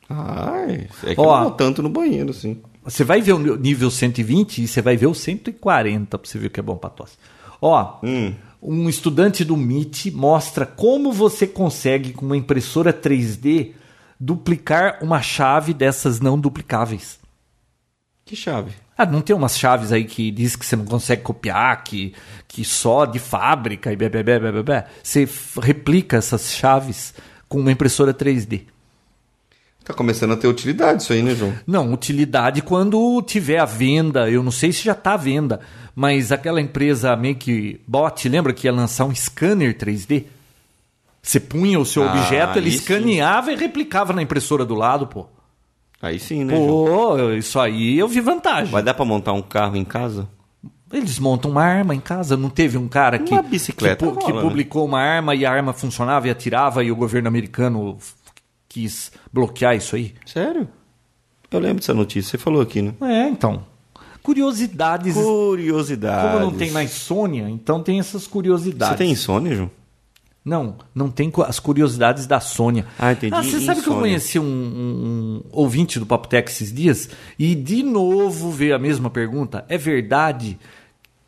Ai, 0.09 0.89
é 1.05 1.15
que 1.15 1.21
Ó. 1.21 1.25
eu 1.25 1.37
não 1.37 1.43
vou 1.45 1.51
tanto 1.53 1.83
no 1.83 1.89
banheiro, 1.89 2.31
assim. 2.31 2.61
Você 2.85 3.03
vai 3.03 3.21
ver 3.21 3.33
o 3.33 3.57
nível 3.57 3.91
120 3.91 4.63
e 4.63 4.69
você 4.69 4.81
vai 4.81 4.97
ver 4.97 5.07
o 5.07 5.15
140 5.15 6.17
pra 6.19 6.29
você 6.31 6.39
ver 6.39 6.47
o 6.47 6.51
que 6.51 6.61
é 6.61 6.63
bom 6.63 6.77
pra 6.77 6.89
tosse. 6.91 7.17
Ó, 7.61 7.99
Hum. 8.05 8.33
um 8.63 8.89
estudante 8.89 9.45
do 9.45 9.55
MIT 9.57 10.13
mostra 10.13 10.65
como 10.65 11.13
você 11.13 11.47
consegue, 11.47 12.13
com 12.13 12.25
uma 12.27 12.37
impressora 12.37 12.93
3D, 12.93 13.73
duplicar 14.19 14.99
uma 15.03 15.21
chave 15.23 15.73
dessas 15.75 16.21
não 16.21 16.39
duplicáveis. 16.39 17.19
Que 18.25 18.35
chave? 18.35 18.73
Ah, 18.99 19.05
não 19.05 19.21
tem 19.21 19.37
umas 19.37 19.59
chaves 19.59 19.93
aí 19.93 20.05
que 20.05 20.31
diz 20.31 20.57
que 20.57 20.65
você 20.65 20.75
não 20.75 20.87
consegue 20.87 21.23
copiar, 21.23 21.85
que, 21.85 22.15
que 22.49 22.65
só 22.65 23.05
de 23.05 23.19
fábrica 23.19 23.93
e 23.93 23.97
bebê, 23.97 24.23
bebê, 24.23 24.51
bebê. 24.51 24.85
Você 25.03 25.29
replica 25.61 26.17
essas 26.17 26.53
chaves 26.53 27.15
com 27.49 27.61
uma 27.61 27.71
impressora 27.71 28.15
3D. 28.15 28.63
Tá 29.85 29.95
começando 29.95 30.33
a 30.33 30.37
ter 30.37 30.49
utilidade 30.49 31.03
isso 31.03 31.13
aí, 31.13 31.23
né, 31.23 31.35
João? 31.35 31.53
Não, 31.65 31.93
utilidade 31.93 32.63
quando 32.63 33.23
tiver 33.23 33.59
a 33.59 33.65
venda. 33.65 34.29
Eu 34.29 34.43
não 34.43 34.51
sei 34.51 34.73
se 34.73 34.83
já 34.83 34.93
está 34.93 35.13
à 35.13 35.17
venda, 35.17 35.61
mas 35.95 36.33
aquela 36.33 36.61
empresa 36.61 37.15
Make 37.15 37.81
Bot, 37.87 38.29
lembra 38.29 38.53
que 38.53 38.67
ia 38.67 38.73
lançar 38.73 39.05
um 39.05 39.15
scanner 39.15 39.77
3D? 39.79 40.25
Você 41.27 41.41
punha 41.41 41.81
o 41.81 41.85
seu 41.85 42.05
Ah, 42.05 42.13
objeto, 42.13 42.57
ele 42.57 42.67
aí 42.67 42.73
sim. 42.73 42.79
escaneava 42.79 43.53
e 43.53 43.57
replicava 43.57 44.13
na 44.13 44.23
impressora 44.23 44.65
do 44.65 44.77
lado, 44.77 45.09
pô. 45.09 45.27
Aí 46.01 46.21
sim, 46.21 46.45
né, 46.45 46.55
João? 46.57 46.85
Pô, 46.87 47.31
isso 47.33 47.59
aí 47.59 47.99
eu 47.99 48.07
vi 48.07 48.21
vantagem. 48.21 48.71
Vai 48.71 48.81
dar 48.83 48.95
pra 48.95 49.05
montar 49.05 49.33
um 49.33 49.43
carro 49.43 49.77
em 49.77 49.85
casa? 49.85 50.29
Eles 50.93 51.19
montam 51.19 51.51
uma 51.51 51.65
arma 51.65 51.97
em 51.97 51.99
casa. 52.01 52.37
Não 52.37 52.49
teve 52.49 52.79
um 52.79 52.87
cara 52.87 53.19
que, 53.19 53.35
que, 53.43 53.97
pu- 53.97 54.17
que 54.19 54.27
rola, 54.31 54.35
né? 54.37 54.49
publicou 54.49 54.85
uma 54.85 55.01
arma 55.01 55.35
e 55.35 55.45
a 55.45 55.51
arma 55.51 55.73
funcionava 55.73 56.29
e 56.29 56.31
atirava 56.31 56.85
e 56.85 56.93
o 56.93 56.97
governo 56.97 57.27
americano 57.27 57.99
quis 58.69 59.11
bloquear 59.33 59.75
isso 59.75 59.97
aí? 59.97 60.15
Sério? 60.25 60.69
Eu 61.51 61.59
lembro 61.59 61.79
dessa 61.81 61.93
notícia, 61.93 62.31
você 62.31 62.39
falou 62.39 62.63
aqui, 62.63 62.83
né? 62.83 62.95
É, 63.03 63.29
então. 63.29 63.65
Curiosidades. 64.23 65.15
Curiosidade. 65.17 66.29
Como 66.29 66.39
não 66.39 66.57
tem 66.57 66.71
mais 66.71 66.91
Sônia, 66.93 67.49
então 67.51 67.83
tem 67.83 67.99
essas 67.99 68.29
curiosidades. 68.29 68.93
Você 68.97 68.99
tem 69.05 69.11
insônia, 69.11 69.55
João? 69.57 69.71
Não, 70.47 70.77
não 70.95 71.11
tem 71.11 71.33
as 71.45 71.59
curiosidades 71.59 72.25
da 72.25 72.39
Sônia. 72.39 72.87
Ah, 72.97 73.11
entendi. 73.11 73.35
você 73.35 73.59
sabe 73.61 73.83
que 73.83 73.89
eu 73.89 73.97
conheci 73.97 74.39
um, 74.39 74.45
um- 74.45 75.43
ouvinte 75.51 75.99
do 75.99 76.07
Papo 76.07 76.29
Tech 76.29 76.49
esses 76.49 76.73
dias 76.73 77.09
e 77.37 77.53
de 77.57 77.83
novo 77.83 78.53
veio 78.53 78.77
a 78.77 78.79
mesma 78.79 79.11
pergunta. 79.11 79.65
É 79.69 79.77
verdade 79.77 80.57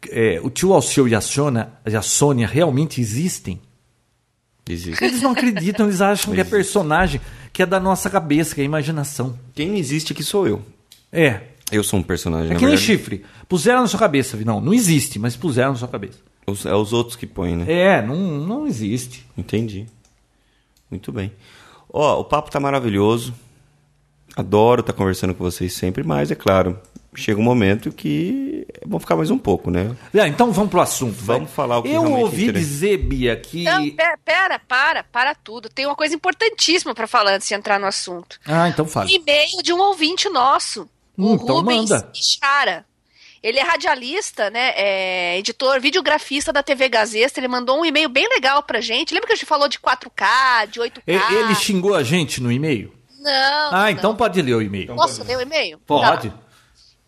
é, 0.09 0.41
o 0.41 0.49
tio 0.49 0.73
Alceu 0.73 1.09
e 1.09 1.17
a 1.17 1.21
Sônia, 1.21 1.69
e 1.85 1.97
a 1.97 2.01
Sônia 2.03 2.47
realmente 2.47 3.01
existem? 3.01 3.61
Existe. 4.69 5.03
Eles 5.03 5.21
não 5.21 5.33
acreditam, 5.33 5.87
eles 5.87 6.01
acham 6.01 6.33
que 6.33 6.39
é 6.39 6.43
Existe. 6.43 6.55
personagem, 6.57 7.21
que 7.53 7.61
é 7.63 7.67
da 7.67 7.81
nossa 7.81 8.09
cabeça, 8.09 8.55
que 8.55 8.61
é 8.61 8.65
imaginação. 8.65 9.37
Quem 9.53 9.79
existe 9.79 10.13
aqui 10.13 10.23
sou 10.23 10.47
eu. 10.47 10.63
É. 11.11 11.41
Eu 11.73 11.83
sou 11.83 11.99
um 11.99 12.03
personagem, 12.03 12.53
É 12.55 12.59
que 12.59 12.65
nem 12.65 12.77
chifre. 12.77 13.25
Puseram 13.49 13.81
na 13.81 13.89
sua 13.89 13.99
cabeça, 13.99 14.37
não. 14.45 14.61
Não 14.61 14.73
existe, 14.73 15.19
mas 15.19 15.35
puseram 15.37 15.73
na 15.73 15.77
sua 15.79 15.89
cabeça. 15.89 16.19
Os- 16.51 16.67
É 16.67 16.75
os 16.75 16.93
outros 16.93 17.17
que 17.17 17.27
põem, 17.27 17.57
né? 17.57 17.65
É, 17.73 18.03
não, 18.03 18.17
não 18.17 18.67
existe. 18.67 19.27
Entendi. 19.37 19.87
Muito 20.91 21.13
bem. 21.13 21.33
Ó, 21.93 22.21
o 22.21 22.25
papo 22.25 22.51
tá 22.51 22.59
maravilhoso. 22.61 23.35
Adoro 24.37 24.81
estar 24.81 24.93
conversando 24.93 25.35
com 25.35 25.43
vocês 25.43 25.73
sempre, 25.73 26.05
mas 26.05 26.31
é 26.31 26.35
claro, 26.35 26.79
chega 27.15 27.41
um 27.41 27.43
momento 27.43 27.91
que 27.91 28.65
vamos 28.87 29.03
ficar 29.03 29.17
mais 29.17 29.31
um 29.31 29.39
pouco, 29.39 29.69
né? 29.71 29.97
Ah, 30.15 30.29
então 30.29 30.53
vamos 30.53 30.71
pro 30.71 30.81
assunto. 30.81 31.15
vai. 31.17 31.39
Vamos 31.39 31.51
falar 31.53 31.79
o 31.79 31.83
que 31.83 31.89
Eu 31.89 32.03
realmente 32.03 32.23
ouvi 32.23 32.43
interessa. 32.45 32.65
dizer, 32.65 32.97
Bia, 32.99 33.37
que. 33.37 33.65
Não, 33.65 33.91
pera, 33.91 34.19
pera, 34.25 34.59
para, 34.61 35.03
para 35.03 35.35
tudo. 35.35 35.69
Tem 35.69 35.87
uma 35.87 35.97
coisa 35.97 36.15
importantíssima 36.15 36.95
pra 36.95 37.07
falar 37.09 37.35
antes 37.35 37.49
de 37.49 37.55
entrar 37.55 37.81
no 37.81 37.87
assunto. 37.87 38.39
Ah, 38.47 38.69
então 38.69 38.85
Um 38.85 38.89
fala. 38.89 39.11
e-mail 39.11 39.63
de 39.63 39.73
um 39.73 39.81
ouvinte 39.81 40.29
nosso, 40.29 40.89
o 41.17 41.33
Hum, 41.33 41.35
então 41.35 41.57
Rubens 41.57 41.91
manda. 41.91 42.13
Ichara. 42.15 42.85
Ele 43.43 43.59
é 43.59 43.63
radialista, 43.63 44.51
né? 44.51 44.73
É 44.77 45.39
editor, 45.39 45.81
videografista 45.81 46.53
da 46.53 46.63
TV 46.63 46.89
Gazeta. 46.89 47.39
Ele 47.39 47.49
mandou 47.49 47.79
um 47.81 47.85
e-mail 47.85 48.09
bem 48.09 48.29
legal 48.29 48.63
pra 48.63 48.81
gente. 48.81 49.15
Lembra 49.15 49.27
que 49.29 49.33
a 49.33 49.37
gente 49.37 49.47
falou 49.47 49.69
de 49.69 49.79
4K, 49.79 50.67
de 50.69 50.81
8K? 50.81 51.03
E- 51.07 51.35
Ele 51.35 51.55
xingou 51.55 51.95
a 51.95 52.03
gente 52.03 52.41
no 52.43 52.51
e-mail? 52.51 52.93
Não. 53.21 53.33
Ah, 53.73 53.83
não. 53.83 53.89
então 53.91 54.17
pode 54.17 54.41
ler 54.43 54.55
o 54.55 54.63
e-mail. 54.63 54.95
Posso 54.95 55.23
ler 55.25 55.37
o 55.39 55.41
e-mail? 55.41 55.79
Pode. 55.87 56.31
Tá. 56.31 56.37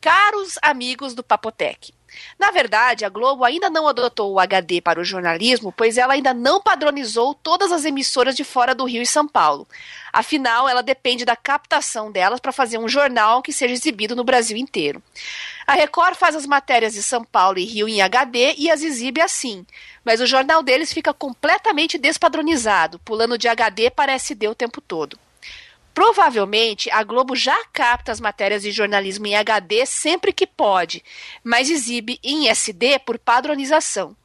Caros 0.01 0.55
amigos 0.63 1.15
do 1.15 1.23
Papotec, 1.23 1.93
na 2.39 2.51
verdade, 2.51 3.05
a 3.05 3.09
Globo 3.11 3.45
ainda 3.45 3.69
não 3.69 3.87
adotou 3.87 4.33
o 4.33 4.41
HD 4.41 4.81
para 4.81 4.99
o 4.99 5.05
jornalismo, 5.05 5.71
pois 5.77 5.99
ela 5.99 6.15
ainda 6.15 6.33
não 6.33 6.61
padronizou 6.61 7.35
todas 7.35 7.71
as 7.71 7.85
emissoras 7.85 8.35
de 8.35 8.43
fora 8.43 8.75
do 8.75 8.85
Rio 8.87 9.03
e 9.03 9.07
São 9.07 9.29
Paulo. 9.29 9.69
Afinal, 10.13 10.69
ela 10.69 10.83
depende 10.83 11.25
da 11.25 11.37
captação 11.37 12.11
delas 12.11 12.41
para 12.41 12.53
fazer 12.53 12.79
um 12.79 12.89
jornal 12.89 13.43
que 13.43 13.53
seja 13.53 13.75
exibido 13.75 14.17
no 14.17 14.25
Brasil 14.25 14.57
inteiro. 14.57 15.03
A 15.67 15.75
Record 15.75 16.17
faz 16.17 16.35
as 16.35 16.47
matérias 16.47 16.95
de 16.95 17.03
São 17.03 17.25
Paulo 17.25 17.59
e 17.59 17.65
Rio 17.65 17.89
em 17.89 18.03
HD 18.03 18.55
e 18.59 18.71
as 18.71 18.83
exibe 18.83 19.21
assim, 19.21 19.65
mas 20.05 20.21
o 20.21 20.27
jornal 20.27 20.63
deles 20.63 20.93
fica 20.93 21.15
completamente 21.15 21.97
despadronizado, 21.97 22.99
pulando 23.01 23.39
de 23.39 23.49
HD 23.49 23.91
para 23.91 24.13
SD 24.13 24.49
o 24.49 24.55
tempo 24.55 24.81
todo. 24.81 25.19
Provavelmente 25.93 26.91
a 26.91 27.03
Globo 27.03 27.35
já 27.35 27.57
capta 27.73 28.13
as 28.13 28.21
matérias 28.21 28.63
de 28.63 28.71
jornalismo 28.71 29.27
em 29.27 29.35
HD 29.37 29.85
sempre 29.87 30.33
que 30.33 30.47
pode, 30.47 31.05
mas 31.43 31.69
exibe 31.69 32.19
em 32.23 32.49
SD 32.49 33.01
por 33.01 33.19
padronização. 33.19 34.17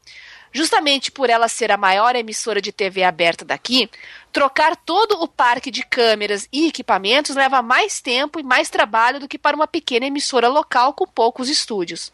Justamente 0.56 1.12
por 1.12 1.30
ela 1.30 1.50
ser 1.50 1.70
a 1.70 1.76
maior 1.76 2.15
emissora 2.15 2.62
de 2.62 2.72
TV 2.72 3.04
aberta 3.04 3.44
daqui, 3.44 3.89
trocar 4.32 4.78
todo 4.78 5.22
o 5.22 5.28
parque 5.28 5.70
de 5.70 5.84
câmeras 5.84 6.48
e 6.50 6.70
equipamentos 6.70 7.36
leva 7.36 7.62
mais 7.62 8.00
tempo 8.00 8.39
e 8.39 8.44
mais 8.44 8.70
trabalho 8.70 9.20
do 9.20 9.28
que 9.28 9.38
para 9.38 9.54
uma 9.54 9.68
pequena 9.68 10.06
emissora 10.06 10.48
local 10.48 10.94
com 10.94 11.06
poucos 11.06 11.50
estúdios. 11.50 12.10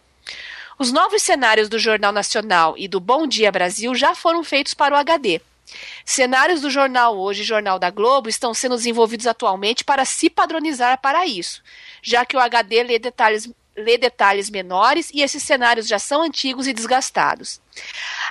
Os 0.79 0.91
novos 0.91 1.21
cenários 1.21 1.69
do 1.69 1.77
Jornal 1.77 2.11
Nacional 2.11 2.73
e 2.79 2.87
do 2.87 2.99
Bom 2.99 3.27
Dia 3.27 3.51
Brasil 3.51 3.93
já 3.93 4.15
foram 4.15 4.43
feitos 4.43 4.73
para 4.73 4.95
o 4.95 4.97
HD. 4.97 5.39
Cenários 6.03 6.61
do 6.61 6.69
jornal 6.71 7.15
Hoje 7.19 7.43
e 7.43 7.45
Jornal 7.45 7.77
da 7.77 7.91
Globo 7.91 8.27
estão 8.27 8.55
sendo 8.55 8.75
desenvolvidos 8.75 9.27
atualmente 9.27 9.83
para 9.83 10.03
se 10.03 10.31
padronizar 10.31 10.99
para 10.99 11.27
isso, 11.27 11.61
já 12.01 12.25
que 12.25 12.35
o 12.35 12.39
HD 12.39 12.81
lê 12.81 12.97
detalhes, 12.97 13.47
lê 13.75 13.97
detalhes 13.97 14.49
menores 14.49 15.09
e 15.13 15.21
esses 15.21 15.43
cenários 15.43 15.87
já 15.87 15.97
são 15.97 16.21
antigos 16.21 16.67
e 16.67 16.73
desgastados. 16.73 17.61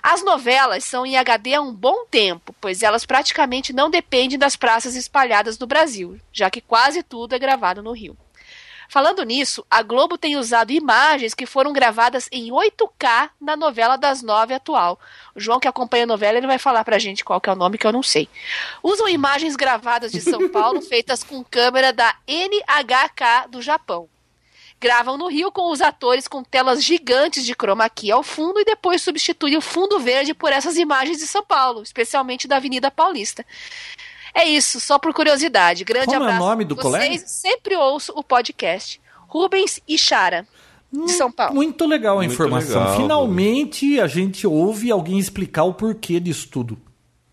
As 0.02 0.22
novelas 0.22 0.84
são 0.84 1.06
em 1.06 1.16
HD 1.16 1.54
há 1.54 1.60
um 1.60 1.74
bom 1.74 2.04
tempo, 2.10 2.54
pois 2.60 2.82
elas 2.82 3.06
praticamente 3.06 3.72
não 3.72 3.90
dependem 3.90 4.38
das 4.38 4.56
praças 4.56 4.94
espalhadas 4.94 5.58
no 5.58 5.66
Brasil, 5.66 6.18
já 6.32 6.50
que 6.50 6.60
quase 6.60 7.02
tudo 7.02 7.34
é 7.34 7.38
gravado 7.38 7.82
no 7.82 7.92
Rio. 7.92 8.16
Falando 8.90 9.22
nisso, 9.22 9.64
a 9.70 9.82
Globo 9.82 10.18
tem 10.18 10.36
usado 10.36 10.72
imagens 10.72 11.32
que 11.32 11.46
foram 11.46 11.72
gravadas 11.72 12.28
em 12.32 12.50
8K 12.50 13.30
na 13.40 13.56
novela 13.56 13.96
das 13.96 14.20
nove 14.20 14.52
atual. 14.52 14.98
O 15.32 15.38
João, 15.38 15.60
que 15.60 15.68
acompanha 15.68 16.02
a 16.02 16.08
novela, 16.08 16.38
ele 16.38 16.46
vai 16.48 16.58
falar 16.58 16.84
pra 16.84 16.98
gente 16.98 17.24
qual 17.24 17.40
que 17.40 17.48
é 17.48 17.52
o 17.52 17.56
nome 17.56 17.78
que 17.78 17.86
eu 17.86 17.92
não 17.92 18.02
sei. 18.02 18.28
Usam 18.82 19.08
imagens 19.08 19.54
gravadas 19.54 20.10
de 20.10 20.20
São 20.20 20.48
Paulo 20.48 20.82
feitas 20.82 21.22
com 21.22 21.44
câmera 21.44 21.92
da 21.92 22.16
NHK 22.26 23.48
do 23.48 23.62
Japão. 23.62 24.08
Gravam 24.80 25.18
no 25.18 25.28
Rio 25.28 25.52
com 25.52 25.70
os 25.70 25.80
atores 25.82 26.26
com 26.26 26.42
telas 26.42 26.82
gigantes 26.82 27.44
de 27.44 27.52
chroma 27.54 27.88
key 27.90 28.10
ao 28.10 28.22
fundo 28.22 28.58
e 28.60 28.64
depois 28.64 29.02
substituem 29.02 29.56
o 29.56 29.60
fundo 29.60 29.98
verde 30.00 30.32
por 30.32 30.50
essas 30.52 30.76
imagens 30.78 31.18
de 31.18 31.26
São 31.26 31.44
Paulo, 31.44 31.82
especialmente 31.82 32.48
da 32.48 32.56
Avenida 32.56 32.90
Paulista. 32.90 33.44
É 34.34 34.44
isso, 34.44 34.80
só 34.80 34.98
por 34.98 35.12
curiosidade. 35.12 35.84
Grande 35.84 36.06
Como 36.06 36.16
é 36.16 36.20
o 36.20 36.24
abraço 36.24 36.40
nome 36.46 36.64
do 36.64 36.74
vocês. 36.76 36.92
colega? 36.92 37.18
Sempre 37.26 37.76
ouço 37.76 38.12
o 38.16 38.22
podcast. 38.24 39.00
Rubens 39.26 39.80
Ichara, 39.86 40.46
de 40.90 41.12
São 41.12 41.30
Paulo. 41.30 41.54
Muito 41.54 41.86
legal 41.86 42.16
a 42.16 42.20
Muito 42.22 42.32
informação. 42.32 42.80
legal, 42.80 42.96
Finalmente 42.96 44.00
a 44.00 44.06
gente 44.06 44.46
ouve 44.46 44.90
alguém 44.90 45.18
explicar 45.18 45.64
o 45.64 45.74
porquê 45.74 46.18
disso 46.18 46.48
tudo. 46.48 46.78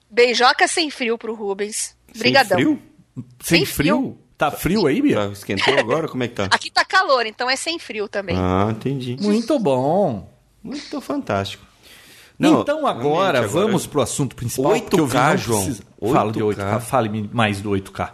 Beijoca 0.10 0.68
sem 0.68 0.90
frio 0.90 1.18
pro 1.18 1.34
Rubens. 1.34 1.96
Brigadão. 2.18 2.58
Sem 2.58 2.66
frio? 2.66 2.82
Sem 3.42 3.58
Sem 3.60 3.66
frio? 3.66 3.96
frio. 3.96 4.18
Tá 4.38 4.52
frio 4.52 4.86
aí, 4.86 5.02
Bia? 5.02 5.16
Tá, 5.16 5.26
esquentou 5.34 5.78
agora? 5.80 6.08
Como 6.08 6.24
é 6.24 6.28
que 6.28 6.36
tá? 6.36 6.46
Aqui 6.52 6.70
tá 6.70 6.86
calor, 6.86 7.26
então 7.26 7.50
é 7.50 7.56
sem 7.56 7.80
frio 7.80 8.08
também. 8.08 8.36
Ah, 8.38 8.68
entendi. 8.70 9.18
Muito 9.20 9.58
bom. 9.58 10.32
Muito 10.64 11.00
fantástico. 11.02 11.66
então 12.40 12.86
agora, 12.86 13.40
realmente, 13.40 13.52
vamos 13.54 13.88
pro 13.88 14.02
assunto 14.02 14.36
principal. 14.36 14.74
8K, 14.74 14.82
porque 14.82 15.00
eu 15.00 15.08
vi 15.08 15.18
não 15.18 15.38
João. 15.38 15.64
precisa- 15.64 15.84
Fala 16.14 16.32
de 16.32 16.40
8K. 16.40 16.56
8K. 16.76 16.80
Fale 16.82 17.30
mais 17.34 17.62
do 17.62 17.72
8K. 17.72 18.12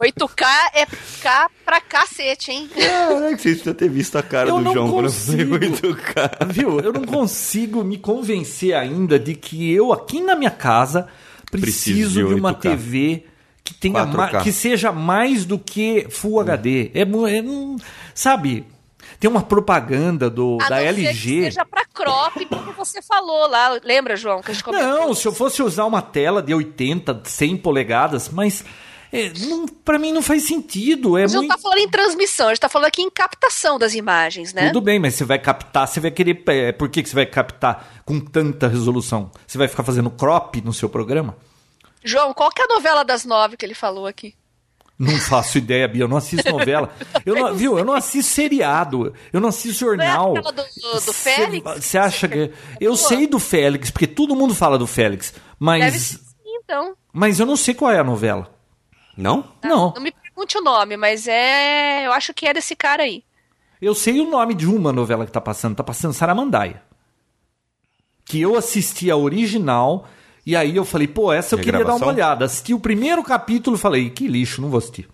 8K 0.00 0.46
é 0.74 0.86
K 1.22 1.50
pra 1.64 1.80
cacete, 1.80 2.52
hein? 2.52 2.68
Caraca, 2.72 3.20
vocês 3.20 3.38
precisam 3.40 3.74
ter 3.74 3.88
visto 3.88 4.16
a 4.16 4.22
cara 4.22 4.48
Eu 4.50 4.58
do 4.58 4.62
não 4.62 4.72
João 4.72 4.90
quando 4.92 5.04
consigo. 5.06 5.54
eu 5.56 5.60
falei 5.60 5.70
8K. 5.94 6.46
Viu? 6.52 6.80
Eu 6.80 6.92
não 6.92 7.04
consigo 7.04 7.82
me 7.84 7.98
convencer 7.98 8.74
ainda 8.74 9.18
de 9.18 9.34
que 9.34 9.72
eu, 9.72 9.92
aqui 9.92 10.20
na 10.20 10.34
minha 10.36 10.50
casa, 10.50 11.08
preciso 11.50 12.00
Preciso 12.10 12.22
de 12.28 12.34
de 12.34 12.40
uma 12.40 12.54
8K. 12.54 12.60
TV 12.60 13.24
que 13.64 13.74
tenha 13.74 14.06
4K. 14.06 14.16
ma- 14.16 14.42
que 14.42 14.52
seja 14.52 14.92
mais 14.92 15.44
do 15.44 15.58
que 15.58 16.06
Full 16.10 16.40
HD. 16.40 16.90
É, 16.94 17.00
é, 17.02 17.42
não- 17.42 17.76
sabe? 18.14 18.64
Tem 19.18 19.28
uma 19.30 19.42
propaganda 19.42 20.30
do, 20.30 20.56
A 20.62 20.68
da 20.68 20.76
não 20.76 20.82
ser 20.86 20.94
que 20.94 21.00
LG. 21.06 21.42
seja 21.44 21.64
pra 21.64 21.84
crop, 21.92 22.44
como 22.46 22.72
você 22.72 23.02
falou 23.02 23.48
lá. 23.48 23.78
Lembra, 23.84 24.16
João, 24.16 24.40
que 24.40 24.50
a 24.50 24.54
gente 24.54 24.64
comentou? 24.64 24.88
Não, 24.88 25.14
se 25.14 25.26
eu 25.28 25.32
fosse 25.32 25.62
usar 25.62 25.84
uma 25.84 26.00
tela 26.00 26.42
de 26.42 26.54
80, 26.54 27.20
100 27.24 27.56
polegadas, 27.58 28.28
mas 28.30 28.64
é, 29.12 29.32
não, 29.46 29.66
para 29.66 29.98
mim 29.98 30.12
não 30.12 30.22
faz 30.22 30.44
sentido. 30.46 31.16
É 31.18 31.24
A 31.24 31.26
gente 31.26 31.34
não 31.34 31.42
muito... 31.42 31.54
tá 31.56 31.58
falando 31.62 31.78
em 31.78 31.88
transmissão, 31.88 32.46
a 32.46 32.50
gente 32.50 32.60
tá 32.60 32.68
falando 32.68 32.88
aqui 32.88 33.02
em 33.02 33.10
captação 33.10 33.78
das 33.78 33.94
imagens, 33.94 34.52
né? 34.54 34.68
Tudo 34.68 34.80
bem, 34.80 34.98
mas 34.98 35.14
você 35.14 35.24
vai 35.24 35.38
captar, 35.38 35.86
você 35.88 36.00
vai 36.00 36.10
querer. 36.10 36.42
é, 36.48 36.72
Por 36.72 36.88
que, 36.88 37.02
que 37.02 37.08
você 37.08 37.14
vai 37.14 37.26
captar 37.26 38.02
com 38.04 38.20
tanta 38.20 38.68
resolução? 38.68 39.30
Você 39.46 39.58
vai 39.58 39.68
ficar 39.68 39.82
fazendo 39.82 40.10
crop 40.10 40.60
no 40.62 40.72
seu 40.72 40.88
programa? 40.88 41.36
João, 42.04 42.32
qual 42.32 42.50
que 42.50 42.62
é 42.62 42.64
a 42.64 42.68
novela 42.68 43.04
das 43.04 43.24
nove 43.24 43.56
que 43.56 43.64
ele 43.66 43.74
falou 43.74 44.06
aqui? 44.06 44.34
Não 44.98 45.16
faço 45.20 45.56
ideia, 45.58 45.88
Bia. 45.88 46.02
Eu 46.04 46.08
não 46.08 46.16
assisto 46.18 46.50
novela. 46.50 46.90
Eu 47.24 47.34
não, 47.34 47.54
viu? 47.54 47.78
Eu 47.78 47.84
não 47.84 47.94
assisto 47.94 48.32
seriado. 48.32 49.14
Eu 49.32 49.40
não 49.40 49.48
assisto 49.48 49.84
Não 49.86 49.92
é 49.94 49.96
jornal. 49.96 50.34
do, 50.34 50.42
do, 50.42 50.52
do 50.52 51.00
Cê- 51.00 51.12
Félix? 51.12 51.84
Você 51.84 51.98
acha 51.98 52.28
que. 52.28 52.50
Eu 52.78 52.94
sei 52.96 53.26
do 53.26 53.38
Félix, 53.38 53.90
porque 53.90 54.06
todo 54.06 54.36
mundo 54.36 54.54
fala 54.54 54.78
do 54.78 54.86
Félix. 54.86 55.32
Deve 55.32 55.42
Mas. 55.58 55.94
ser 55.94 56.16
sim, 56.18 56.56
então. 56.62 56.94
Mas 57.12 57.40
eu 57.40 57.46
não 57.46 57.56
sei 57.56 57.72
qual 57.74 57.90
é 57.90 57.98
a 57.98 58.04
novela. 58.04 58.54
Não? 59.16 59.44
Não. 59.62 59.92
Não 59.94 60.02
me 60.02 60.12
pergunte 60.12 60.56
o 60.58 60.62
nome, 60.62 60.96
mas 60.96 61.26
é. 61.28 62.06
Eu 62.06 62.12
acho 62.12 62.32
que 62.32 62.46
é 62.46 62.54
desse 62.54 62.74
cara 62.76 63.02
aí. 63.02 63.22
Eu 63.80 63.94
sei 63.94 64.20
o 64.20 64.30
nome 64.30 64.54
de 64.54 64.66
uma 64.66 64.92
novela 64.92 65.26
que 65.26 65.32
tá 65.32 65.40
passando. 65.40 65.74
Tá 65.76 65.82
passando 65.84 66.12
Saramandaia. 66.12 66.82
Que 68.24 68.40
eu 68.40 68.56
assisti 68.56 69.10
a 69.10 69.16
original. 69.16 70.06
E 70.46 70.56
aí 70.56 70.74
eu 70.76 70.84
falei, 70.84 71.06
pô, 71.06 71.32
essa 71.32 71.54
eu 71.54 71.58
queria 71.60 71.84
dar 71.84 71.94
uma 71.96 72.06
olhada. 72.06 72.44
Assisti 72.44 72.72
o 72.72 72.80
primeiro 72.80 73.22
capítulo 73.22 73.76
e 73.76 73.78
falei, 73.78 74.10
que 74.10 74.26
lixo, 74.26 74.60
não 74.62 74.70
vou 74.70 74.78
assistir. 74.78 75.08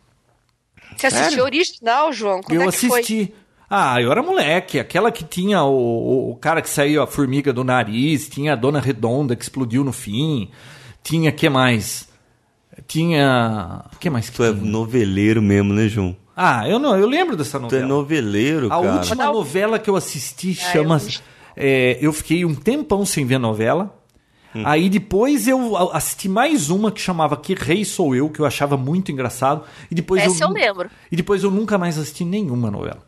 Você 0.97 1.09
assistiu 1.09 1.28
Sério? 1.30 1.42
o 1.42 1.47
original, 1.47 2.12
João? 2.12 2.40
Quando 2.42 2.61
eu 2.61 2.68
é 2.68 2.72
que 2.72 2.88
foi? 2.88 3.01
assisti. 3.01 3.34
Ah, 3.68 4.01
eu 4.01 4.11
era 4.12 4.22
moleque. 4.22 4.78
Aquela 4.78 5.11
que 5.11 5.24
tinha 5.24 5.62
o, 5.64 5.74
o- 5.74 6.30
o 6.30 6.36
cara 6.36 6.62
que 6.62 6.70
saiu 6.70 7.03
a 7.03 7.07
formiga 7.07 7.53
do 7.53 7.64
nariz, 7.64 8.28
tinha 8.28 8.53
a 8.53 8.57
dona 8.57 8.80
redonda 8.80 9.34
que 9.34 9.42
explodiu 9.42 9.82
no 9.82 9.92
fim. 9.92 10.51
Tinha, 11.03 11.32
que 11.32 11.49
mais? 11.49 12.09
Tinha. 12.86 13.84
O 13.94 13.98
que 13.98 14.10
mais 14.10 14.28
que 14.30 14.36
Tu 14.36 14.44
é 14.44 14.52
tinha? 14.52 14.64
noveleiro 14.64 15.40
mesmo, 15.42 15.72
né, 15.72 15.88
João? 15.88 16.16
Ah, 16.36 16.68
eu 16.68 16.78
não, 16.78 16.96
eu 16.96 17.06
lembro 17.06 17.36
dessa 17.36 17.52
Tu 17.58 17.62
é 17.62 17.62
novela. 17.62 17.86
noveleiro, 17.86 18.66
A 18.66 18.80
cara. 18.80 18.92
última 18.94 19.24
novela 19.26 19.78
que 19.78 19.88
eu 19.88 19.96
assisti 19.96 20.50
Ah, 20.60 20.72
chama. 20.72 20.96
eu- 20.98 21.20
é, 21.56 21.98
eu 22.00 22.12
fiquei 22.12 22.44
um 22.44 22.54
tempão 22.54 23.04
sem 23.06 23.24
ver 23.24 23.38
novela. 23.38 23.94
Aí 24.64 24.88
depois 24.88 25.46
eu 25.46 25.76
a- 25.76 25.98
assisti 25.98 26.30
mais 26.30 26.70
uma 26.70 26.90
que 26.90 26.98
chamava 26.98 27.36
Que 27.36 27.52
Rei 27.52 27.84
Sou 27.84 28.14
Eu, 28.16 28.30
que 28.30 28.40
eu 28.40 28.46
achava 28.46 28.74
muito 28.74 29.12
engraçado. 29.12 29.64
E 29.90 29.94
depois 29.94 30.22
Essa 30.22 30.44
eu 30.44 30.48
lembro. 30.50 30.88
E 31.12 31.16
depois 31.16 31.42
eu 31.44 31.50
nunca 31.50 31.76
mais 31.76 31.98
assisti 31.98 32.24
nenhuma 32.24 32.70
novela. 32.70 33.04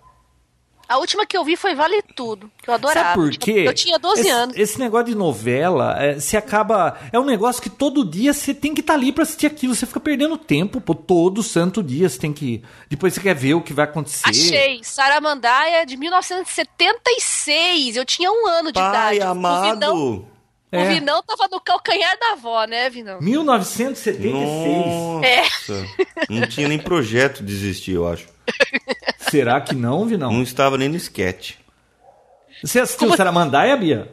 A 0.88 0.96
última 0.96 1.26
que 1.26 1.36
eu 1.36 1.44
vi 1.44 1.54
foi 1.54 1.74
Vale 1.74 2.00
Tudo, 2.16 2.50
que 2.62 2.70
eu 2.70 2.74
adorava. 2.74 3.08
Sabe 3.10 3.20
por 3.20 3.30
quê? 3.38 3.64
Eu 3.66 3.74
tinha 3.74 3.98
12 3.98 4.20
esse, 4.22 4.30
anos. 4.30 4.56
Esse 4.56 4.78
negócio 4.78 5.08
de 5.08 5.14
novela, 5.14 6.02
é, 6.02 6.14
você 6.14 6.34
acaba. 6.34 6.98
É 7.12 7.20
um 7.20 7.26
negócio 7.26 7.60
que 7.60 7.68
todo 7.68 8.02
dia 8.08 8.32
você 8.32 8.54
tem 8.54 8.72
que 8.74 8.80
estar 8.80 8.94
ali 8.94 9.12
pra 9.12 9.22
assistir 9.22 9.46
aquilo. 9.46 9.74
Você 9.74 9.84
fica 9.84 10.00
perdendo 10.00 10.38
tempo, 10.38 10.80
pô. 10.80 10.94
Todo 10.94 11.42
santo 11.42 11.82
dia 11.82 12.08
você 12.08 12.18
tem 12.18 12.32
que. 12.32 12.62
Depois 12.88 13.12
você 13.12 13.20
quer 13.20 13.34
ver 13.34 13.52
o 13.52 13.60
que 13.60 13.74
vai 13.74 13.84
acontecer. 13.84 14.30
Achei. 14.30 14.80
Saramandaia 14.82 15.84
de 15.84 15.98
1976. 15.98 17.96
Eu 17.96 18.06
tinha 18.06 18.30
um 18.32 18.46
ano 18.46 18.72
de 18.72 18.80
Pai 18.80 19.16
idade. 19.16 19.16
O 19.16 19.20
Vinão, 19.20 19.30
amado. 19.32 19.94
o 19.94 20.24
É. 20.72 20.88
Vinão 20.88 21.22
tava 21.22 21.48
no 21.50 21.60
calcanhar 21.60 22.18
da 22.18 22.32
avó, 22.32 22.64
né, 22.64 22.88
Vinão? 22.88 23.20
1976. 23.20 24.32
Nossa. 24.32 25.86
Não 26.30 26.46
tinha 26.48 26.66
nem 26.66 26.78
projeto 26.78 27.44
de 27.44 27.52
existir, 27.52 27.92
eu 27.92 28.08
acho. 28.08 28.26
Será 29.30 29.60
que 29.60 29.74
não, 29.74 30.04
Vinão? 30.06 30.32
Não 30.32 30.42
estava 30.42 30.76
nem 30.78 30.88
no 30.88 30.96
sketch. 30.96 31.54
Você 32.62 32.80
assistiu 32.80 33.06
Como- 33.06 33.16
Saramandaia, 33.16 33.76
Bia? 33.76 34.12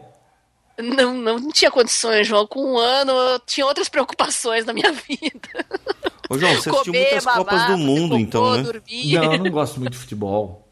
Não, 0.78 1.13
não, 1.13 1.39
não 1.39 1.51
tinha 1.51 1.72
condições, 1.72 2.28
João. 2.28 2.45
Com 2.45 2.74
um 2.74 2.78
ano 2.78 3.11
eu 3.11 3.39
tinha 3.39 3.66
outras 3.66 3.88
preocupações 3.88 4.66
na 4.66 4.74
minha 4.74 4.91
vida. 5.07 5.66
Ô, 6.30 6.38
João, 6.38 6.53
você 6.55 6.70
assistiu 6.70 6.91
Comer, 6.93 6.99
muitas 7.11 7.26
Copas 7.26 7.53
mamar, 7.61 7.72
do 7.72 7.78
Mundo, 7.78 8.18
então, 8.20 8.57
né? 8.57 8.63
dormir. 8.63 9.13
Não, 9.16 9.34
eu 9.34 9.43
não 9.43 9.51
gosto 9.51 9.80
muito 9.80 9.93
de 9.93 9.97
futebol. 9.99 10.68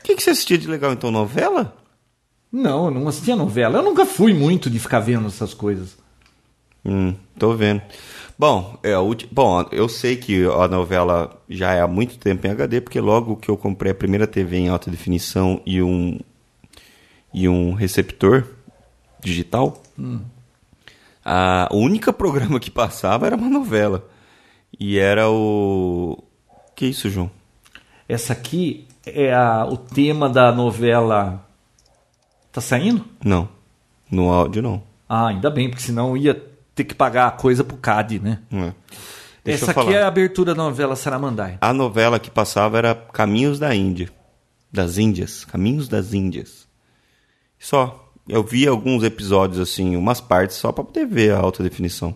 O 0.00 0.02
que, 0.02 0.14
que 0.14 0.22
você 0.22 0.30
assistia 0.30 0.56
de 0.56 0.66
legal, 0.66 0.92
então? 0.92 1.10
Novela? 1.10 1.76
Não, 2.50 2.86
eu 2.86 2.90
não 2.90 3.06
assistia 3.08 3.36
novela. 3.36 3.78
Eu 3.78 3.82
nunca 3.82 4.06
fui 4.06 4.32
muito 4.32 4.70
de 4.70 4.78
ficar 4.78 5.00
vendo 5.00 5.26
essas 5.26 5.52
coisas. 5.52 5.96
Hum, 6.84 7.14
tô 7.38 7.52
vendo. 7.54 7.82
Bom, 8.38 8.78
é, 8.82 8.96
ulti- 8.98 9.26
bom, 9.32 9.64
eu 9.72 9.88
sei 9.88 10.16
que 10.16 10.44
a 10.44 10.68
novela 10.68 11.40
já 11.48 11.72
é 11.72 11.80
há 11.80 11.86
muito 11.86 12.18
tempo 12.18 12.46
em 12.46 12.50
HD, 12.50 12.80
porque 12.82 13.00
logo 13.00 13.36
que 13.36 13.48
eu 13.50 13.56
comprei 13.56 13.92
a 13.92 13.94
primeira 13.94 14.26
TV 14.26 14.58
em 14.58 14.68
alta 14.68 14.90
definição 14.90 15.60
e 15.64 15.82
um, 15.82 16.18
e 17.32 17.48
um 17.48 17.72
receptor 17.72 18.46
digital, 19.20 19.82
a, 21.24 21.68
o 21.72 21.78
único 21.78 22.12
programa 22.12 22.60
que 22.60 22.70
passava 22.70 23.26
era 23.26 23.36
uma 23.36 23.48
novela. 23.48 24.06
E 24.78 24.98
era 24.98 25.30
o. 25.30 26.22
Que 26.74 26.84
isso, 26.86 27.08
João? 27.08 27.30
Essa 28.06 28.34
aqui 28.34 28.86
é 29.06 29.32
a- 29.32 29.64
o 29.64 29.78
tema 29.78 30.28
da 30.28 30.52
novela. 30.52 31.42
Tá 32.52 32.60
saindo? 32.60 33.02
Não. 33.24 33.48
No 34.10 34.30
áudio, 34.30 34.60
não. 34.62 34.82
Ah, 35.08 35.28
ainda 35.28 35.48
bem, 35.50 35.70
porque 35.70 35.82
senão 35.82 36.14
ia 36.16 36.34
ter 36.76 36.84
que 36.84 36.94
pagar 36.94 37.26
a 37.26 37.30
coisa 37.32 37.64
pro 37.64 37.76
CAD, 37.76 38.20
né? 38.20 38.40
É. 38.52 38.72
Deixa 39.42 39.62
Essa 39.64 39.70
eu 39.70 39.74
falar. 39.74 39.86
aqui 39.90 39.96
é 39.98 40.02
a 40.02 40.06
abertura 40.08 40.54
da 40.54 40.62
novela 40.62 40.94
Saramandaia. 40.94 41.58
A 41.60 41.72
novela 41.72 42.20
que 42.20 42.30
passava 42.30 42.78
era 42.78 42.94
Caminhos 42.94 43.58
da 43.58 43.74
Índia. 43.74 44.10
Das 44.70 44.98
Índias. 44.98 45.44
Caminhos 45.44 45.88
das 45.88 46.12
Índias. 46.12 46.68
Só. 47.58 48.02
Eu 48.28 48.42
vi 48.42 48.66
alguns 48.66 49.04
episódios, 49.04 49.60
assim, 49.60 49.94
umas 49.96 50.20
partes 50.20 50.56
só 50.56 50.72
pra 50.72 50.82
poder 50.82 51.06
ver 51.06 51.32
a 51.32 51.38
alta 51.38 51.62
definição. 51.62 52.14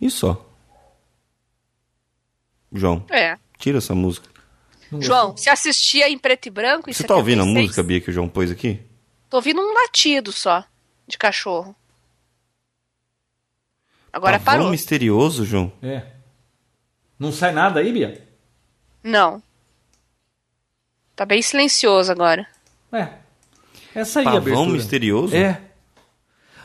E 0.00 0.08
só. 0.08 0.40
João, 2.72 3.04
É. 3.10 3.36
tira 3.58 3.78
essa 3.78 3.94
música. 3.94 4.28
João, 5.00 5.36
você 5.36 5.50
assistia 5.50 6.08
em 6.08 6.16
preto 6.18 6.46
e 6.46 6.50
branco? 6.50 6.92
Você 6.92 7.02
tá 7.02 7.16
ouvindo 7.16 7.40
a 7.40 7.44
76? 7.44 7.64
música, 7.66 7.82
Bia, 7.82 8.00
que 8.00 8.10
o 8.10 8.12
João 8.12 8.28
pôs 8.28 8.50
aqui? 8.52 8.80
Tô 9.28 9.38
ouvindo 9.38 9.60
um 9.60 9.74
latido 9.74 10.30
só 10.30 10.64
de 11.08 11.18
cachorro. 11.18 11.74
Agora 14.16 14.38
Pavão 14.40 14.60
parou. 14.60 14.70
misterioso, 14.70 15.44
João? 15.44 15.70
É. 15.82 16.02
Não 17.18 17.30
sai 17.30 17.52
nada 17.52 17.80
aí, 17.80 17.92
Bia? 17.92 18.26
Não. 19.04 19.42
Tá 21.14 21.26
bem 21.26 21.42
silencioso 21.42 22.10
agora. 22.10 22.46
É. 22.92 23.08
Essa 23.94 24.20
aí 24.20 24.26
é 24.26 24.28
a 24.28 24.32
Pavão 24.32 24.52
abertura. 24.52 24.72
misterioso? 24.72 25.36
É. 25.36 25.60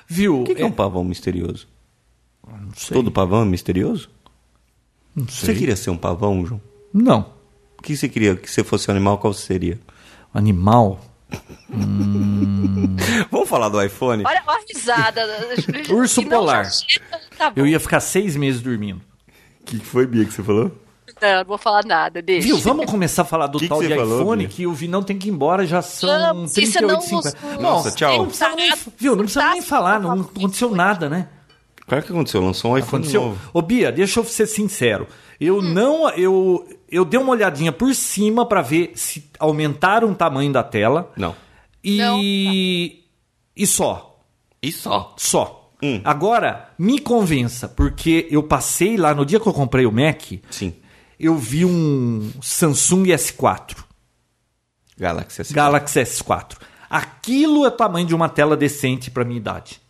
Viu? 0.08 0.42
O 0.42 0.44
que, 0.46 0.56
que 0.56 0.62
é 0.62 0.66
É- 0.66 0.68
um 0.68 0.72
pavão 0.72 1.04
misterioso? 1.04 1.68
Não 2.48 2.74
sei. 2.76 2.96
Todo 2.96 3.12
pavão 3.12 3.42
é 3.42 3.46
misterioso? 3.46 4.10
Não 5.16 5.28
Você 5.28 5.48
sei. 5.48 5.56
queria 5.56 5.76
ser 5.76 5.90
um 5.90 5.98
pavão, 5.98 6.46
João? 6.46 6.62
Não. 6.94 7.34
O 7.78 7.82
que 7.82 7.96
você 7.98 8.08
queria? 8.10 8.36
Que 8.36 8.50
você 8.50 8.64
fosse 8.64 8.90
um 8.90 8.94
animal, 8.94 9.18
qual 9.18 9.34
você 9.34 9.46
seria? 9.46 9.80
Animal. 10.34 11.00
Vamos 13.32 13.50
falar 13.50 13.70
do 13.70 13.82
iPhone? 13.82 14.24
Olha, 14.26 14.44
olha 14.46 14.58
a 14.58 14.62
risada. 14.74 15.22
Urso 15.94 16.22
não, 16.22 16.30
polar. 16.30 16.70
chega, 16.72 17.20
Tá 17.42 17.50
bom. 17.50 17.54
Eu 17.62 17.66
ia 17.68 17.80
ficar 17.80 18.00
seis 18.00 18.36
meses 18.36 18.62
dormindo. 18.62 19.02
O 19.62 19.64
que 19.66 19.80
que 19.80 19.86
foi, 19.86 20.06
Bia, 20.06 20.26
que 20.26 20.32
você 20.34 20.44
falou? 20.44 20.72
Não, 21.22 21.38
não 21.40 21.46
vou 21.46 21.58
falar 21.58 21.84
nada, 21.86 22.22
deixa. 22.22 22.48
Viu? 22.48 22.58
Vamos 22.58 22.86
começar 22.86 23.24
a 23.24 23.26
falar 23.26 23.48
do 23.48 23.58
Que 23.58 23.66
que 23.66 23.70
tal 23.70 23.80
você 23.80 23.88
de 23.88 23.96
falou, 23.96 24.22
iPhone, 24.22 24.46
Bia? 24.48 24.56
que 24.56 24.68
o 24.68 24.74
Vinão 24.74 25.02
tem 25.04 25.18
que 25.18 25.28
ir 25.28 25.32
embora, 25.32 25.66
já 25.66 25.82
são 25.82 26.48
38, 26.48 26.88
não 26.88 27.02
50. 27.02 27.38
nos- 27.42 27.60
Nossa, 27.62 27.90
Não, 27.90 27.96
tchau. 27.96 28.18
Não 28.18 28.26
precisa 28.26 28.56
nem, 28.56 28.72
viu? 28.98 29.16
Não 29.16 29.24
precisa 29.24 29.50
nem 29.52 29.62
falar, 29.62 30.00
não 30.00 30.22
aconteceu 30.22 30.72
nada, 30.76 31.10
né? 31.10 31.28
Claro 31.88 32.04
que 32.06 32.12
aconteceu, 32.12 32.42
lançou 32.44 32.72
um 32.72 32.78
iPhone 32.78 33.04
Aconteceu. 33.04 33.22
novo. 33.24 33.40
Ô 33.54 33.62
Bia, 33.62 33.92
deixa 33.92 34.20
eu 34.20 34.24
ser 34.24 34.46
sincero. 34.48 35.08
Eu 35.40 35.62
não, 35.62 36.10
eu 36.12 36.68
eu 36.90 37.04
dei 37.04 37.20
uma 37.20 37.32
olhadinha 37.32 37.72
por 37.72 37.94
cima 37.96 38.46
pra 38.46 38.62
ver 38.62 38.92
se 38.96 39.28
aumentaram 39.40 40.12
o 40.12 40.16
tamanho 40.16 40.52
da 40.54 40.64
tela 40.64 41.12
Não. 41.18 41.36
e 41.84 43.04
e 43.56 43.68
só, 43.68 44.20
E 44.62 44.72
só? 44.72 45.14
só. 45.18 45.61
Hum. 45.84 46.02
Agora 46.04 46.70
me 46.78 47.00
convença, 47.00 47.68
porque 47.68 48.28
eu 48.30 48.44
passei 48.44 48.98
lá 48.98 49.14
no 49.14 49.26
dia 49.26 49.40
que 49.40 49.48
eu 49.48 49.54
comprei 49.54 49.86
o 49.86 49.92
Mac, 49.92 50.34
Sim. 50.50 50.76
eu 51.20 51.36
vi 51.36 51.66
um 51.66 52.32
Samsung 52.42 53.06
S4. 53.06 53.78
Galaxy 54.98 55.42
S4. 55.42 55.54
Galaxy 55.54 56.00
S4. 56.00 56.58
Aquilo 56.90 57.66
é 57.66 57.70
o 57.70 57.72
tamanho 57.72 58.06
de 58.06 58.14
uma 58.14 58.30
tela 58.30 58.56
decente 58.56 59.10
para 59.10 59.24
minha 59.24 59.38
idade. 59.38 59.82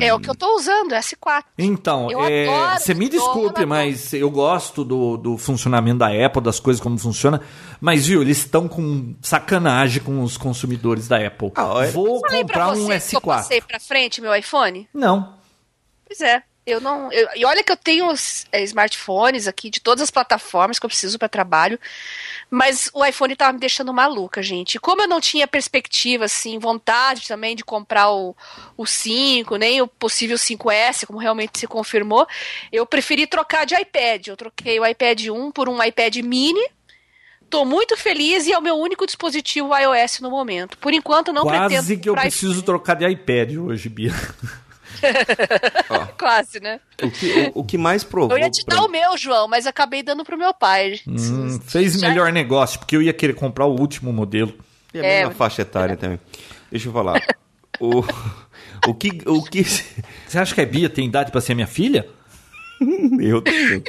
É 0.00 0.12
o 0.14 0.18
que 0.18 0.28
eu 0.30 0.34
tô 0.34 0.56
usando, 0.56 0.92
S4. 0.94 1.44
Então, 1.58 2.08
é, 2.26 2.78
você 2.78 2.94
me 2.94 3.08
desculpe, 3.08 3.66
mas 3.66 4.12
eu 4.14 4.30
gosto 4.30 4.84
do, 4.84 5.16
do 5.16 5.36
funcionamento 5.38 5.98
da 5.98 6.08
Apple, 6.26 6.40
das 6.42 6.58
coisas 6.58 6.80
como 6.82 6.96
funciona. 6.98 7.40
Mas, 7.80 8.06
viu, 8.06 8.22
eles 8.22 8.38
estão 8.38 8.66
com 8.68 9.14
sacanagem 9.20 10.02
com 10.02 10.22
os 10.22 10.36
consumidores 10.36 11.08
da 11.08 11.18
Apple. 11.26 11.52
Ah, 11.54 11.66
olha- 11.74 11.90
Vou 11.90 12.20
Falei 12.20 12.44
pra 12.44 12.66
comprar 12.66 12.68
um 12.72 12.86
você 12.86 13.10
que 13.10 13.16
eu 13.16 13.20
S4. 13.20 13.24
passei 13.26 13.60
pra 13.60 13.78
frente 13.80 14.20
meu 14.20 14.34
iPhone? 14.34 14.88
Não. 14.94 15.34
Pois 16.06 16.20
é. 16.20 16.42
Eu 16.66 16.80
não. 16.80 17.12
eu- 17.12 17.28
e 17.36 17.44
olha 17.44 17.62
que 17.62 17.70
eu 17.70 17.76
tenho 17.76 18.10
os, 18.10 18.44
é, 18.50 18.60
smartphones 18.64 19.46
aqui 19.46 19.70
de 19.70 19.78
todas 19.80 20.02
as 20.02 20.10
plataformas 20.10 20.80
que 20.80 20.84
eu 20.84 20.90
preciso 20.90 21.16
para 21.16 21.28
trabalho, 21.28 21.78
mas 22.56 22.88
o 22.94 23.04
iPhone 23.04 23.36
tava 23.36 23.52
me 23.52 23.58
deixando 23.58 23.92
maluca, 23.92 24.42
gente. 24.42 24.80
Como 24.80 25.02
eu 25.02 25.06
não 25.06 25.20
tinha 25.20 25.46
perspectiva, 25.46 26.24
assim, 26.24 26.58
vontade 26.58 27.28
também 27.28 27.54
de 27.54 27.62
comprar 27.62 28.10
o, 28.10 28.34
o 28.78 28.86
5, 28.86 29.56
nem 29.56 29.82
o 29.82 29.86
possível 29.86 30.38
5S, 30.38 31.04
como 31.04 31.18
realmente 31.18 31.58
se 31.58 31.66
confirmou, 31.66 32.26
eu 32.72 32.86
preferi 32.86 33.26
trocar 33.26 33.66
de 33.66 33.74
iPad. 33.74 34.28
Eu 34.28 34.38
troquei 34.38 34.80
o 34.80 34.86
iPad 34.86 35.26
1 35.26 35.50
por 35.50 35.68
um 35.68 35.82
iPad 35.82 36.16
mini. 36.24 36.66
Tô 37.50 37.62
muito 37.66 37.94
feliz 37.94 38.46
e 38.46 38.54
é 38.54 38.58
o 38.58 38.62
meu 38.62 38.76
único 38.76 39.04
dispositivo 39.04 39.76
iOS 39.76 40.20
no 40.20 40.30
momento. 40.30 40.78
Por 40.78 40.94
enquanto, 40.94 41.34
não 41.34 41.44
pretendo. 41.44 41.74
Quase 41.74 41.96
que 41.98 42.08
eu 42.08 42.14
preciso 42.14 42.52
iPhone. 42.52 42.64
trocar 42.64 42.94
de 42.94 43.06
iPad 43.06 43.54
hoje, 43.58 43.90
Bia. 43.90 44.14
Quase, 46.18 46.58
né? 46.60 46.80
O 47.02 47.10
que, 47.10 47.32
o, 47.54 47.60
o 47.60 47.64
que 47.64 47.78
mais 47.78 48.02
provou. 48.04 48.36
Eu 48.36 48.42
ia 48.42 48.50
te 48.50 48.64
pra- 48.64 48.76
dar 48.76 48.82
o 48.84 48.88
meu, 48.88 49.16
João, 49.16 49.46
mas 49.48 49.66
acabei 49.66 50.02
dando 50.02 50.24
pro 50.24 50.36
meu 50.38 50.52
pai. 50.54 51.00
Hum, 51.06 51.60
fez 51.64 51.94
Já- 52.00 52.08
melhor 52.08 52.32
negócio, 52.32 52.78
porque 52.78 52.96
eu 52.96 53.02
ia 53.02 53.12
querer 53.12 53.34
comprar 53.34 53.66
o 53.66 53.78
último 53.78 54.12
modelo. 54.12 54.52
E 54.94 54.98
a 55.00 55.04
É, 55.04 55.18
mesma 55.20 55.34
faixa 55.34 55.62
etária 55.62 55.96
também. 55.96 56.18
Deixa 56.70 56.88
eu 56.88 56.92
falar. 56.92 57.20
o, 57.80 58.02
o 58.86 58.94
que. 58.94 59.20
O 59.26 59.42
que 59.42 59.62
Você 59.64 60.38
acha 60.38 60.54
que 60.54 60.60
a 60.60 60.66
Bia 60.66 60.88
tem 60.88 61.06
idade 61.06 61.30
pra 61.30 61.40
ser 61.40 61.54
minha 61.54 61.66
filha? 61.66 62.06
eu 63.20 63.40
tenho. 63.42 63.82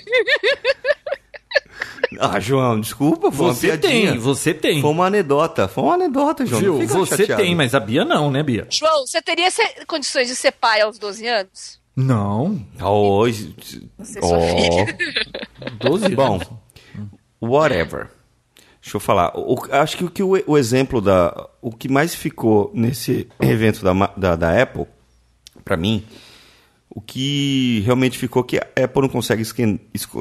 Ah, 2.19 2.39
João, 2.39 2.79
desculpa, 2.79 3.31
foi 3.31 3.47
Você 3.47 3.67
uma 3.71 3.77
piadinha. 3.77 4.11
tem, 4.11 4.19
você 4.19 4.53
tem. 4.53 4.81
Foi 4.81 4.89
uma 4.91 5.05
anedota, 5.07 5.67
foi 5.67 5.83
uma 5.83 5.95
anedota, 5.95 6.45
João. 6.45 6.79
Fica 6.79 6.93
Você 6.93 7.17
chateado. 7.17 7.41
tem, 7.41 7.53
mas 7.55 7.75
a 7.75 7.79
Bia 7.79 8.05
não, 8.05 8.31
né, 8.31 8.41
Bia? 8.43 8.65
João, 8.69 9.05
você 9.05 9.21
teria 9.21 9.51
se- 9.51 9.85
condições 9.85 10.27
de 10.27 10.35
ser 10.35 10.51
pai 10.53 10.81
aos 10.81 10.97
12 10.97 11.27
anos? 11.27 11.79
Não. 11.95 12.63
Oh, 12.81 13.23
Você 13.25 14.19
é 14.19 14.21
sua 14.21 14.39
filha. 14.39 14.97
12 15.81 16.09
Bom, 16.15 16.35
anos. 16.35 16.47
whatever. 17.41 18.09
Deixa 18.81 18.95
eu 18.95 19.01
falar. 19.01 19.33
O- 19.35 19.57
acho 19.71 19.97
que 19.97 20.03
o, 20.05 20.09
que 20.09 20.23
o, 20.23 20.41
o 20.47 20.57
exemplo 20.57 21.01
da. 21.01 21.49
O 21.61 21.71
que 21.71 21.89
mais 21.89 22.15
ficou 22.15 22.71
nesse 22.73 23.27
evento 23.41 23.83
da, 23.83 23.93
da, 24.15 24.35
da 24.35 24.61
Apple, 24.61 24.85
pra 25.65 25.75
mim, 25.75 26.05
o 26.97 27.01
que 27.01 27.83
realmente 27.85 28.17
ficou 28.17 28.43
que 28.43 28.57
a 28.57 28.65
Apple 28.83 29.03
não 29.03 29.09
consegue 29.09 29.43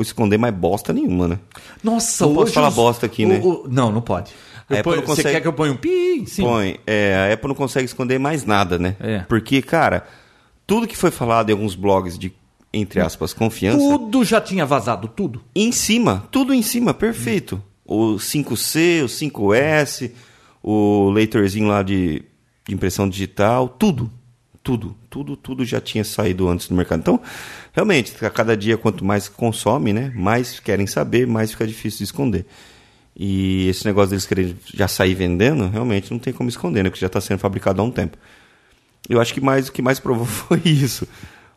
esconder 0.03 0.37
mais 0.37 0.55
bosta 0.55 0.93
nenhuma, 0.93 1.27
né? 1.27 1.39
Nossa, 1.83 2.27
Não 2.27 2.37
hoje 2.37 2.53
falar 2.53 2.68
os- 2.68 2.74
bosta 2.74 3.07
aqui, 3.07 3.24
o- 3.24 3.29
né? 3.29 3.41
o- 3.43 3.66
não, 3.66 3.91
não 3.91 4.03
pode. 4.03 4.31
Eu 4.68 4.77
A 4.77 4.81
Apple 4.81 4.93
não 4.97 5.01
Você 5.01 5.07
consegue- 5.07 5.31
quer 5.37 5.41
que 5.41 5.49
eu 5.49 5.55
ponha 5.55 5.72
um 5.72 5.77
pi? 5.77 6.24
Sim. 6.27 6.43
Põe. 6.43 6.79
É, 6.87 7.31
a 7.31 7.33
Apple 7.33 7.49
não 7.49 7.55
consegue 7.55 7.87
esconder 7.87 8.18
mais 8.18 8.45
nada, 8.45 8.79
né? 8.79 8.95
É. 9.01 9.20
Porque, 9.20 9.62
cara, 9.62 10.07
tudo 10.66 10.87
que 10.87 10.95
foi 10.97 11.11
falado 11.11 11.49
em 11.49 11.53
alguns 11.53 11.74
blogs 11.74 12.18
de, 12.18 12.31
entre 12.74 13.01
aspas, 13.01 13.33
confiança, 13.33 13.79
Tudo 13.79 14.22
já 14.22 14.39
tinha 14.39 14.66
vazado, 14.66 15.09
tudo. 15.09 15.41
em 15.55 15.72
cima, 15.72 16.29
tudo 16.31 16.53
em 16.53 16.61
cima, 16.61 16.93
perfeito. 16.93 17.62
O 17.87 18.18
5C, 18.18 19.01
o 19.03 19.09
5S, 19.09 20.11
o 20.62 21.09
leitorzinho 21.09 21.68
lá 21.68 21.83
de, 21.83 22.22
de 22.68 22.74
impressão 22.74 23.09
digital, 23.09 23.66
tudo. 23.66 24.11
Tudo, 24.67 24.97
tudo, 25.09 25.37
tudo 25.37 25.64
já 25.64 25.81
tinha 25.81 26.03
saído 26.03 26.49
antes 26.49 26.67
do 26.67 26.75
mercado. 26.75 26.99
Então, 26.99 27.21
realmente, 27.73 28.12
a 28.25 28.29
cada 28.29 28.57
dia, 28.57 28.77
quanto 28.77 29.05
mais 29.05 29.29
consome, 29.29 29.93
né? 29.93 30.12
Mais 30.17 30.59
querem 30.59 30.89
saber, 30.89 31.25
mais 31.25 31.53
fica 31.53 31.64
difícil 31.64 31.99
de 31.99 32.05
esconder. 32.05 32.45
E 33.14 33.69
esse 33.69 33.87
negócio 33.87 34.11
deles 34.11 34.27
quererem 34.27 34.57
já 34.75 34.89
sair 34.89 35.14
vendendo, 35.14 35.69
realmente 35.69 36.11
não 36.11 36.19
tem 36.19 36.33
como 36.33 36.49
esconder, 36.49 36.83
né? 36.83 36.91
Porque 36.91 37.01
já 37.01 37.07
está 37.07 37.21
sendo 37.21 37.39
fabricado 37.39 37.81
há 37.81 37.85
um 37.85 37.93
tempo. 37.93 38.19
Eu 39.09 39.21
acho 39.21 39.33
que 39.33 39.41
mais 39.41 39.69
o 39.69 39.73
que 39.73 39.81
mais 39.81 40.01
provou 40.01 40.27
foi 40.27 40.61
isso. 40.64 41.07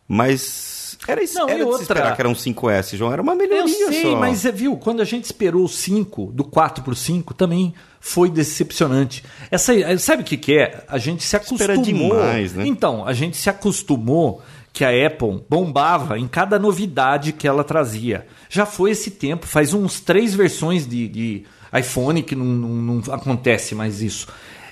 Mas 0.07 0.68
era, 1.07 1.23
isso, 1.23 1.35
Não, 1.39 1.45
era 1.49 1.53
de 1.57 1.63
se 1.63 1.65
outra- 1.67 1.81
esperar 1.83 2.15
que 2.15 2.21
era 2.21 2.29
um 2.29 2.33
5S, 2.35 2.95
João. 2.97 3.11
Era 3.13 3.21
uma 3.21 3.33
melhoria 3.35 3.61
Eu 3.85 3.91
sei, 3.91 4.01
só. 4.03 4.15
mas 4.17 4.45
é, 4.45 4.51
viu, 4.51 4.77
quando 4.77 5.01
a 5.01 5.05
gente 5.05 5.23
esperou 5.25 5.63
o 5.63 5.69
5, 5.69 6.31
do 6.33 6.43
4 6.43 6.83
pro 6.83 6.95
5, 6.95 7.33
também 7.33 7.73
foi 7.99 8.29
decepcionante. 8.29 9.23
Essa, 9.49 9.73
sabe 9.97 10.21
o 10.21 10.25
que, 10.25 10.37
que 10.37 10.57
é? 10.57 10.83
A 10.87 10.97
gente 10.97 11.23
se 11.23 11.35
Espera 11.35 11.73
acostumou. 11.73 12.09
demais, 12.11 12.53
né? 12.53 12.65
Então, 12.67 13.05
a 13.05 13.13
gente 13.13 13.37
se 13.37 13.49
acostumou 13.49 14.41
que 14.71 14.85
a 14.85 15.07
Apple 15.07 15.43
bombava 15.49 16.19
em 16.19 16.27
cada 16.27 16.59
novidade 16.59 17.33
que 17.33 17.47
ela 17.47 17.63
trazia. 17.63 18.27
Já 18.49 18.65
foi 18.65 18.91
esse 18.91 19.09
tempo, 19.11 19.47
faz 19.47 19.73
uns 19.73 19.99
três 19.99 20.33
versões 20.35 20.87
de, 20.87 21.07
de 21.07 21.43
iPhone 21.77 22.21
que 22.21 22.35
não, 22.35 22.45
não- 22.45 22.95
não 23.01 23.13
acontece 23.13 23.73
mais 23.73 24.01
isso. 24.01 24.27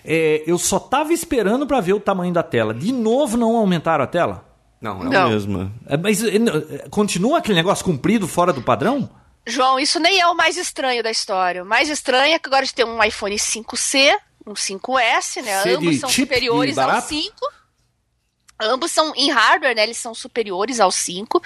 É, 0.06 0.44
eu 0.48 0.58
só 0.58 0.80
tava 0.80 1.12
esperando 1.14 1.66
para 1.68 1.82
ver 1.82 1.94
o 1.94 2.00
tamanho 2.00 2.32
da 2.34 2.44
tela. 2.44 2.74
De 2.74 2.94
novo, 2.94 3.36
não 3.38 3.56
aumentaram 3.58 4.04
a 4.04 4.08
tela? 4.08 4.47
Não, 4.80 5.02
é 5.02 5.10
Não. 5.10 5.28
o 5.28 5.30
mesmo. 5.32 5.72
É, 5.88 5.98
Mas 5.98 6.24
é, 6.24 6.36
é, 6.36 6.90
continua 6.90 7.40
aquele 7.40 7.56
negócio 7.56 7.84
comprido 7.84 8.28
fora 8.28 8.54
do 8.54 8.62
padrão? 8.62 9.10
João, 9.46 9.80
isso 9.80 10.00
nem 10.00 10.20
é 10.20 10.28
o 10.28 10.36
mais 10.36 10.58
estranho 10.58 11.02
da 11.02 11.10
história. 11.10 11.64
O 11.64 11.66
mais 11.66 11.90
estranho 11.90 12.34
é 12.34 12.40
que 12.40 12.48
agora 12.48 12.62
a 12.62 12.66
gente 12.66 12.76
tem 12.76 12.86
um 12.86 13.02
iPhone 13.02 13.36
5C, 13.36 14.14
um 14.46 14.54
5S, 14.54 15.42
né? 15.42 15.74
Ambos 15.74 16.00
são 16.00 16.10
superiores 16.10 16.78
ao 16.78 16.88
barato? 16.88 17.08
5. 17.08 17.34
Ambos 18.60 18.92
são 18.92 19.14
em 19.16 19.32
hardware, 19.32 19.76
né? 19.76 19.84
Eles 19.84 19.98
são 19.98 20.14
superiores 20.14 20.80
ao 20.80 20.92
5. 20.92 21.42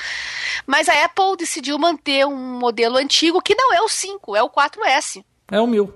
Mas 0.65 0.89
a 0.89 1.05
Apple 1.05 1.38
decidiu 1.38 1.77
manter 1.77 2.25
um 2.25 2.59
modelo 2.59 2.97
antigo 2.97 3.41
que 3.41 3.53
não 3.53 3.73
é 3.73 3.82
o 3.82 3.89
5, 3.89 4.36
é 4.36 4.41
o 4.41 4.49
4S. 4.49 5.23
É 5.51 5.59
o 5.59 5.67
meu. 5.67 5.93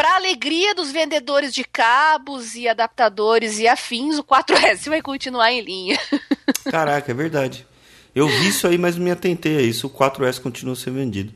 Para 0.00 0.16
alegria 0.16 0.74
dos 0.74 0.90
vendedores 0.90 1.52
de 1.52 1.62
cabos 1.62 2.54
e 2.54 2.66
adaptadores 2.66 3.58
e 3.58 3.68
afins, 3.68 4.18
o 4.18 4.24
4S 4.24 4.88
vai 4.88 5.02
continuar 5.02 5.52
em 5.52 5.60
linha. 5.60 5.98
Caraca, 6.70 7.10
é 7.10 7.14
verdade. 7.14 7.66
Eu 8.14 8.26
vi 8.26 8.48
isso 8.48 8.66
aí, 8.66 8.78
mas 8.78 8.96
não 8.96 9.04
me 9.04 9.10
atentei 9.10 9.58
a 9.58 9.60
isso. 9.60 9.88
O 9.88 9.90
4S 9.90 10.40
continua 10.40 10.74
sendo 10.74 10.94
vendido. 10.94 11.34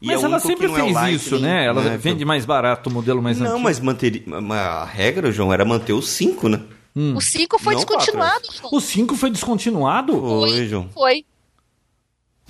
E 0.00 0.06
Mas 0.06 0.22
é 0.22 0.24
ela 0.24 0.38
sempre 0.38 0.68
não 0.68 0.76
é 0.76 0.82
fez 0.82 1.20
isso, 1.20 1.34
Lightning, 1.34 1.40
né? 1.40 1.66
Ela 1.66 1.82
né? 1.82 1.96
vende 1.96 2.24
mais 2.24 2.44
barato 2.44 2.88
o 2.88 2.92
modelo 2.92 3.20
mais 3.20 3.40
Não, 3.40 3.46
antigo. 3.46 3.60
mas 3.64 3.80
manter... 3.80 4.22
a 4.52 4.84
regra, 4.84 5.32
João, 5.32 5.52
era 5.52 5.64
manter 5.64 5.92
o 5.92 6.00
5, 6.00 6.48
né? 6.48 6.62
O 6.94 7.20
5 7.20 7.58
foi 7.58 7.74
Não 7.74 7.82
o 7.82 7.84
descontinuado. 7.84 8.46
4S. 8.46 8.60
João. 8.60 8.70
O 8.72 8.80
5 8.80 9.16
foi 9.16 9.30
descontinuado? 9.32 10.12
Foi, 10.20 10.68
João. 10.68 10.88
Foi. 10.94 11.24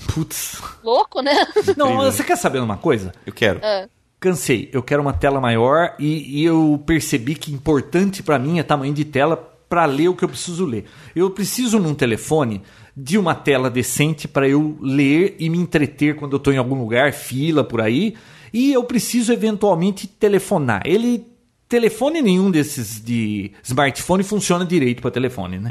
Putz. 0.07 0.61
Louco, 0.85 1.23
né? 1.23 1.33
Não, 1.79 1.97
você 1.97 2.23
quer 2.23 2.37
saber 2.37 2.59
uma 2.59 2.77
coisa? 2.77 3.15
Eu 3.25 3.33
quero. 3.33 3.59
Ah. 3.63 3.89
Cansei. 4.21 4.69
Eu 4.71 4.83
quero 4.83 5.01
uma 5.01 5.15
tela 5.15 5.41
maior 5.41 5.95
e, 5.99 6.41
e 6.41 6.45
eu 6.45 6.81
percebi 6.85 7.35
que 7.35 7.53
importante 7.53 8.23
pra 8.23 8.39
mim 8.39 8.59
é 8.59 8.63
tamanho 8.63 8.93
de 8.93 9.05
tela 9.05 9.37
pra 9.69 9.87
ler 9.87 10.09
o 10.09 10.15
que 10.15 10.25
eu 10.25 10.29
preciso 10.29 10.67
ler. 10.67 10.85
Eu 11.17 11.31
preciso 11.31 11.79
num 11.79 11.95
telefone 11.95 12.63
de 12.95 13.17
uma 13.17 13.35
tela 13.35 13.71
decente 13.71 14.29
pra 14.29 14.47
eu 14.47 14.77
ler 14.81 15.37
e 15.39 15.49
me 15.49 15.57
entreter 15.57 16.17
quando 16.17 16.35
eu 16.35 16.39
tô 16.39 16.53
em 16.53 16.59
algum 16.59 16.79
lugar, 16.79 17.13
fila 17.13 17.65
por 17.65 17.81
aí, 17.81 18.15
e 18.53 18.73
eu 18.73 18.85
preciso 18.85 19.33
eventualmente 19.33 20.07
telefonar. 20.07 20.83
Ele 20.85 21.27
telefone 21.69 22.21
nenhum 22.21 22.51
desses 22.51 23.01
de 23.01 23.53
smartphone 23.63 24.25
funciona 24.25 24.67
direito 24.67 25.01
pra 25.01 25.11
telefone, 25.11 25.61
né? 25.61 25.71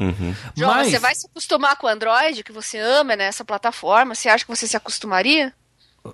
João, 0.56 0.72
Mas 0.72 0.88
você 0.88 0.98
vai 0.98 1.14
se 1.14 1.28
acostumar 1.28 1.76
com 1.76 1.88
o 1.88 1.90
Android, 1.90 2.42
que 2.42 2.54
você 2.54 2.80
ama 2.80 3.18
nessa 3.18 3.44
plataforma? 3.44 4.16
Você 4.16 4.30
acha 4.30 4.46
que 4.46 4.56
você 4.56 4.66
se 4.66 4.78
acostumaria? 4.78 5.54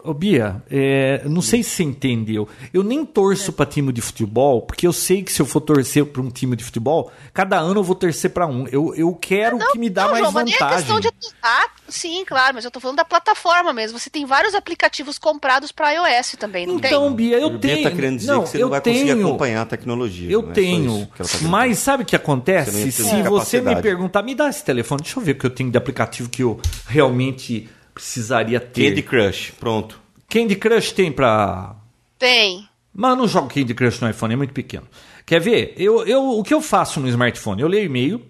Ô, 0.04 0.14
Bia, 0.14 0.64
é, 0.70 1.22
não 1.26 1.42
sei 1.42 1.62
se 1.62 1.70
você 1.70 1.84
entendeu. 1.84 2.48
Eu 2.74 2.84
nem 2.84 3.06
torço 3.06 3.54
pra 3.54 3.66
time 3.66 3.94
de 3.94 4.02
futebol, 4.02 4.64
porque 4.64 4.88
eu 4.88 4.92
sei 4.94 5.22
que 5.24 5.32
se 5.32 5.42
eu 5.42 5.46
for 5.46 5.62
torcer 5.62 6.06
pra 6.06 6.22
um 6.22 6.30
time 6.30 6.56
de 6.56 6.64
futebol, 6.64 7.12
cada 7.34 7.58
ano 7.60 7.80
eu 7.80 7.84
vou 7.84 7.96
torcer 7.96 8.32
pra 8.32 8.48
um. 8.48 8.68
Eu, 8.68 8.94
eu 8.96 9.14
quero 9.14 9.58
o 9.58 9.72
que 9.72 9.78
me 9.78 9.90
dá 9.90 10.06
não, 10.06 10.12
mais 10.12 10.22
João, 10.22 10.32
mas 10.34 10.46
nem 10.46 10.54
é 10.56 10.58
vantagem. 10.58 10.78
questão 10.78 11.00
de. 11.00 11.10
Ah, 11.42 11.68
sim, 11.88 12.24
claro, 12.26 12.56
mas 12.56 12.66
eu 12.66 12.72
tô 12.72 12.80
falando 12.80 12.98
da 12.98 13.06
plataforma 13.06 13.72
mesmo. 13.74 14.00
Você 14.00 14.10
tem 14.10 14.26
vários 14.26 14.56
aplicativos 14.56 15.20
comprados 15.20 15.72
pra 15.72 15.92
iOS 15.92 16.36
também, 16.40 16.66
não 16.66 16.76
Então, 16.76 17.14
Bia, 17.14 17.38
eu 17.40 17.48
O 17.48 17.58
Bia 17.58 17.76
tenho. 17.76 17.84
tá 17.90 17.96
querendo 17.96 18.18
dizer 18.18 18.32
não, 18.32 18.44
que 18.44 18.50
você 18.50 18.58
eu 18.58 18.62
não 18.62 18.70
vai 18.70 18.82
conseguir 18.82 19.06
tenho, 19.14 19.28
acompanhar 19.28 19.62
a 19.62 19.66
tecnologia. 19.66 20.32
Eu 20.32 20.42
não 20.42 20.50
é 20.50 20.54
só 20.54 20.56
tenho. 20.56 20.92
ela 21.20 21.28
tá 21.30 21.38
mas 21.48 21.78
sabe 21.80 22.04
o 22.04 22.06
que 22.06 22.12
Você 22.12 22.18
não 22.18 22.24
acontece? 22.24 22.72
ter 22.86 22.92
Se 22.92 23.22
você 23.24 23.62
me 23.62 23.76
perguntar, 23.82 24.24
me 24.24 24.34
dá 24.34 24.50
esse 24.50 24.64
telefone, 24.64 25.04
deixa 25.04 25.20
eu 25.20 25.24
ver 25.24 25.34
o 25.34 25.36
que 25.36 25.46
eu 25.46 25.50
tenho 25.52 25.70
de 25.72 25.78
aplicativo 25.78 26.28
que 26.28 26.42
eu 26.42 26.60
realmente 26.88 27.70
precisaria 27.96 28.60
ter. 28.60 28.90
Candy 28.90 29.02
Crush, 29.02 29.52
pronto. 29.60 30.00
Candy 30.30 30.56
Crush 30.56 30.92
tem 30.92 31.12
pra. 31.12 31.76
Tem. 32.20 32.68
Mas 32.94 33.12
eu 33.12 33.16
não 33.18 33.28
jogo 33.28 33.48
Candy 33.52 33.74
Crush 33.74 34.00
no 34.02 34.10
iPhone, 34.10 34.34
é 34.34 34.38
muito 34.38 34.54
pequeno. 34.54 34.88
Quer 35.26 35.42
ver? 35.42 35.74
Eu, 35.78 36.06
eu, 36.06 36.24
o 36.38 36.44
que 36.44 36.54
eu 36.54 36.62
faço 36.62 37.00
no 37.00 37.08
smartphone? 37.08 37.62
Eu 37.62 37.68
leio 37.68 37.86
e-mail, 37.86 38.22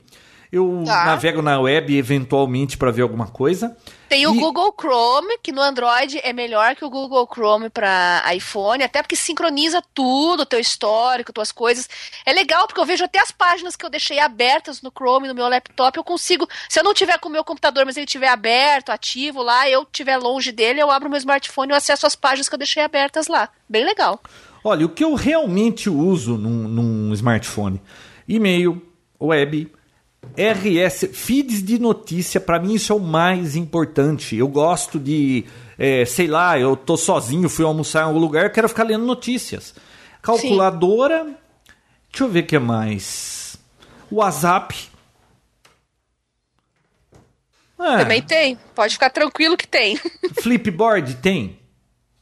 eu 0.52 0.84
Tá. 0.86 1.06
navego 1.06 1.42
na 1.42 1.60
web 1.60 1.96
eventualmente 1.98 2.78
para 2.78 2.92
ver 2.92 3.02
alguma 3.02 3.28
coisa. 3.28 3.76
Tem 4.08 4.28
o 4.28 4.36
E- 4.36 4.40
Google 4.40 4.74
Chrome, 4.80 5.38
que 5.42 5.52
no 5.52 5.62
Android 5.62 6.20
é 6.24 6.32
melhor 6.32 6.76
que 6.76 6.86
o 6.86 6.90
Google 6.90 7.28
Chrome 7.32 7.70
para 7.70 8.24
iPhone, 8.36 8.84
até 8.84 9.02
porque 9.02 9.16
sincroniza 9.16 9.82
tudo, 9.94 10.46
teu 10.46 10.60
histórico, 10.60 11.34
tuas 11.34 11.52
coisas. 11.52 11.90
É 12.26 12.32
legal 12.32 12.68
porque 12.68 12.80
eu 12.80 12.86
vejo 12.86 13.04
até 13.04 13.20
as 13.20 13.32
páginas 13.32 13.76
que 13.76 13.86
eu 13.86 13.90
deixei 13.90 14.20
abertas 14.20 14.82
no 14.82 14.92
Chrome, 14.92 15.28
no 15.28 15.34
meu 15.36 15.48
laptop, 15.48 15.98
eu 15.98 16.04
consigo, 16.04 16.48
se 16.70 16.80
eu 16.80 16.84
não 16.84 16.94
tiver 16.94 17.18
com 17.20 17.30
o 17.30 17.32
meu 17.32 17.44
computador, 17.44 17.86
mas 17.86 17.98
ele 17.98 18.06
estiver 18.06 18.28
aberto, 18.28 18.90
ativo 18.90 19.42
lá, 19.42 19.70
eu 19.70 19.84
estiver 19.84 20.18
longe 20.18 20.52
dele, 20.52 20.82
eu 20.82 20.92
abro 20.92 21.10
meu 21.10 21.18
smartphone 21.18 21.72
e 21.72 21.76
acesso 21.76 22.06
as 22.06 22.16
páginas 22.16 22.48
que 22.48 22.56
eu 22.56 22.60
deixei 22.60 22.84
abertas 22.84 23.28
lá. 23.28 23.50
Bem 23.68 23.84
legal. 23.84 24.22
Olha, 24.64 24.86
o 24.86 24.90
que 24.90 25.04
eu 25.04 25.14
realmente 25.14 25.90
uso 25.90 26.38
num, 26.38 26.68
num 26.68 27.14
smartphone: 27.14 27.82
e-mail, 28.28 28.82
web, 29.20 29.72
RS, 30.38 31.10
feeds 31.14 31.64
de 31.64 31.80
notícia, 31.80 32.40
pra 32.40 32.60
mim 32.60 32.74
isso 32.74 32.92
é 32.92 32.96
o 32.96 33.00
mais 33.00 33.56
importante. 33.56 34.36
Eu 34.36 34.48
gosto 34.48 35.00
de, 35.00 35.46
é, 35.78 36.06
sei 36.06 36.28
lá, 36.28 36.60
eu 36.60 36.76
tô 36.76 36.98
sozinho, 36.98 37.50
fui 37.50 37.66
almoçar 37.66 38.02
em 38.02 38.06
algum 38.08 38.20
lugar, 38.20 38.52
quero 38.52 38.68
ficar 38.70 38.84
lendo 38.84 39.06
notícias. 39.06 39.74
Calculadora, 40.22 41.24
deixa 42.12 42.24
eu 42.24 42.30
ver 42.30 42.44
o 42.44 42.48
que 42.48 42.60
mais. 42.60 43.58
WhatsApp. 44.12 44.76
É, 47.80 47.98
Também 47.98 48.22
tem. 48.22 48.58
Pode 48.74 48.94
ficar 48.94 49.10
tranquilo 49.10 49.58
que 49.58 49.68
tem. 49.68 49.98
Flipboard 50.42 51.16
tem. 51.16 51.60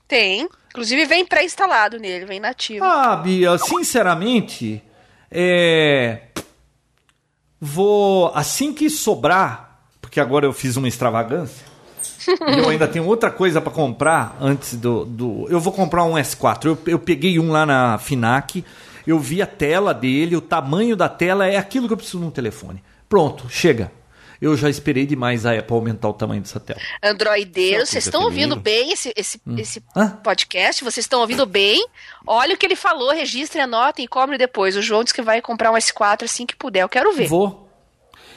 tem. 0.07 0.49
Inclusive 0.69 1.05
vem 1.05 1.23
pré-instalado 1.25 1.99
nele, 1.99 2.25
vem 2.25 2.39
nativo. 2.39 2.83
Ah, 2.83 3.15
Bia, 3.15 3.57
sinceramente, 3.59 4.81
é. 5.29 6.29
Vou. 7.65 8.29
Assim 8.35 8.73
que 8.73 8.89
sobrar, 8.89 9.79
porque 10.01 10.19
agora 10.19 10.45
eu 10.45 10.51
fiz 10.51 10.75
uma 10.75 10.85
extravagância, 10.85 11.65
e 12.27 12.59
eu 12.59 12.67
ainda 12.67 12.89
tenho 12.89 13.05
outra 13.05 13.31
coisa 13.31 13.61
pra 13.61 13.71
comprar 13.71 14.37
antes 14.41 14.75
do, 14.75 15.05
do. 15.05 15.47
Eu 15.49 15.61
vou 15.61 15.71
comprar 15.71 16.03
um 16.03 16.15
S4. 16.15 16.65
Eu, 16.65 16.77
eu 16.87 16.99
peguei 16.99 17.39
um 17.39 17.51
lá 17.51 17.65
na 17.65 17.97
Finac, 17.97 18.65
eu 19.07 19.17
vi 19.17 19.41
a 19.41 19.47
tela 19.47 19.93
dele, 19.93 20.35
o 20.35 20.41
tamanho 20.41 20.93
da 20.93 21.07
tela 21.07 21.47
é 21.47 21.55
aquilo 21.55 21.87
que 21.87 21.93
eu 21.93 21.97
preciso 21.97 22.19
num 22.19 22.29
telefone. 22.29 22.83
Pronto, 23.07 23.45
chega. 23.49 23.89
Eu 24.43 24.57
já 24.57 24.69
esperei 24.69 25.05
demais 25.05 25.45
a 25.45 25.57
Apple 25.57 25.73
aumentar 25.73 26.09
o 26.09 26.13
tamanho 26.13 26.41
dessa 26.41 26.59
tela. 26.59 26.77
Androideiros, 27.01 27.87
vocês 27.87 28.05
estão 28.05 28.23
ouvindo 28.23 28.57
bem 28.57 28.91
esse, 28.91 29.13
esse, 29.15 29.41
esse 29.57 29.81
Hã? 29.95 30.19
podcast? 30.21 30.83
Vocês 30.83 31.05
estão 31.05 31.21
ouvindo 31.21 31.45
bem? 31.45 31.87
Olha 32.27 32.53
o 32.53 32.57
que 32.57 32.65
ele 32.65 32.75
falou, 32.75 33.11
registrem, 33.13 33.63
anotem 33.63 34.03
e 34.03 34.07
cobre 34.07 34.37
depois. 34.37 34.75
O 34.75 34.81
João 34.81 35.01
disse 35.01 35.13
que 35.13 35.21
vai 35.21 35.41
comprar 35.41 35.71
um 35.71 35.75
S4 35.75 36.23
assim 36.23 36.45
que 36.45 36.57
puder. 36.57 36.81
Eu 36.81 36.89
quero 36.89 37.13
ver. 37.13 37.25
Vou. 37.25 37.69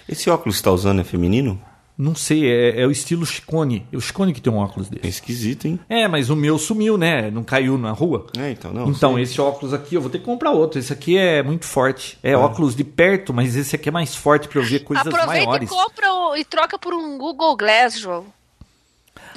Esse 0.08 0.30
óculos 0.30 0.54
que 0.54 0.58
você 0.60 0.64
tá 0.64 0.70
usando 0.70 1.00
é 1.00 1.04
feminino? 1.04 1.60
Não 1.98 2.14
sei, 2.14 2.46
é, 2.46 2.82
é 2.82 2.86
o 2.86 2.90
estilo 2.90 3.24
Chicone. 3.24 3.86
É 3.90 3.96
o 3.96 4.00
Chicone 4.02 4.34
que 4.34 4.40
tem 4.40 4.52
um 4.52 4.58
óculos 4.58 4.88
É 4.88 4.96
desse. 4.96 5.08
esquisito, 5.08 5.64
hein? 5.66 5.80
É, 5.88 6.06
mas 6.06 6.28
o 6.28 6.36
meu 6.36 6.58
sumiu, 6.58 6.98
né? 6.98 7.30
Não 7.30 7.42
caiu 7.42 7.78
na 7.78 7.90
rua. 7.90 8.26
É, 8.38 8.50
então, 8.50 8.70
não. 8.70 8.90
então, 8.90 9.14
sei. 9.14 9.22
esse 9.22 9.40
óculos 9.40 9.72
aqui, 9.72 9.94
eu 9.94 10.02
vou 10.02 10.10
ter 10.10 10.18
que 10.18 10.24
comprar 10.26 10.50
outro. 10.50 10.78
Esse 10.78 10.92
aqui 10.92 11.16
é 11.16 11.42
muito 11.42 11.64
forte. 11.64 12.18
É 12.22 12.36
óculos 12.36 12.76
de 12.76 12.84
perto, 12.84 13.32
mas 13.32 13.56
esse 13.56 13.74
aqui 13.74 13.88
é 13.88 13.92
mais 13.92 14.14
forte 14.14 14.46
pra 14.46 14.60
eu 14.60 14.64
ver 14.64 14.80
coisas 14.80 15.06
Aproveita 15.06 15.46
maiores. 15.46 15.70
e 15.70 15.74
compra 15.74 16.12
o- 16.12 16.36
e 16.36 16.44
troca 16.44 16.78
por 16.78 16.92
um 16.92 17.16
Google 17.16 17.56
Glass, 17.56 17.98
João. 17.98 18.26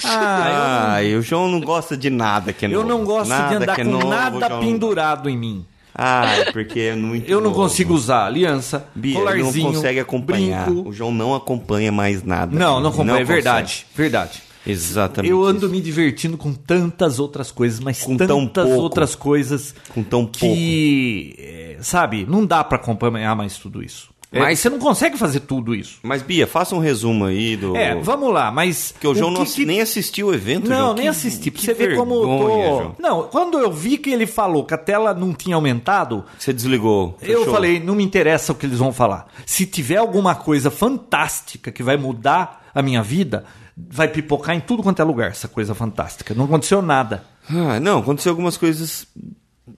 Ah, 0.03 0.93
Ah, 0.95 1.03
e 1.03 1.15
o 1.15 1.21
João 1.21 1.47
não 1.47 1.61
gosta 1.61 1.95
de 1.95 2.09
nada 2.09 2.51
que 2.51 2.65
é 2.65 2.67
eu, 2.67 2.73
eu 2.73 2.83
novo. 2.83 2.89
não 2.97 3.05
gosto 3.05 3.29
Nada 3.29 3.49
de 3.49 3.55
andar 3.63 3.75
que 3.75 3.81
é 3.81 3.83
com 3.85 3.91
novo, 3.91 4.07
nada 4.09 4.47
João. 4.49 4.59
pendurado 4.59 5.29
em 5.29 5.37
mim. 5.37 5.65
Ah, 5.93 6.25
é 6.37 6.51
porque 6.51 6.79
é 6.79 6.95
muito 6.95 7.29
Eu 7.29 7.41
não 7.41 7.49
novo. 7.49 7.63
consigo 7.63 7.93
usar 7.93 8.25
aliança, 8.25 8.85
Bia, 8.95 9.15
colarzinho, 9.15 9.65
não 9.65 9.73
consegue 9.73 9.99
acompanhar. 9.99 10.69
brinco. 10.69 10.89
O 10.89 10.93
João 10.93 11.11
não 11.11 11.35
acompanha 11.35 11.91
mais 11.91 12.23
nada. 12.23 12.57
Não, 12.57 12.79
não 12.79 12.89
acompanha, 12.89 13.11
é 13.17 13.19
consegue. 13.21 13.33
verdade, 13.33 13.85
verdade. 13.95 14.43
Exatamente. 14.67 15.31
Eu 15.31 15.43
ando 15.43 15.65
isso. 15.65 15.69
me 15.69 15.81
divertindo 15.81 16.37
com 16.37 16.53
tantas 16.53 17.17
outras 17.19 17.49
coisas, 17.51 17.79
mas 17.79 18.03
Com 18.03 18.15
tantas 18.17 18.65
pouco. 18.65 18.81
outras 18.81 19.15
coisas 19.15 19.73
Com 19.93 20.03
tão 20.03 20.25
pouco. 20.25 20.37
que, 20.55 21.33
é, 21.39 21.77
sabe, 21.81 22.25
não 22.29 22.45
dá 22.45 22.63
pra 22.63 22.77
acompanhar 22.77 23.35
mais 23.35 23.57
tudo 23.57 23.81
isso. 23.83 24.09
É, 24.31 24.39
Mas- 24.39 24.59
você 24.59 24.69
não 24.69 24.77
consegue 24.77 25.17
fazer 25.17 25.39
tudo 25.39 25.73
isso. 25.73 25.97
Mas, 26.03 26.21
Bia, 26.21 26.45
faça 26.45 26.75
um 26.75 26.79
resumo 26.79 27.25
aí 27.25 27.57
do. 27.57 27.75
É, 27.75 27.95
vamos 27.95 28.31
lá, 28.31 28.51
mas. 28.51 28.91
Porque 28.91 29.07
o 29.07 29.15
João 29.15 29.31
não 29.31 29.37
que 29.37 29.47
assi- 29.47 29.55
que- 29.55 29.65
nem 29.65 29.81
assistiu 29.81 30.27
o 30.27 30.33
evento, 30.35 30.69
Não, 30.69 30.77
João. 30.77 30.93
nem 30.93 31.03
Que- 31.05 31.07
assisti. 31.09 31.49
Pra 31.49 31.61
você 31.61 31.73
ver 31.73 31.95
como 31.97 32.13
eu 32.13 32.21
tô. 32.21 33.01
Não, 33.01 33.23
quando 33.23 33.57
eu 33.57 33.71
vi 33.71 33.97
que 33.97 34.11
ele 34.11 34.27
falou 34.27 34.63
que 34.63 34.73
a 34.75 34.77
tela 34.77 35.15
não 35.15 35.33
tinha 35.33 35.55
aumentado, 35.55 36.23
Você 36.37 36.53
desligou. 36.53 37.17
eu 37.23 37.39
fechou. 37.39 37.51
falei, 37.53 37.79
não 37.79 37.95
me 37.95 38.03
interessa 38.03 38.51
o 38.51 38.55
que 38.55 38.67
eles 38.67 38.77
vão 38.77 38.93
falar. 38.93 39.25
Se 39.47 39.65
tiver 39.65 39.97
alguma 39.97 40.35
coisa 40.35 40.69
fantástica 40.69 41.71
que 41.71 41.81
vai 41.81 41.97
mudar 41.97 42.69
a 42.75 42.83
minha 42.83 43.01
vida, 43.01 43.45
vai 43.75 44.07
pipocar 44.07 44.55
em 44.55 44.59
tudo 44.59 44.83
quanto 44.83 45.01
é 45.01 45.05
lugar, 45.05 45.31
essa 45.31 45.47
coisa 45.47 45.73
fantástica. 45.73 46.35
Não 46.35 46.45
aconteceu 46.45 46.83
nada. 46.83 47.23
Ah, 47.49 47.79
não, 47.79 47.97
aconteceu 47.97 48.31
algumas 48.31 48.57
coisas, 48.57 49.07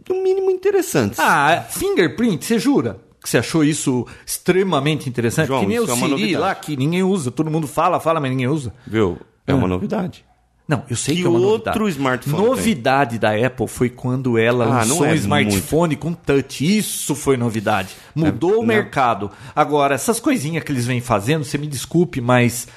no 0.09 0.21
mínimo, 0.21 0.51
interessantes. 0.51 1.19
Ah, 1.19 1.65
fingerprint, 1.69 2.43
você 2.43 2.59
jura? 2.59 2.99
Que 3.21 3.29
você 3.29 3.37
achou 3.37 3.63
isso 3.63 4.05
extremamente 4.25 5.07
interessante? 5.07 5.47
João, 5.47 5.61
que 5.61 5.67
nem 5.67 5.79
o 5.79 5.83
é 5.83 5.95
Siri 5.95 6.35
lá, 6.35 6.55
que 6.55 6.75
ninguém 6.75 7.03
usa. 7.03 7.29
Todo 7.29 7.51
mundo 7.51 7.67
fala, 7.67 7.99
fala, 7.99 8.19
mas 8.19 8.31
ninguém 8.31 8.47
usa. 8.47 8.73
Viu? 8.85 9.19
É 9.45 9.53
uma 9.53 9.67
novidade. 9.67 10.25
Não, 10.67 10.83
eu 10.89 10.95
sei 10.95 11.15
que, 11.15 11.21
Que 11.21 11.27
é 11.27 11.29
uma 11.29 11.39
outro 11.39 11.81
novidade. 11.81 11.89
smartphone 11.91 12.45
Novidade 12.45 13.19
da 13.19 13.35
Apple 13.35 13.67
foi 13.67 13.89
quando 13.89 14.37
ela 14.37 14.63
Ah, 14.65 14.67
lançou 14.85 15.05
é 15.05 15.11
um 15.11 15.15
smartphone 15.15 15.95
com 15.97 16.13
touch. 16.13 16.77
Isso 16.77 17.13
foi 17.13 17.35
novidade. 17.35 17.89
Mudou 18.15 18.59
o 18.59 18.65
né? 18.65 18.75
mercado. 18.75 19.29
Agora, 19.53 19.95
essas 19.95 20.19
coisinhas 20.19 20.63
que 20.63 20.71
eles 20.71 20.85
vêm 20.85 21.01
fazendo, 21.01 21.43
você 21.43 21.57
me 21.57 21.67
desculpe, 21.67 22.21
mas 22.21 22.67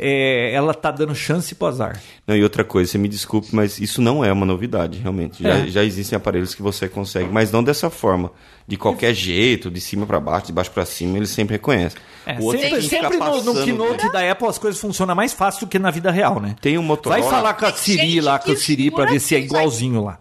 é, 0.00 0.52
ela 0.54 0.72
tá 0.72 0.90
dando 0.90 1.14
chance 1.14 1.54
pro 1.54 1.68
azar. 1.68 2.00
Não, 2.26 2.34
e 2.34 2.42
outra 2.42 2.64
coisa, 2.64 2.90
você 2.90 2.98
me 2.98 3.08
desculpe, 3.08 3.48
mas 3.52 3.78
isso 3.78 4.00
não 4.00 4.24
é 4.24 4.32
uma 4.32 4.46
novidade, 4.46 4.98
realmente. 4.98 5.42
Já, 5.42 5.50
É. 5.58 5.66
já 5.68 5.84
existem 5.84 6.16
aparelhos 6.16 6.54
que 6.54 6.62
você 6.62 6.88
consegue, 6.88 7.28
mas 7.30 7.52
não 7.52 7.62
dessa 7.62 7.90
forma. 7.90 8.32
De 8.66 8.76
qualquer 8.76 9.12
jeito, 9.14 9.70
de 9.70 9.80
cima 9.80 10.06
para 10.06 10.18
baixo, 10.20 10.46
de 10.46 10.52
baixo 10.52 10.70
para 10.70 10.86
cima, 10.86 11.16
ele 11.16 11.26
sempre 11.26 11.54
reconhece. 11.56 11.96
É, 12.24 12.38
o 12.38 12.44
outro 12.44 12.60
sempre 12.60 12.82
sempre 12.82 13.16
no, 13.16 13.42
no 13.42 13.64
keynote 13.64 14.04
né? 14.06 14.12
da 14.12 14.30
Apple 14.30 14.46
as 14.48 14.58
coisas 14.58 14.80
funcionam 14.80 15.14
mais 15.14 15.32
fácil 15.32 15.66
do 15.66 15.70
que 15.70 15.78
na 15.78 15.90
vida 15.90 16.10
real, 16.10 16.38
né? 16.40 16.54
Tem 16.60 16.78
um 16.78 16.82
Motorola. 16.82 17.20
Vai 17.20 17.30
falar 17.30 17.54
com 17.54 17.66
a 17.66 17.72
Siri 17.72 18.20
lá, 18.20 18.38
com 18.38 18.52
a 18.52 18.56
Siri, 18.56 18.90
pra 18.90 19.00
jura 19.04 19.10
ver 19.12 19.20
se 19.20 19.34
é 19.34 19.38
igualzinho 19.40 20.04
lá. 20.04 20.20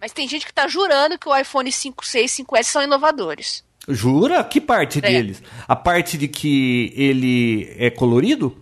Mas 0.00 0.12
tem 0.12 0.28
gente 0.28 0.44
que 0.46 0.52
tá 0.52 0.66
jurando 0.68 1.18
que 1.18 1.28
o 1.28 1.36
iPhone 1.36 1.70
5C 1.70 2.20
e 2.20 2.24
5S 2.26 2.64
são 2.64 2.82
inovadores. 2.82 3.62
Jura? 3.88 4.42
Que 4.44 4.60
parte 4.60 4.98
É. 4.98 5.02
deles? 5.02 5.42
A 5.66 5.74
parte 5.74 6.18
de 6.18 6.28
que 6.28 6.92
ele 6.96 7.72
é 7.78 7.90
colorido? 7.90 8.56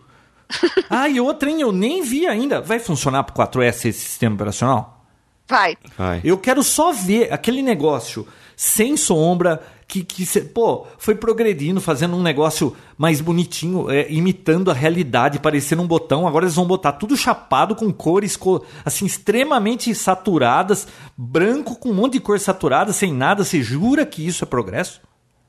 ah, 0.90 1.08
e 1.08 1.20
outra, 1.20 1.50
hein? 1.50 1.60
Eu 1.60 1.72
nem 1.72 2.02
vi 2.02 2.26
ainda. 2.26 2.60
Vai 2.60 2.78
funcionar 2.78 3.24
pro 3.24 3.34
4S 3.34 3.86
esse 3.88 3.92
sistema 3.92 4.34
operacional? 4.34 5.04
Vai. 5.48 5.76
Vai. 5.96 6.20
Eu 6.24 6.38
quero 6.38 6.62
só 6.62 6.92
ver 6.92 7.32
aquele 7.32 7.62
negócio 7.62 8.26
sem 8.56 8.96
sombra, 8.96 9.62
que, 9.86 10.02
que 10.02 10.24
cê- 10.26 10.40
pô, 10.40 10.86
foi 10.98 11.14
progredindo, 11.14 11.80
fazendo 11.80 12.16
um 12.16 12.22
negócio 12.22 12.74
mais 12.96 13.20
bonitinho, 13.20 13.90
é, 13.90 14.10
imitando 14.10 14.70
a 14.70 14.74
realidade, 14.74 15.38
parecendo 15.38 15.82
um 15.82 15.86
botão. 15.86 16.26
Agora 16.26 16.44
eles 16.46 16.54
vão 16.56 16.66
botar 16.66 16.92
tudo 16.92 17.16
chapado 17.16 17.76
com 17.76 17.92
cores 17.92 18.36
co- 18.36 18.64
assim 18.84 19.04
extremamente 19.06 19.94
saturadas, 19.94 20.88
branco 21.16 21.76
com 21.76 21.90
um 21.90 21.94
monte 21.94 22.14
de 22.14 22.20
cor 22.20 22.40
saturada, 22.40 22.92
sem 22.92 23.12
nada. 23.12 23.44
Você 23.44 23.62
jura 23.62 24.06
que 24.06 24.26
isso 24.26 24.42
é 24.42 24.46
progresso? 24.46 25.00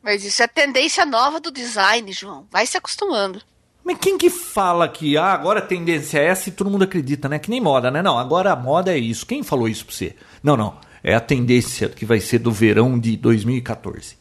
Mas 0.03 0.23
isso 0.23 0.43
é 0.43 0.47
tendência 0.47 1.05
nova 1.05 1.39
do 1.39 1.49
design, 1.49 2.11
João. 2.11 2.45
Vai 2.51 2.67
se 2.67 2.77
acostumando. 2.77 3.41
Mas 3.87 3.97
quem 3.99 4.17
que 4.17 4.29
fala 4.29 4.85
que 4.89 5.15
ah, 5.17 5.31
agora 5.31 5.59
a 5.59 5.61
tendência 5.61 6.19
é 6.19 6.25
essa 6.25 6.49
e 6.49 6.51
todo 6.51 6.69
mundo 6.69 6.83
acredita, 6.83 7.29
né? 7.29 7.39
Que 7.39 7.49
nem 7.49 7.61
moda, 7.61 7.89
né? 7.89 8.01
Não, 8.01 8.19
agora 8.19 8.51
a 8.51 8.55
moda 8.55 8.91
é 8.93 8.97
isso. 8.97 9.25
Quem 9.25 9.41
falou 9.43 9.69
isso 9.69 9.85
pra 9.85 9.95
você? 9.95 10.13
Não, 10.43 10.57
não. 10.57 10.77
É 11.01 11.15
a 11.15 11.21
tendência 11.21 11.87
que 11.87 12.05
vai 12.05 12.19
ser 12.19 12.39
do 12.39 12.51
verão 12.51 12.99
de 12.99 13.15
2014. 13.15 14.17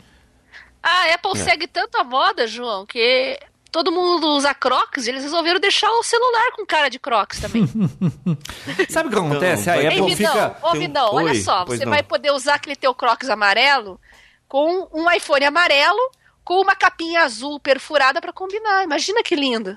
A 0.80 1.12
Apple 1.14 1.32
É. 1.32 1.44
segue 1.44 1.66
tanto 1.66 1.98
a 1.98 2.04
moda, 2.04 2.46
João, 2.46 2.86
que 2.86 3.40
todo 3.72 3.90
mundo 3.90 4.28
usa 4.28 4.54
Crocs 4.54 5.06
e 5.06 5.10
eles 5.10 5.24
resolveram 5.24 5.58
deixar 5.58 5.90
o 5.90 6.02
celular 6.04 6.52
com 6.54 6.64
cara 6.64 6.88
de 6.88 7.00
Crocs 7.00 7.40
também. 7.40 7.66
Sabe 8.88 9.08
o 9.08 9.12
que 9.12 9.18
acontece? 9.18 9.64
vai- 9.64 9.78
a 9.78 9.82
Ei, 9.92 9.98
Apple 10.00 10.14
Vidão, 10.14 10.32
fica. 10.32 10.56
ô 10.62 10.70
Tem 10.70 10.78
um- 10.78 10.82
Vidão, 10.82 11.08
olha 11.14 11.32
Oi, 11.32 11.40
só, 11.40 11.64
você 11.64 11.84
não. 11.84 11.90
vai 11.90 12.04
poder 12.04 12.30
usar 12.30 12.54
aquele 12.54 12.76
teu 12.76 12.94
Crocs 12.94 13.28
amarelo 13.28 14.00
com 14.48 14.86
um 14.92 15.10
iPhone 15.10 15.44
amarelo 15.44 15.98
com 16.46 16.60
uma 16.60 16.76
capinha 16.76 17.22
azul 17.22 17.58
perfurada 17.58 18.20
pra 18.20 18.32
combinar. 18.32 18.84
Imagina 18.84 19.20
que 19.20 19.34
lindo. 19.34 19.76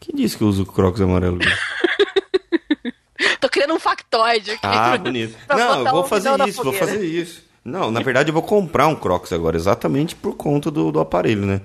Quem 0.00 0.12
disse 0.12 0.36
que 0.36 0.42
eu 0.42 0.48
uso 0.48 0.66
Crocs 0.66 1.00
amarelo? 1.00 1.38
Tô 3.40 3.48
criando 3.48 3.72
um 3.72 3.78
factoide 3.78 4.50
aqui. 4.50 4.60
Ah, 4.64 4.98
bonito. 4.98 5.38
Não, 5.48 5.86
eu 5.86 5.92
vou 5.92 6.00
o 6.00 6.04
fazer 6.04 6.48
isso, 6.48 6.64
vou 6.64 6.72
fazer 6.72 7.04
isso. 7.04 7.44
Não, 7.64 7.92
na 7.92 8.00
verdade 8.00 8.30
eu 8.30 8.34
vou 8.34 8.42
comprar 8.42 8.88
um 8.88 8.96
Crocs 8.96 9.32
agora, 9.32 9.56
exatamente 9.56 10.16
por 10.16 10.34
conta 10.34 10.68
do, 10.68 10.90
do 10.90 10.98
aparelho, 10.98 11.46
né? 11.46 11.60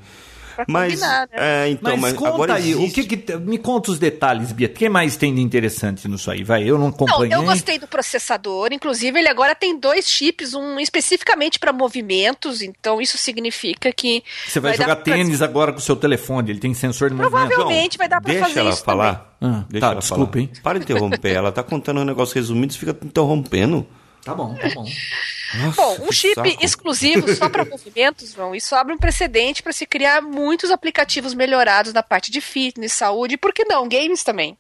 Pra 0.58 0.66
Mas, 0.68 0.94
combinar, 0.96 1.28
né? 1.32 1.66
é, 1.66 1.70
então, 1.70 1.92
mas, 1.94 2.02
mas, 2.02 2.14
conta 2.14 2.30
agora 2.34 2.54
aí, 2.56 2.76
o 2.76 2.80
existe... 2.84 3.04
que, 3.04 3.18
que 3.18 3.36
me 3.38 3.58
conta 3.58 3.92
os 3.92 4.00
detalhes, 4.00 4.52
Bia. 4.52 4.68
O 4.68 4.72
que 4.72 4.90
mais 4.90 5.16
tem 5.16 5.34
de 5.34 5.42
interessante 5.42 6.08
nisso 6.08 6.30
aí? 6.32 6.44
Vai, 6.44 6.64
eu 6.64 6.76
não 6.78 6.86
Não, 6.86 6.90
acompanhei. 6.90 7.34
eu 7.36 7.44
gostei 7.44 7.78
do 7.80 7.88
processador. 7.88 8.70
Inclusive, 8.72 9.18
ele 9.20 9.30
agora 9.30 9.54
tem 9.56 9.80
dois 9.80 10.08
chips, 10.10 10.54
um 10.54 10.80
especificamente 10.80 11.60
para 11.60 11.72
movimentos. 11.72 12.62
Então, 12.62 13.00
isso 13.02 13.18
significa 13.18 13.92
que. 13.92 14.24
Você 14.48 14.60
vai, 14.60 14.72
dar 14.72 14.84
jogar 14.84 14.96
pra- 14.98 15.14
tênis 15.14 15.42
agora 15.42 15.72
com 15.72 15.80
o 15.80 15.82
seu 15.82 15.96
telefone, 15.96 16.50
ele 16.52 16.60
tem 16.60 16.74
sensor 16.74 17.10
de 17.10 17.16
movimento. 17.16 17.48
Provavelmente 17.50 17.98
vai 17.98 18.10
dar 18.10 18.20
pra 18.22 18.32
Deixa 18.32 18.48
fazer 18.48 18.60
ela 18.60 18.70
isso 18.72 18.84
falar. 18.84 19.36
Ah, 19.40 19.64
Deixa 19.70 19.86
tá, 19.86 19.92
ela 19.92 20.00
desculpa, 20.02 20.32
falar. 20.34 20.42
hein? 20.44 20.50
Para 20.64 20.80
de 20.80 20.84
interromper. 20.86 21.32
ela 21.36 21.52
tá 21.52 21.62
contando 21.62 22.00
um 22.02 22.06
negócio 22.06 22.34
resumido, 22.36 22.74
você 22.74 22.80
fica 22.80 22.98
interrompendo. 23.06 23.86
Tá 24.28 24.36
bom, 24.36 24.54
tá 24.56 24.68
bom. 24.76 24.86
Nossa, 25.64 25.82
Bom, 25.82 25.98
um 26.08 26.12
chip 26.12 26.36
saco. 26.36 26.58
exclusivo 26.64 27.34
só 27.36 27.48
para 27.50 27.64
movimentos, 27.72 28.34
João, 28.34 28.54
isso 28.54 28.76
abre 28.76 28.94
um 28.94 28.98
precedente 28.98 29.64
para 29.64 29.72
se 29.72 29.86
criar 29.86 30.22
muitos 30.22 30.70
aplicativos 30.70 31.34
melhorados 31.34 31.94
na 31.94 32.04
parte 32.04 32.30
de 32.30 32.42
fitness, 32.42 32.92
saúde 32.92 33.36
e, 33.36 33.38
por 33.38 33.54
que 33.54 33.64
não, 33.64 33.88
games 33.88 34.24
também. 34.24 34.58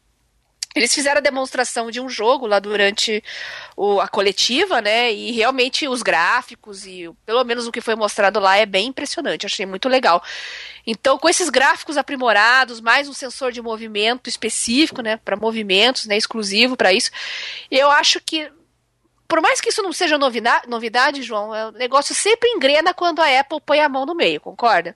Eles 0.75 0.93
fizeram 0.93 1.17
a 1.17 1.21
demonstração 1.21 1.89
de 1.89 1.99
um 1.99 2.07
jogo 2.07 2.45
lá 2.45 2.59
durante 2.59 3.21
o- 3.75 3.99
a 3.99 4.07
coletiva, 4.07 4.79
né? 4.79 5.11
E 5.11 5.31
realmente 5.31 5.87
os 5.87 6.03
gráficos 6.03 6.85
e 6.85 7.09
pelo 7.25 7.43
menos 7.43 7.65
o 7.65 7.71
que 7.71 7.81
foi 7.81 7.95
mostrado 7.95 8.39
lá 8.39 8.57
é 8.57 8.65
bem 8.65 8.87
impressionante. 8.87 9.45
Achei 9.45 9.65
muito 9.65 9.89
legal. 9.89 10.23
Então, 10.85 11.17
com 11.17 11.27
esses 11.27 11.49
gráficos 11.49 11.97
aprimorados, 11.97 12.79
mais 12.79 13.09
um 13.09 13.13
sensor 13.13 13.51
de 13.51 13.61
movimento 13.61 14.29
específico, 14.29 15.01
né? 15.01 15.17
Para 15.17 15.35
movimentos, 15.35 16.05
né? 16.05 16.15
Exclusivo 16.15 16.77
para 16.77 16.93
isso, 16.93 17.09
eu 17.71 17.89
acho 17.89 18.21
que 18.23 18.49
por 19.27 19.41
mais 19.41 19.59
que 19.59 19.69
isso 19.69 19.81
não 19.83 19.91
seja 19.91 20.17
novida- 20.17 20.61
novidade, 20.67 21.21
João, 21.23 21.53
é, 21.53 21.67
o 21.67 21.71
negócio 21.71 22.15
sempre 22.15 22.49
engrena 22.49 22.93
quando 22.93 23.19
a 23.19 23.39
Apple 23.39 23.59
põe 23.65 23.79
a 23.81 23.89
mão 23.89 24.05
no 24.05 24.15
meio, 24.15 24.39
concorda? 24.39 24.95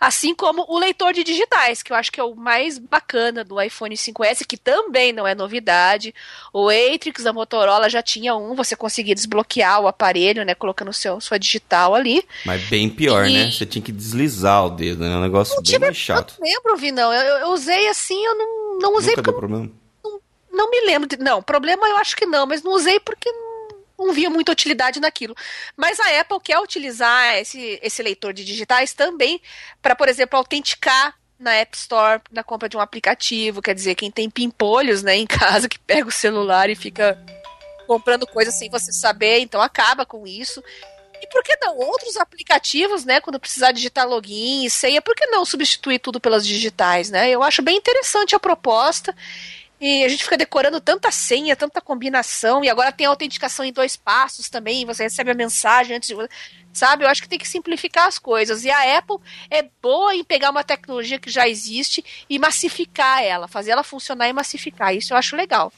Assim 0.00 0.34
como 0.34 0.64
o 0.66 0.78
leitor 0.78 1.12
de 1.12 1.22
digitais, 1.22 1.82
que 1.82 1.92
eu 1.92 1.96
acho 1.96 2.10
que 2.10 2.18
é 2.18 2.24
o 2.24 2.34
mais 2.34 2.78
bacana 2.78 3.44
do 3.44 3.60
iPhone 3.60 3.94
5S, 3.94 4.46
que 4.46 4.56
também 4.56 5.12
não 5.12 5.26
é 5.26 5.34
novidade. 5.34 6.14
O 6.54 6.70
Atrix 6.70 7.22
da 7.22 7.34
Motorola 7.34 7.86
já 7.90 8.02
tinha 8.02 8.34
um, 8.34 8.54
você 8.54 8.74
conseguia 8.74 9.14
desbloquear 9.14 9.78
o 9.82 9.86
aparelho, 9.86 10.42
né, 10.42 10.54
colocando 10.54 10.90
seu, 10.94 11.20
sua 11.20 11.38
digital 11.38 11.94
ali. 11.94 12.26
Mas 12.46 12.62
bem 12.62 12.88
pior, 12.88 13.26
E- 13.28 13.32
né? 13.34 13.50
Você 13.52 13.66
tinha 13.66 13.82
que 13.82 13.92
deslizar 13.92 14.64
o 14.64 14.70
dedo, 14.70 15.04
né? 15.04 15.12
É 15.12 15.16
um 15.16 15.20
negócio 15.20 15.54
bem 15.56 15.64
tive- 15.64 15.84
mais 15.84 15.96
chato. 15.98 16.34
Eu 16.38 16.44
não 16.44 16.50
lembro, 16.50 16.76
Vinão, 16.78 17.12
eu, 17.12 17.36
eu 17.38 17.48
usei 17.48 17.86
assim, 17.88 18.24
eu 18.24 18.34
não, 18.36 18.78
não 18.78 18.94
usei 18.96 19.10
Nunca 19.14 19.22
porque 19.22 19.30
deu 19.32 19.38
problema. 19.38 19.70
não 20.50 20.70
me 20.70 20.80
lembro. 20.86 21.06
De, 21.10 21.18
não, 21.18 21.42
problema 21.42 21.86
eu 21.86 21.98
acho 21.98 22.16
que 22.16 22.24
não, 22.24 22.46
mas 22.46 22.62
não 22.62 22.72
usei 22.72 22.98
porque 23.00 23.30
não, 23.30 23.49
não 24.06 24.12
via 24.12 24.30
muita 24.30 24.52
utilidade 24.52 25.00
naquilo. 25.00 25.34
Mas 25.76 25.98
a 26.00 26.20
Apple 26.20 26.40
quer 26.42 26.58
utilizar 26.58 27.36
esse, 27.36 27.78
esse 27.82 28.02
leitor 28.02 28.32
de 28.32 28.44
digitais 28.44 28.92
também 28.92 29.40
para, 29.80 29.94
por 29.94 30.08
exemplo, 30.08 30.38
autenticar 30.38 31.14
na 31.38 31.54
App 31.54 31.76
Store 31.76 32.20
na 32.30 32.44
compra 32.44 32.68
de 32.68 32.76
um 32.76 32.80
aplicativo. 32.80 33.62
Quer 33.62 33.74
dizer, 33.74 33.94
quem 33.94 34.10
tem 34.10 34.28
pimpolhos 34.28 35.02
né, 35.02 35.16
em 35.16 35.26
casa 35.26 35.68
que 35.68 35.78
pega 35.78 36.08
o 36.08 36.12
celular 36.12 36.68
e 36.68 36.76
fica 36.76 37.18
comprando 37.86 38.26
coisas 38.26 38.56
sem 38.56 38.70
você 38.70 38.92
saber, 38.92 39.40
então 39.40 39.60
acaba 39.60 40.06
com 40.06 40.26
isso. 40.26 40.62
E 41.20 41.26
por 41.26 41.42
que 41.42 41.56
não? 41.60 41.76
Outros 41.76 42.16
aplicativos, 42.16 43.04
né? 43.04 43.20
Quando 43.20 43.38
precisar 43.38 43.72
digitar 43.72 44.08
login 44.08 44.64
e 44.64 44.70
senha, 44.70 45.02
por 45.02 45.14
que 45.14 45.26
não 45.26 45.44
substituir 45.44 45.98
tudo 45.98 46.18
pelas 46.18 46.46
digitais, 46.46 47.10
né? 47.10 47.28
Eu 47.28 47.42
acho 47.42 47.62
bem 47.62 47.76
interessante 47.76 48.34
a 48.34 48.40
proposta. 48.40 49.14
E 49.80 50.04
a 50.04 50.08
gente 50.08 50.24
fica 50.24 50.36
decorando 50.36 50.78
tanta 50.78 51.10
senha, 51.10 51.56
tanta 51.56 51.80
combinação, 51.80 52.62
e 52.62 52.68
agora 52.68 52.92
tem 52.92 53.06
autenticação 53.06 53.64
em 53.64 53.72
dois 53.72 53.96
passos 53.96 54.50
também, 54.50 54.84
você 54.84 55.04
recebe 55.04 55.30
a 55.30 55.34
mensagem 55.34 55.96
antes 55.96 56.08
de. 56.08 56.14
Sabe? 56.72 57.02
Eu 57.02 57.08
acho 57.08 57.22
que 57.22 57.28
tem 57.28 57.38
que 57.38 57.48
simplificar 57.48 58.06
as 58.06 58.18
coisas. 58.18 58.62
E 58.64 58.70
a 58.70 58.98
Apple 58.98 59.16
é 59.50 59.64
boa 59.82 60.14
em 60.14 60.22
pegar 60.22 60.50
uma 60.50 60.62
tecnologia 60.62 61.18
que 61.18 61.30
já 61.30 61.48
existe 61.48 62.04
e 62.28 62.38
massificar 62.38 63.24
ela, 63.24 63.48
fazer 63.48 63.70
ela 63.70 63.82
funcionar 63.82 64.28
e 64.28 64.32
massificar. 64.32 64.94
Isso 64.94 65.12
eu 65.12 65.16
acho 65.16 65.34
legal. 65.34 65.72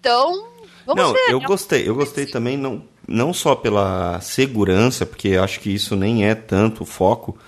Então, 0.00 0.48
vamos 0.84 1.02
não, 1.02 1.12
ver. 1.12 1.30
eu 1.30 1.38
né? 1.38 1.46
gostei. 1.46 1.88
Eu 1.88 1.94
gostei 1.94 2.26
também, 2.26 2.58
não, 2.58 2.86
não 3.06 3.32
só 3.32 3.54
pela 3.54 4.20
segurança, 4.20 5.06
porque 5.06 5.36
acho 5.36 5.60
que 5.60 5.70
isso 5.70 5.94
nem 5.96 6.28
é 6.28 6.34
tanto 6.34 6.82
o 6.82 6.86
foco, 6.86 7.38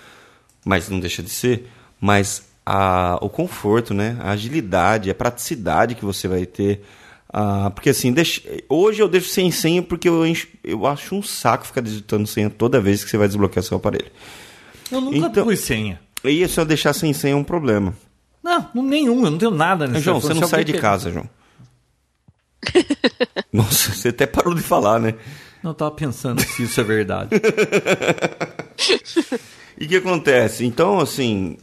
mas 0.65 0.89
não 0.89 1.01
deixa 1.01 1.23
de 1.23 1.31
ser, 1.31 1.69
mas 2.01 2.54
a, 2.65 3.19
o 3.21 3.29
conforto, 3.29 3.93
né? 3.95 4.17
A 4.21 4.31
agilidade, 4.31 5.11
a 5.11 5.15
praticidade 5.15 5.95
que 5.95 6.05
você 6.05 6.27
vai 6.29 6.47
ter. 6.47 6.83
Ah, 7.33 7.71
porque 7.75 7.91
assim, 7.91 8.13
deixa- 8.13 8.43
hoje 8.69 9.03
eu 9.03 9.09
deixo 9.09 9.29
sem 9.29 9.51
senha 9.51 9.83
porque 9.83 10.09
eu, 10.09 10.25
encho- 10.27 10.47
eu 10.63 10.87
acho 10.87 11.15
um 11.17 11.23
saco 11.23 11.67
ficar 11.67 11.81
digitando 11.81 12.27
senha 12.29 12.49
toda 12.49 12.81
vez 12.81 13.03
que 13.03 13.11
você 13.11 13.17
vai 13.19 13.27
desbloquear 13.27 13.63
seu 13.65 13.77
aparelho. 13.77 14.11
Eu 14.91 15.01
nunca 15.01 15.17
Então- 15.17 15.45
pus 15.45 15.61
senha. 15.61 16.01
E 16.23 16.47
se 16.49 16.59
eu 16.61 16.65
deixar 16.65 16.93
sem 16.93 17.13
senha 17.13 17.33
é 17.35 17.37
um 17.37 17.45
problema. 17.45 17.93
Não, 18.43 18.69
nenhum, 18.75 19.25
eu 19.25 19.31
não 19.31 19.39
tenho 19.39 19.51
nada 19.51 19.87
nesse 19.87 20.05
João, 20.05 20.21
você 20.21 20.33
não 20.35 20.47
sai 20.47 20.65
de 20.65 20.75
casa, 20.75 21.11
João. 21.11 21.29
Nossa, 23.53 23.93
você 23.93 24.09
até 24.09 24.27
parou 24.27 24.55
de 24.55 24.63
falar, 24.63 24.99
né? 25.01 25.15
Não, 25.63 25.71
eu 25.71 25.75
tava 25.75 25.91
pensando 25.91 26.41
se 26.43 26.63
isso 26.63 26.81
é 26.81 26.85
verdade. 26.85 27.31
E 29.77 29.87
o 29.87 29.89
que 29.89 29.97
acontece? 29.97 30.65
Então, 30.65 31.01
assim, 31.01 31.57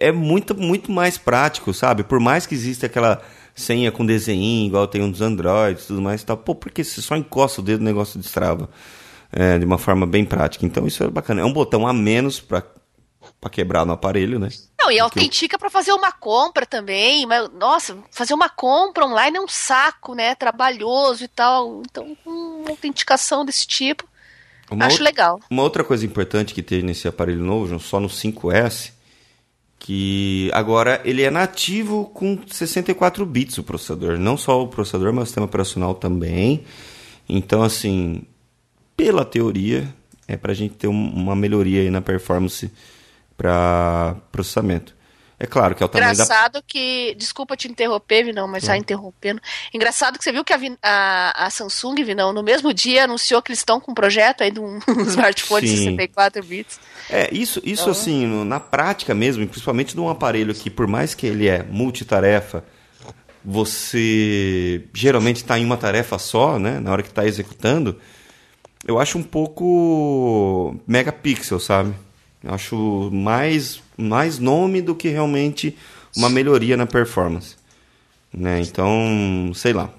é 0.00 0.12
muito, 0.12 0.54
muito 0.56 0.90
mais 0.92 1.16
prático, 1.18 1.72
sabe? 1.74 2.02
Por 2.04 2.18
mais 2.20 2.46
que 2.46 2.54
exista 2.54 2.86
aquela 2.86 3.20
senha 3.54 3.90
com 3.90 4.06
desenho, 4.06 4.66
igual 4.66 4.86
tem 4.86 5.02
um 5.02 5.10
dos 5.10 5.20
Androids 5.20 5.84
e 5.84 5.86
tudo 5.88 6.00
mais 6.02 6.22
e 6.22 6.26
tal, 6.26 6.36
pô, 6.36 6.54
porque 6.54 6.84
você 6.84 7.02
só 7.02 7.16
encosta 7.16 7.60
o 7.60 7.64
dedo 7.64 7.80
o 7.80 7.84
negócio 7.84 8.18
destrava. 8.20 8.68
É, 9.30 9.58
de 9.58 9.64
uma 9.66 9.76
forma 9.76 10.06
bem 10.06 10.24
prática. 10.24 10.64
Então, 10.64 10.86
isso 10.86 11.04
é 11.04 11.08
bacana. 11.08 11.42
É 11.42 11.44
um 11.44 11.52
botão 11.52 11.86
a 11.86 11.92
menos 11.92 12.40
pra, 12.40 12.62
pra 13.38 13.50
quebrar 13.50 13.84
no 13.84 13.92
aparelho, 13.92 14.38
né? 14.38 14.48
Não, 14.80 14.90
e 14.90 14.94
que 14.94 15.00
eu- 15.00 15.04
autentica 15.04 15.58
para 15.58 15.68
fazer 15.68 15.92
uma 15.92 16.10
compra 16.10 16.64
também. 16.64 17.26
Mas, 17.26 17.46
nossa, 17.52 17.98
fazer 18.10 18.32
uma 18.32 18.48
compra 18.48 19.04
online 19.04 19.36
é 19.36 19.40
um 19.42 19.46
saco, 19.46 20.14
né? 20.14 20.34
Trabalhoso 20.34 21.24
e 21.24 21.28
tal. 21.28 21.82
Então, 21.84 22.16
uma 22.24 22.70
autenticação 22.70 23.44
desse 23.44 23.66
tipo, 23.66 24.04
Uma 24.70 24.86
acho 24.86 24.94
outra- 24.94 25.04
legal. 25.04 25.40
Uma 25.50 25.62
outra 25.62 25.84
coisa 25.84 26.06
importante 26.06 26.54
que 26.54 26.62
tem 26.62 26.82
nesse 26.82 27.06
aparelho 27.06 27.42
novo, 27.44 27.66
João, 27.66 27.78
só 27.80 28.00
no 28.00 28.08
5S, 28.08 28.92
que 29.88 30.50
agora 30.52 31.00
ele 31.02 31.22
é 31.22 31.30
nativo 31.30 32.10
com 32.12 32.38
64 32.46 33.24
bits 33.24 33.56
o 33.56 33.62
processador. 33.62 34.18
Não 34.18 34.36
só 34.36 34.62
o 34.62 34.68
processador, 34.68 35.14
mas 35.14 35.22
o 35.22 35.26
sistema 35.28 35.46
operacional 35.46 35.94
também. 35.94 36.62
Então, 37.26 37.62
assim, 37.62 38.20
pela 38.94 39.24
teoria, 39.24 39.88
é 40.26 40.36
para 40.36 40.52
a 40.52 40.54
gente 40.54 40.74
ter 40.74 40.88
um- 40.88 41.08
uma 41.14 41.34
melhoria 41.34 41.80
aí 41.80 41.88
na 41.90 42.02
performance 42.02 42.70
para 43.34 44.14
processamento. 44.30 44.94
É 45.40 45.46
claro 45.46 45.74
que 45.74 45.82
é 45.82 45.86
o 45.86 45.88
tamanho 45.88 46.08
da... 46.16 46.22
Engraçado 46.24 46.62
que. 46.66 47.14
Desculpa 47.16 47.56
te 47.56 47.66
interromper, 47.68 48.24
Vinão, 48.24 48.46
mas 48.46 48.64
já 48.64 48.76
interrompendo. 48.76 49.40
Engraçado 49.72 50.18
que 50.18 50.24
você 50.24 50.32
viu 50.32 50.44
que 50.44 50.52
a, 50.52 50.58
a- 50.82 51.46
a 51.46 51.50
Samsung, 51.50 51.94
Vinão, 52.04 52.32
no 52.32 52.42
mesmo 52.42 52.74
dia 52.74 53.04
anunciou 53.04 53.40
que 53.40 53.50
eles 53.52 53.60
estão 53.60 53.80
com 53.80 53.92
um 53.92 53.94
projeto 53.94 54.42
aí 54.42 54.50
de 54.50 54.60
um 54.60 54.80
smartphone 55.06 55.62
de 55.66 55.76
Sim. 55.78 55.84
64 55.96 56.42
bits. 56.44 56.78
É, 57.10 57.32
isso, 57.34 57.60
isso 57.64 57.88
assim, 57.90 58.26
no- 58.26 58.44
na 58.44 58.60
prática 58.60 59.14
mesmo, 59.14 59.46
principalmente 59.46 59.94
de 59.94 60.00
um 60.00 60.08
aparelho 60.08 60.54
que, 60.54 60.68
por 60.68 60.86
mais 60.86 61.14
que 61.14 61.26
ele 61.26 61.46
é 61.48 61.62
multitarefa, 61.62 62.62
você 63.44 64.82
geralmente 64.92 65.36
está 65.36 65.58
em 65.58 65.64
uma 65.64 65.76
tarefa 65.76 66.18
só, 66.18 66.58
né? 66.58 66.78
Na 66.80 66.92
hora 66.92 67.02
que 67.02 67.08
está 67.08 67.26
executando, 67.26 67.96
eu 68.86 68.98
acho 68.98 69.16
um 69.18 69.22
pouco 69.22 70.76
megapixel, 70.86 71.58
sabe? 71.58 71.94
Eu 72.44 72.52
acho 72.54 73.10
mais, 73.12 73.80
mais 73.96 74.38
nome 74.38 74.82
do 74.82 74.94
que 74.94 75.08
realmente 75.08 75.76
uma 76.16 76.28
melhoria 76.28 76.76
na 76.76 76.86
performance. 76.86 77.56
Né? 78.32 78.60
Então, 78.60 79.50
sei 79.54 79.72
lá. 79.72 79.90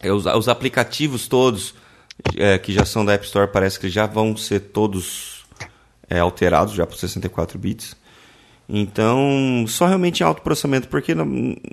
É, 0.00 0.12
Os, 0.12 0.24
os 0.26 0.48
aplicativos 0.48 1.26
todos 1.26 1.74
é, 2.36 2.56
que 2.58 2.72
já 2.72 2.84
são 2.84 3.04
da 3.04 3.12
App 3.14 3.24
Store 3.26 3.50
parece 3.50 3.78
que 3.78 3.88
já 3.88 4.06
vão 4.06 4.36
ser 4.36 4.60
todos 4.60 5.37
é, 6.08 6.18
alterados 6.18 6.74
já 6.74 6.86
para 6.86 6.96
64 6.96 7.58
bits. 7.58 7.96
Então, 8.68 9.64
só 9.66 9.86
realmente 9.86 10.22
alto 10.22 10.42
processamento, 10.42 10.88
porque 10.88 11.14
no, 11.14 11.24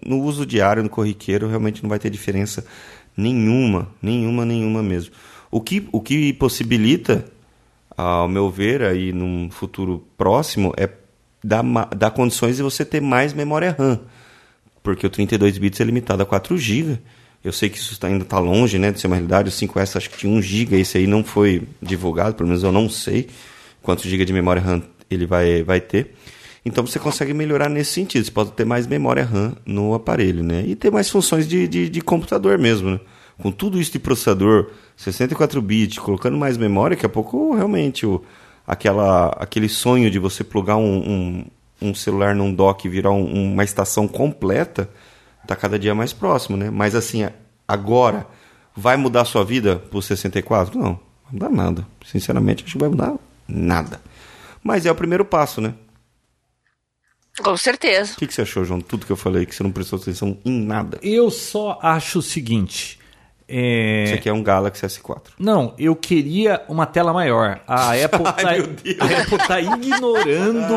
no 0.05 0.21
uso 0.21 0.45
diário, 0.45 0.81
no 0.81 0.89
corriqueiro, 0.89 1.47
realmente 1.47 1.83
não 1.83 1.89
vai 1.89 1.99
ter 1.99 2.09
diferença 2.09 2.65
nenhuma, 3.17 3.89
nenhuma, 4.01 4.45
nenhuma 4.45 4.81
mesmo. 4.81 5.13
O 5.51 5.59
que, 5.59 5.88
o 5.91 5.99
que 5.99 6.33
possibilita, 6.33 7.25
ao 7.97 8.29
meu 8.29 8.49
ver, 8.49 8.81
aí 8.81 9.11
num 9.11 9.49
futuro 9.51 10.07
próximo, 10.17 10.73
é 10.77 10.89
dar, 11.43 11.63
dar 11.95 12.11
condições 12.11 12.57
de 12.57 12.63
você 12.63 12.86
ter 12.86 13.01
mais 13.01 13.33
memória 13.33 13.75
RAM 13.77 13.99
porque 14.86 15.05
o 15.07 15.09
32 15.09 15.57
bits 15.57 15.81
é 15.81 15.83
limitado 15.83 16.21
a 16.21 16.25
4 16.27 16.55
GB. 16.55 16.99
Eu 17.43 17.51
sei 17.51 17.69
que 17.69 17.77
isso 17.77 17.99
tá- 17.99 18.07
ainda 18.07 18.23
está 18.23 18.38
longe 18.38 18.77
né, 18.77 18.91
de 18.91 18.99
ser 18.99 19.07
uma 19.07 19.15
realidade. 19.15 19.49
O 19.49 19.51
5S 19.51 19.97
acho 19.97 20.09
que 20.11 20.17
tinha 20.19 20.31
1 20.31 20.41
GB, 20.41 20.79
esse 20.79 20.99
aí 20.99 21.07
não 21.07 21.23
foi 21.23 21.63
divulgado, 21.81 22.36
pelo 22.36 22.47
menos 22.47 22.63
eu 22.63 22.71
não 22.71 22.88
sei 22.88 23.27
quantos 23.86 24.03
GB 24.05 24.25
de 24.25 24.33
memória 24.33 24.61
RAM 24.61 24.81
ele 25.09 25.25
vai, 25.25 25.63
vai 25.63 25.79
ter. 25.79 26.13
Então 26.65 26.86
você 26.86 26.97
consegue 26.97 27.33
melhorar 27.33 27.69
nesse 27.69 27.91
sentido. 27.93 28.25
Você 28.25 28.31
pode 28.31 28.51
ter 28.53 28.65
mais 28.65 28.88
memória 28.88 29.23
RAM 29.23 29.55
no 29.65 29.93
aparelho, 29.93 30.43
né? 30.43 30.63
E 30.65 30.75
ter 30.75 30.91
mais 30.91 31.07
funções 31.09 31.47
de, 31.47 31.67
de, 31.67 31.88
de 31.88 32.01
computador 32.01 32.57
mesmo, 32.57 32.89
né? 32.91 32.99
Com 33.38 33.51
tudo 33.51 33.79
isso 33.79 33.91
de 33.91 33.99
processador, 33.99 34.71
64 34.97 35.61
bits, 35.61 35.99
colocando 35.99 36.38
mais 36.38 36.57
memória, 36.57 36.95
daqui 36.95 37.05
a 37.05 37.09
pouco 37.09 37.53
realmente 37.53 38.05
o, 38.05 38.23
aquela, 38.65 39.27
aquele 39.38 39.69
sonho 39.69 40.09
de 40.09 40.17
você 40.17 40.43
plugar 40.43 40.77
um, 40.77 40.97
um, 41.81 41.89
um 41.89 41.93
celular 41.93 42.33
num 42.33 42.51
dock 42.53 42.86
e 42.86 42.89
virar 42.89 43.11
um- 43.11 43.51
uma 43.53 43.63
estação 43.63 44.07
completa, 44.07 44.89
tá 45.45 45.55
cada 45.55 45.77
dia 45.77 45.93
mais 45.93 46.13
próximo, 46.13 46.57
né? 46.57 46.69
Mas 46.71 46.95
assim, 46.95 47.27
agora, 47.67 48.25
vai 48.75 48.97
mudar 48.97 49.21
a 49.21 49.25
sua 49.25 49.43
vida 49.45 49.75
pro 49.91 50.01
64? 50.01 50.79
Não, 50.79 50.86
não 50.91 50.99
mudar 51.31 51.49
nada. 51.49 51.86
Sinceramente, 52.05 52.63
acho 52.63 52.73
que 52.73 52.79
vai 52.79 52.89
mudar 52.89 53.13
nada. 53.47 54.01
Mas 54.63 54.85
é 54.85 54.91
o 54.91 54.95
primeiro 54.95 55.23
passo, 55.23 55.61
né? 55.61 55.73
Com 57.41 57.55
certeza. 57.57 58.13
O 58.13 58.15
que, 58.17 58.27
que 58.27 58.33
você 58.33 58.43
achou, 58.43 58.63
João? 58.63 58.79
Tudo 58.79 59.05
que 59.05 59.11
eu 59.11 59.17
falei, 59.17 59.45
que 59.45 59.53
você 59.53 59.61
não 59.61 59.71
prestou 59.71 59.99
atenção 59.99 60.37
em 60.45 60.61
nada. 60.65 60.97
Eu 61.01 61.29
só 61.29 61.77
acho 61.81 62.19
o 62.19 62.21
seguinte. 62.21 62.99
É... 63.47 64.05
Você 64.07 64.17
quer 64.17 64.33
um 64.33 64.41
Galaxy 64.41 64.85
S4. 64.85 65.33
Não, 65.37 65.73
eu 65.77 65.95
queria 65.95 66.63
uma 66.67 66.85
tela 66.85 67.13
maior. 67.13 67.61
A 67.67 67.91
Apple 68.03 68.23
tá, 68.23 68.35
Ai, 68.37 68.59
a 68.99 69.21
Apple 69.21 69.37
tá 69.47 69.61
ignorando. 69.61 70.73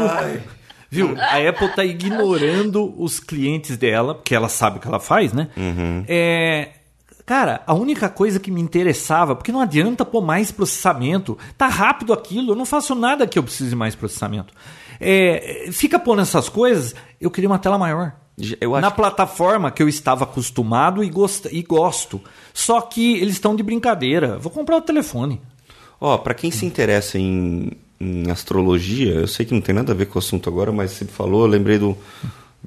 Viu? 0.90 1.16
A 1.18 1.48
Apple 1.48 1.68
tá 1.74 1.84
ignorando 1.84 2.94
os 3.00 3.20
clientes 3.20 3.76
dela, 3.76 4.14
porque 4.14 4.34
ela 4.34 4.48
sabe 4.48 4.78
o 4.78 4.80
que 4.80 4.88
ela 4.88 5.00
faz, 5.00 5.32
né? 5.32 5.48
Uhum. 5.56 6.04
É, 6.08 6.70
Cara, 7.28 7.60
a 7.66 7.74
única 7.74 8.08
coisa 8.08 8.40
que 8.40 8.50
me 8.50 8.58
interessava, 8.58 9.36
porque 9.36 9.52
não 9.52 9.60
adianta 9.60 10.02
pôr 10.02 10.22
mais 10.22 10.50
processamento, 10.50 11.36
tá 11.58 11.68
rápido 11.68 12.14
aquilo, 12.14 12.52
eu 12.52 12.56
não 12.56 12.64
faço 12.64 12.94
nada 12.94 13.26
que 13.26 13.38
eu 13.38 13.42
precise 13.42 13.76
mais 13.76 13.94
processamento. 13.94 14.54
É, 14.98 15.68
fica 15.70 15.98
pondo 15.98 16.22
essas 16.22 16.48
coisas, 16.48 16.94
eu 17.20 17.30
queria 17.30 17.50
uma 17.50 17.58
tela 17.58 17.76
maior. 17.76 18.14
Na 18.80 18.90
plataforma 18.90 19.70
que 19.70 19.82
eu 19.82 19.90
estava 19.90 20.24
acostumado 20.24 21.04
e, 21.04 21.10
gost... 21.10 21.48
e 21.52 21.60
gosto. 21.60 22.18
Só 22.54 22.80
que 22.80 23.18
eles 23.18 23.34
estão 23.34 23.54
de 23.54 23.62
brincadeira. 23.62 24.38
Vou 24.38 24.50
comprar 24.50 24.78
o 24.78 24.80
telefone. 24.80 25.38
Ó, 26.00 26.16
pra 26.16 26.32
quem 26.32 26.50
se 26.50 26.64
interessa 26.64 27.18
em, 27.18 27.72
em 28.00 28.30
astrologia, 28.30 29.12
eu 29.12 29.28
sei 29.28 29.44
que 29.44 29.52
não 29.52 29.60
tem 29.60 29.74
nada 29.74 29.92
a 29.92 29.94
ver 29.94 30.06
com 30.06 30.18
o 30.18 30.18
assunto 30.18 30.48
agora, 30.48 30.72
mas 30.72 30.92
você 30.92 31.04
falou, 31.04 31.42
eu 31.42 31.48
lembrei 31.48 31.78
do, 31.78 31.94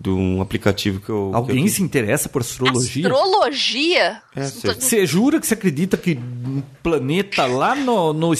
de 0.01 0.09
um 0.09 0.41
aplicativo 0.41 0.99
que 0.99 1.09
eu. 1.09 1.31
Alguém 1.33 1.63
que 1.65 1.69
se 1.69 1.83
interessa 1.83 2.27
por 2.27 2.41
astrologia? 2.41 3.07
Astrologia? 3.07 4.21
É, 4.35 4.43
você- 4.47 5.05
jura 5.05 5.39
que 5.39 5.45
você 5.45 5.53
acredita 5.53 5.95
que 5.97 6.15
um 6.17 6.61
planeta 6.81 7.45
lá 7.45 7.75
no, 7.75 8.11
no 8.13 8.33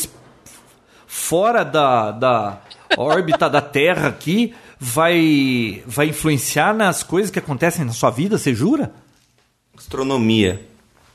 fora 1.05 1.63
da, 1.63 2.11
da 2.11 2.61
órbita 2.97 3.49
da 3.49 3.61
Terra 3.61 4.07
aqui 4.07 4.55
vai 4.79 5.83
vai 5.85 6.07
influenciar 6.07 6.73
nas 6.73 7.03
coisas 7.03 7.29
que 7.29 7.39
acontecem 7.39 7.85
na 7.85 7.93
sua 7.93 8.09
vida? 8.09 8.37
Você 8.37 8.53
jura? 8.55 8.91
Astronomia. 9.77 10.65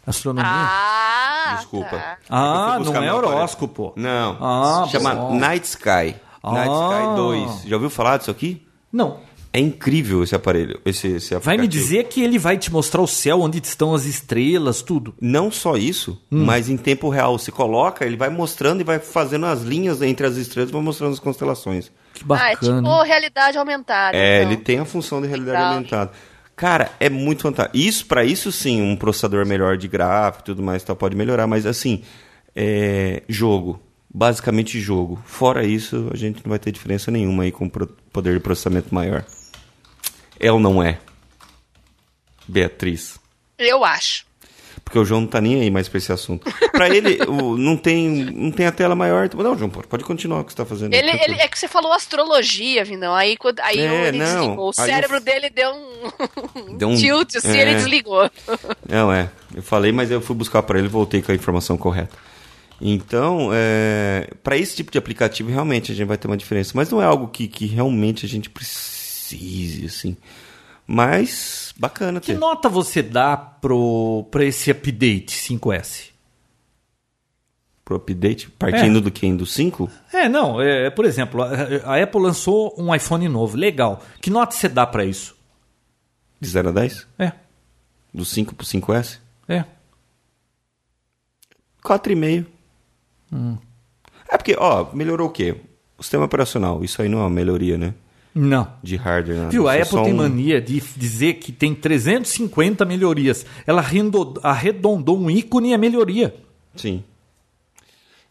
Astronomia? 0.06 0.48
Ah, 0.48 1.54
Desculpa. 1.56 1.90
tá. 1.90 2.18
Ah, 2.30 2.76
Eu 2.78 2.84
não 2.84 2.96
é 2.96 3.00
meu 3.00 3.16
aparelho. 3.16 3.34
horóscopo. 3.36 3.92
Não. 3.96 4.36
Ah, 4.40 4.86
Chama 4.88 5.14
bom. 5.14 5.34
Night 5.38 5.66
Sky. 5.66 6.14
Night 6.44 6.70
Ah. 6.70 7.02
Sky 7.02 7.16
2. 7.16 7.62
Já 7.64 7.76
ouviu 7.76 7.90
falar 7.90 8.18
disso 8.18 8.30
aqui? 8.30 8.64
Não. 8.92 9.18
É 9.56 9.60
incrível 9.60 10.22
esse 10.22 10.34
aparelho, 10.34 10.78
esse, 10.84 11.06
esse 11.06 11.34
aplicativo. 11.34 11.44
Vai 11.44 11.56
me 11.56 11.66
dizer 11.66 12.04
que 12.08 12.20
ele 12.22 12.38
vai 12.38 12.58
te 12.58 12.70
mostrar 12.70 13.00
o 13.00 13.06
céu, 13.06 13.40
onde 13.40 13.56
estão 13.58 13.94
as 13.94 14.04
estrelas, 14.04 14.82
tudo. 14.82 15.14
Não 15.18 15.50
só 15.50 15.76
isso, 15.78 16.20
Hum. 16.30 16.44
mas 16.44 16.68
em 16.68 16.76
tempo 16.76 17.08
real. 17.08 17.38
Você 17.38 17.50
coloca, 17.50 18.04
ele 18.04 18.16
vai 18.16 18.28
mostrando 18.28 18.82
e 18.82 18.84
vai 18.84 18.98
fazendo 18.98 19.46
as 19.46 19.62
linhas 19.62 20.02
entre 20.02 20.26
as 20.26 20.36
estrelas, 20.36 20.70
vai 20.70 20.82
mostrando 20.82 21.14
as 21.14 21.18
constelações. 21.18 21.90
Que 22.12 22.22
Ah, 22.30 22.50
é 22.50 22.54
bacana. 22.54 22.82
tipo 22.82 23.02
realidade 23.02 23.56
aumentada. 23.56 24.16
É, 24.16 24.40
então. 24.42 24.52
ele 24.52 24.60
tem 24.60 24.78
a 24.78 24.84
função 24.84 25.22
de 25.22 25.26
realidade 25.28 25.56
Legal. 25.56 25.74
aumentada. 25.74 26.12
Cara, 26.54 26.90
é 27.00 27.08
muito 27.08 27.42
fantástico. 27.42 27.76
Isso, 27.78 28.04
para 28.04 28.24
isso 28.26 28.52
sim, 28.52 28.82
um 28.82 28.94
processador 28.94 29.46
melhor 29.46 29.78
de 29.78 29.88
gráfico 29.88 30.42
e 30.42 30.46
tudo 30.46 30.62
mais 30.62 30.82
tal, 30.82 30.94
pode 30.96 31.16
melhorar, 31.16 31.46
mas 31.46 31.64
assim, 31.64 32.02
é, 32.54 33.22
jogo. 33.26 33.80
Basicamente 34.12 34.80
jogo. 34.80 35.18
Fora 35.26 35.64
isso, 35.66 36.08
a 36.12 36.16
gente 36.16 36.40
não 36.44 36.50
vai 36.50 36.58
ter 36.58 36.72
diferença 36.72 37.10
nenhuma 37.10 37.42
aí 37.42 37.52
com 37.52 37.68
poder 37.68 38.34
de 38.34 38.40
processamento 38.40 38.94
maior. 38.94 39.24
É 40.38 40.50
ou 40.52 40.60
não 40.60 40.82
é? 40.82 40.98
Beatriz. 42.48 43.18
Eu 43.58 43.84
acho. 43.84 44.24
Porque 44.84 44.98
o 45.00 45.04
João 45.04 45.22
não 45.22 45.28
tá 45.28 45.40
nem 45.40 45.60
aí 45.62 45.70
mais 45.70 45.88
pra 45.88 45.98
esse 45.98 46.12
assunto. 46.12 46.48
Pra 46.70 46.88
ele, 46.88 47.18
o- 47.26 47.56
não, 47.56 47.76
tem, 47.76 48.08
não 48.26 48.52
tem 48.52 48.66
a 48.66 48.70
tela 48.72 48.94
maior. 48.94 49.28
Não, 49.34 49.58
João, 49.58 49.68
pode 49.68 50.04
continuar 50.04 50.40
o 50.40 50.44
que 50.44 50.52
você 50.52 50.56
tá 50.58 50.64
fazendo. 50.64 50.94
Ele, 50.94 51.10
ele- 51.10 51.40
é 51.40 51.48
que 51.48 51.58
você 51.58 51.66
falou 51.66 51.92
astrologia, 51.92 52.84
Vindão. 52.84 53.12
Aí, 53.12 53.36
quando, 53.36 53.58
aí 53.60 53.80
É, 53.80 54.08
ele 54.08 54.18
não. 54.18 54.24
desligou. 54.40 54.68
O 54.68 54.72
cérebro 54.72 55.16
eu- 55.16 55.20
dele 55.20 55.50
deu 55.50 55.70
um, 56.54 56.76
Deu 56.76 56.88
um- 56.90 56.94
tilt, 56.96 57.34
assim, 57.34 57.56
é. 57.56 57.62
ele 57.62 57.74
desligou. 57.74 58.30
Não, 58.88 59.12
é. 59.12 59.28
Eu 59.56 59.62
falei, 59.62 59.90
mas 59.90 60.10
eu 60.10 60.20
fui 60.20 60.36
buscar 60.36 60.62
para 60.62 60.78
ele 60.78 60.86
e 60.86 60.90
voltei 60.90 61.22
com 61.22 61.32
a 61.32 61.34
informação 61.34 61.78
correta. 61.78 62.14
Então, 62.78 63.48
é, 63.54 64.28
para 64.42 64.54
esse 64.56 64.76
tipo 64.76 64.92
de 64.92 64.98
aplicativo, 64.98 65.50
realmente 65.50 65.90
a 65.90 65.94
gente 65.94 66.06
vai 66.06 66.18
ter 66.18 66.26
uma 66.26 66.36
diferença. 66.36 66.72
Mas 66.74 66.90
não 66.90 67.00
é 67.00 67.06
algo 67.06 67.28
que, 67.28 67.48
que 67.48 67.64
realmente 67.64 68.26
a 68.26 68.28
gente 68.28 68.50
precise, 69.30 69.86
assim. 69.86 70.16
Mas, 70.86 71.74
bacana 71.76 72.20
Que 72.20 72.32
ter. 72.32 72.38
nota 72.38 72.68
você 72.68 73.02
dá 73.02 73.36
pro, 73.36 74.26
pra 74.30 74.44
esse 74.44 74.70
update 74.70 75.32
5S? 75.36 76.10
Pro 77.84 77.96
update, 77.96 78.50
partindo 78.50 78.98
É. 78.98 79.00
do 79.00 79.10
que? 79.10 79.32
Do 79.32 79.46
5? 79.46 79.90
É, 80.12 80.28
não, 80.28 80.60
é, 80.60 80.90
por 80.90 81.04
exemplo, 81.04 81.42
a, 81.42 81.48
a 81.84 82.02
Apple 82.02 82.20
lançou 82.20 82.74
um 82.78 82.94
iPhone 82.94 83.28
novo, 83.28 83.56
legal. 83.56 84.02
Que 84.20 84.30
nota 84.30 84.54
você 84.54 84.68
dá 84.68 84.86
pra 84.86 85.04
isso? 85.04 85.36
De 86.40 86.48
0 86.48 86.68
a 86.68 86.72
10? 86.72 87.06
É, 87.18 87.32
Do 88.12 88.24
5 88.24 88.54
pro 88.54 88.66
5S? 88.66 89.18
é. 89.48 89.64
4,5. 91.84 92.46
É 94.28 94.36
porque, 94.36 94.56
ó, 94.58 94.92
melhorou 94.92 95.28
o 95.28 95.30
quê? 95.32 95.54
O 95.96 96.02
sistema 96.02 96.24
operacional. 96.24 96.82
Isso 96.82 97.00
aí 97.00 97.08
não 97.08 97.18
é 97.18 97.22
uma 97.22 97.30
melhoria, 97.30 97.78
né? 97.78 97.94
Não. 98.38 98.68
De 98.82 98.96
hardware. 98.96 99.38
Né? 99.38 99.48
Viu, 99.50 99.66
a 99.66 99.74
é 99.76 99.80
Apple 99.82 100.02
tem 100.04 100.12
um- 100.12 100.16
mania 100.18 100.60
de 100.60 100.78
dizer 100.94 101.34
que 101.34 101.50
tem 101.50 101.74
350 101.74 102.84
melhorias. 102.84 103.46
Ela 103.66 103.82
arredondou 104.42 105.18
um 105.18 105.30
ícone 105.30 105.70
e 105.70 105.72
é 105.72 105.78
melhoria. 105.78 106.34
Sim. 106.76 107.02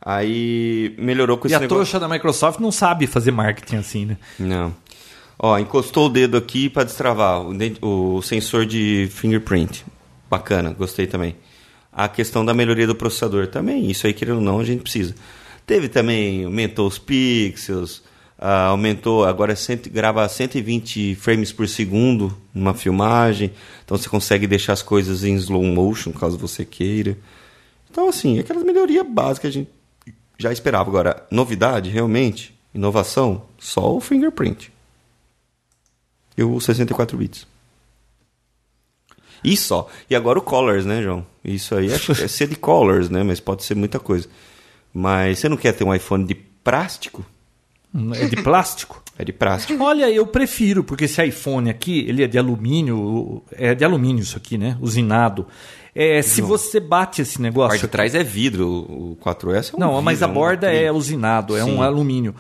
Aí 0.02 0.94
melhorou 1.00 1.38
com 1.38 1.48
E 1.48 1.50
esse 1.50 1.56
a 1.56 1.60
negócio. 1.60 1.78
trouxa 1.78 2.00
da 2.00 2.08
Microsoft 2.08 2.60
não 2.60 2.72
sabe 2.72 3.08
fazer 3.08 3.32
marketing 3.32 3.78
assim, 3.78 4.06
né? 4.06 4.18
Não. 4.38 4.76
Ó, 5.40 5.58
encostou 5.58 6.06
o 6.06 6.10
dedo 6.10 6.38
aqui 6.38 6.70
para 6.70 6.84
destravar 6.84 7.42
o, 7.42 8.16
o 8.18 8.22
sensor 8.22 8.66
de 8.66 9.08
fingerprint. 9.12 9.84
Bacana, 10.30 10.72
gostei 10.74 11.08
também. 11.08 11.36
A 11.92 12.08
questão 12.08 12.46
da 12.46 12.54
melhoria 12.54 12.86
do 12.86 12.94
processador 12.96 13.48
também, 13.48 13.90
isso 13.90 14.06
aí 14.06 14.14
querendo 14.14 14.36
ou 14.38 14.42
não, 14.44 14.60
a 14.60 14.64
gente 14.64 14.82
precisa. 14.82 15.16
Teve 15.66 15.90
também, 15.90 16.46
aumentou 16.46 16.88
os 16.88 17.00
pixels, 17.00 18.04
ah, 18.38 18.66
aumentou, 18.68 19.24
agora 19.26 19.54
é 19.54 19.56
cento- 19.56 19.90
grava 19.90 20.28
120 20.28 21.16
frames 21.16 21.52
por 21.52 21.68
segundo 21.68 22.36
numa 22.54 22.74
filmagem, 22.74 23.52
então 23.84 23.98
você 23.98 24.10
consegue 24.10 24.46
deixar 24.48 24.74
as 24.74 24.82
coisas 24.82 25.24
em 25.24 25.36
slow 25.36 25.64
motion, 25.64 26.12
caso 26.12 26.38
você 26.38 26.66
queira. 26.66 27.18
Então, 27.90 28.10
assim, 28.10 28.40
aquelas 28.40 28.64
melhorias 28.64 29.06
básicas 29.08 29.40
que 29.40 29.48
a 29.48 29.62
gente 29.62 29.70
já 30.38 30.52
esperava. 30.52 30.90
Agora, 30.90 31.26
novidade, 31.32 31.90
realmente, 31.90 32.54
inovação, 32.74 33.44
só 33.58 33.96
o 33.96 34.02
fingerprint. 34.02 34.72
E 36.38 36.44
o 36.44 36.60
64 36.60 37.18
bits. 37.18 37.48
E 39.44 39.56
só. 39.56 39.88
E 40.10 40.16
agora 40.16 40.40
o 40.40 40.42
Colors, 40.42 40.86
né, 40.86 41.02
João? 41.02 41.26
Isso 41.44 41.76
aí 41.76 41.94
acho 41.94 42.12
é 42.12 42.28
ser 42.28 42.48
de 42.50 42.56
Colors, 42.56 43.10
né? 43.10 43.24
Mas 43.24 43.40
pode 43.40 43.64
ser 43.64 43.76
muita 43.76 44.00
coisa. 44.00 44.28
Mas 44.94 45.40
você 45.40 45.48
não 45.48 45.56
quer 45.56 45.72
ter 45.74 45.84
um 45.84 45.94
iPhone 45.94 46.26
de 46.26 46.36
plástico? 46.36 47.26
É 48.14 48.26
de 48.28 48.36
plástico. 48.38 49.02
É 49.18 49.24
de 49.24 49.32
plástico. 49.32 49.82
Olha, 49.84 50.10
eu 50.10 50.28
prefiro, 50.28 50.84
porque 50.84 51.06
esse 51.06 51.24
iPhone 51.24 51.70
aqui, 51.70 52.06
ele 52.08 52.24
é 52.24 52.28
de 52.28 52.38
alumínio, 52.38 53.42
é 53.52 53.74
de 53.74 53.86
alumínio 53.86 54.22
isso 54.22 54.36
aqui, 54.38 54.58
né? 54.58 54.78
Usinado. 54.82 55.48
É, 55.94 56.22
se 56.22 56.42
você 56.42 56.80
bate 56.82 57.22
esse 57.22 57.38
A 57.38 57.42
negócio. 57.42 57.70
parte 57.70 57.82
de 57.82 57.88
trás 57.88 58.14
é 58.14 58.24
vidro, 58.24 58.68
o 58.68 59.18
4S 59.24 59.72
é 59.74 59.78
um 59.78 59.80
Não, 59.80 59.88
vidro, 59.92 60.04
mas 60.04 60.22
a 60.22 60.28
um 60.28 60.34
borda 60.34 60.68
é 60.68 60.72
acrílico. 60.72 60.98
usinado, 60.98 61.56
é 61.56 61.64
Sim. 61.64 61.72
um 61.76 61.82
alumínio. 61.82 62.36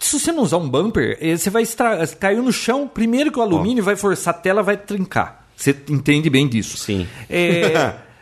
Se 0.00 0.20
você 0.20 0.30
não 0.30 0.42
usar 0.44 0.58
um 0.58 0.68
bumper, 0.68 1.18
eh, 1.20 1.36
você 1.36 1.50
vai 1.50 1.62
extra... 1.62 2.06
caiu 2.06 2.42
no 2.42 2.52
chão, 2.52 2.86
primeiro 2.86 3.32
que 3.32 3.38
o 3.38 3.42
alumínio 3.42 3.82
vai 3.82 3.96
forçar 3.96 4.34
a 4.34 4.38
tela, 4.38 4.62
vai 4.62 4.76
trincar. 4.76 5.44
Você 5.56 5.74
entende 5.88 6.30
bem 6.30 6.46
disso. 6.48 6.76
Sim. 6.76 7.06
É, 7.28 7.94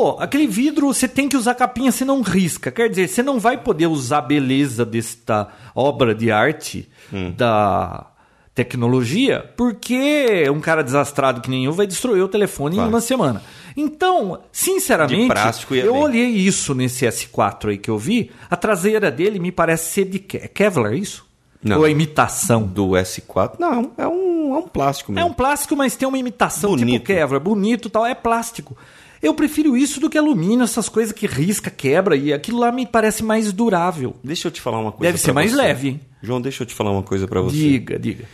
Pô, 0.00 0.16
aquele 0.20 0.46
vidro 0.46 0.86
você 0.94 1.08
tem 1.08 1.28
que 1.28 1.36
usar 1.36 1.56
capinha, 1.56 1.90
você 1.90 2.04
não 2.04 2.22
risca. 2.22 2.70
Quer 2.70 2.88
dizer, 2.88 3.08
você 3.08 3.20
não 3.20 3.40
vai 3.40 3.58
poder 3.58 3.88
usar 3.88 4.18
a 4.18 4.22
beleza 4.22 4.84
desta 4.86 5.48
obra 5.74 6.14
de 6.14 6.30
arte 6.30 6.88
Hum. 7.12 7.32
da 7.36 8.06
tecnologia, 8.54 9.50
porque 9.56 10.48
um 10.54 10.60
cara 10.60 10.84
desastrado 10.84 11.40
que 11.40 11.50
nem 11.50 11.64
eu 11.64 11.72
vai 11.72 11.84
destruir 11.84 12.22
o 12.22 12.28
telefone 12.28 12.76
Claro. 12.76 12.88
em 12.90 12.92
uma 12.92 13.00
semana. 13.00 13.42
Então, 13.76 14.38
sinceramente, 14.52 15.32
eu 15.72 15.92
bem. 15.94 16.02
olhei 16.02 16.26
isso 16.28 16.76
nesse 16.76 17.04
S4 17.04 17.70
aí 17.70 17.78
que 17.78 17.90
eu 17.90 17.98
vi. 17.98 18.30
A 18.48 18.54
traseira 18.54 19.10
dele 19.10 19.40
me 19.40 19.50
parece 19.50 19.90
ser 19.94 20.04
de 20.04 20.20
Ke- 20.20 20.46
Kevlar, 20.46 20.92
é 20.92 20.96
isso? 20.96 21.26
Não. 21.60 21.78
Ou 21.78 21.86
é 21.86 21.90
imitação? 21.90 22.62
Do 22.62 22.90
S4, 22.90 23.54
não, 23.58 23.90
é 23.98 24.06
um, 24.06 24.54
é 24.54 24.58
um 24.58 24.68
plástico 24.68 25.10
É 25.10 25.16
mesmo. 25.16 25.30
um 25.30 25.32
plástico, 25.32 25.74
mas 25.74 25.96
tem 25.96 26.06
uma 26.06 26.16
imitação 26.18 26.70
Bonito. 26.70 26.88
tipo 26.88 27.04
Kevlar, 27.06 27.40
bonito 27.40 27.88
e 27.88 27.90
tal, 27.90 28.06
é 28.06 28.14
plástico. 28.14 28.76
Eu 29.22 29.34
prefiro 29.34 29.76
isso 29.76 30.00
do 30.00 30.08
que 30.08 30.16
alumínio, 30.16 30.62
essas 30.64 30.88
coisas 30.88 31.12
que 31.12 31.26
risca, 31.26 31.70
quebra, 31.70 32.16
e 32.16 32.32
aquilo 32.32 32.58
lá 32.58 32.70
me 32.70 32.86
parece 32.86 33.22
mais 33.22 33.52
durável. 33.52 34.16
Deixa 34.22 34.48
eu 34.48 34.52
te 34.52 34.60
falar 34.60 34.78
uma 34.78 34.92
coisa. 34.92 35.12
Deve 35.12 35.18
ser 35.18 35.32
mais 35.32 35.50
você. 35.50 35.56
leve, 35.56 35.88
hein? 35.88 36.00
João, 36.22 36.40
deixa 36.40 36.62
eu 36.62 36.66
te 36.66 36.74
falar 36.74 36.90
uma 36.90 37.02
coisa 37.02 37.26
pra 37.26 37.40
você. 37.40 37.56
Diga, 37.56 37.98
diga. 37.98 38.24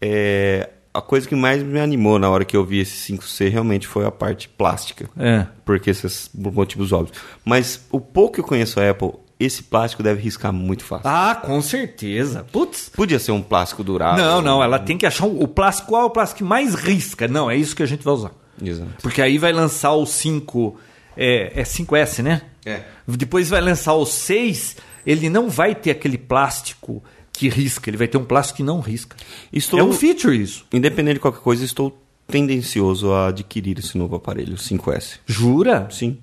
É, 0.00 0.70
a 0.92 1.00
coisa 1.00 1.28
que 1.28 1.34
mais 1.34 1.62
me 1.62 1.80
animou 1.80 2.18
na 2.18 2.28
hora 2.28 2.44
que 2.44 2.56
eu 2.56 2.64
vi 2.64 2.80
esse 2.80 3.12
5C 3.12 3.50
realmente 3.50 3.86
foi 3.86 4.04
a 4.04 4.10
parte 4.10 4.48
plástica. 4.48 5.08
É. 5.18 5.46
Porque 5.64 5.90
esses 5.90 6.28
por 6.28 6.52
motivos 6.52 6.92
óbvios. 6.92 7.16
Mas 7.44 7.86
o 7.90 8.00
pouco 8.00 8.34
que 8.34 8.40
eu 8.40 8.44
conheço 8.44 8.78
a 8.80 8.90
Apple, 8.90 9.12
esse 9.40 9.62
plástico 9.62 10.02
deve 10.02 10.20
riscar 10.20 10.52
muito 10.52 10.84
fácil. 10.84 11.08
Ah, 11.08 11.34
com 11.34 11.60
certeza. 11.62 12.44
Putz. 12.52 12.90
Podia 12.94 13.18
ser 13.18 13.32
um 13.32 13.42
plástico 13.42 13.82
durável. 13.82 14.22
Não, 14.22 14.42
não, 14.42 14.62
ela 14.62 14.78
tem 14.78 14.98
que 14.98 15.06
achar 15.06 15.26
o 15.26 15.42
o 15.42 15.48
plástico, 15.48 15.88
qual 15.88 16.02
é 16.02 16.04
o 16.04 16.10
plástico 16.10 16.38
que 16.38 16.44
mais 16.44 16.74
risca. 16.74 17.26
Não, 17.26 17.50
é 17.50 17.56
isso 17.56 17.74
que 17.74 17.82
a 17.82 17.86
gente 17.86 18.04
vai 18.04 18.14
usar. 18.14 18.32
Exato. 18.62 18.90
Porque 19.02 19.20
aí 19.20 19.38
vai 19.38 19.52
lançar 19.52 19.92
o 19.92 20.06
5. 20.06 20.78
É, 21.16 21.60
é 21.60 21.64
5S, 21.64 22.22
né? 22.22 22.42
É. 22.64 22.82
Depois 23.06 23.48
vai 23.50 23.60
lançar 23.60 23.94
o 23.94 24.06
6. 24.06 24.76
Ele 25.04 25.28
não 25.28 25.50
vai 25.50 25.74
ter 25.74 25.90
aquele 25.90 26.16
plástico 26.16 27.02
que 27.32 27.48
risca. 27.48 27.90
Ele 27.90 27.96
vai 27.96 28.06
ter 28.08 28.18
um 28.18 28.24
plástico 28.24 28.58
que 28.58 28.62
não 28.62 28.80
risca. 28.80 29.16
Estou- 29.52 29.78
É 29.80 29.82
um 29.82 29.92
feature 29.92 30.40
isso. 30.40 30.64
Independente 30.72 31.14
de 31.14 31.20
qualquer 31.20 31.40
coisa, 31.40 31.64
estou 31.64 31.98
tendencioso 32.28 33.12
a 33.12 33.28
adquirir 33.28 33.78
esse 33.78 33.98
novo 33.98 34.14
aparelho, 34.16 34.54
o 34.54 34.58
5S. 34.58 35.18
Jura? 35.26 35.88
Sim. 35.90 36.18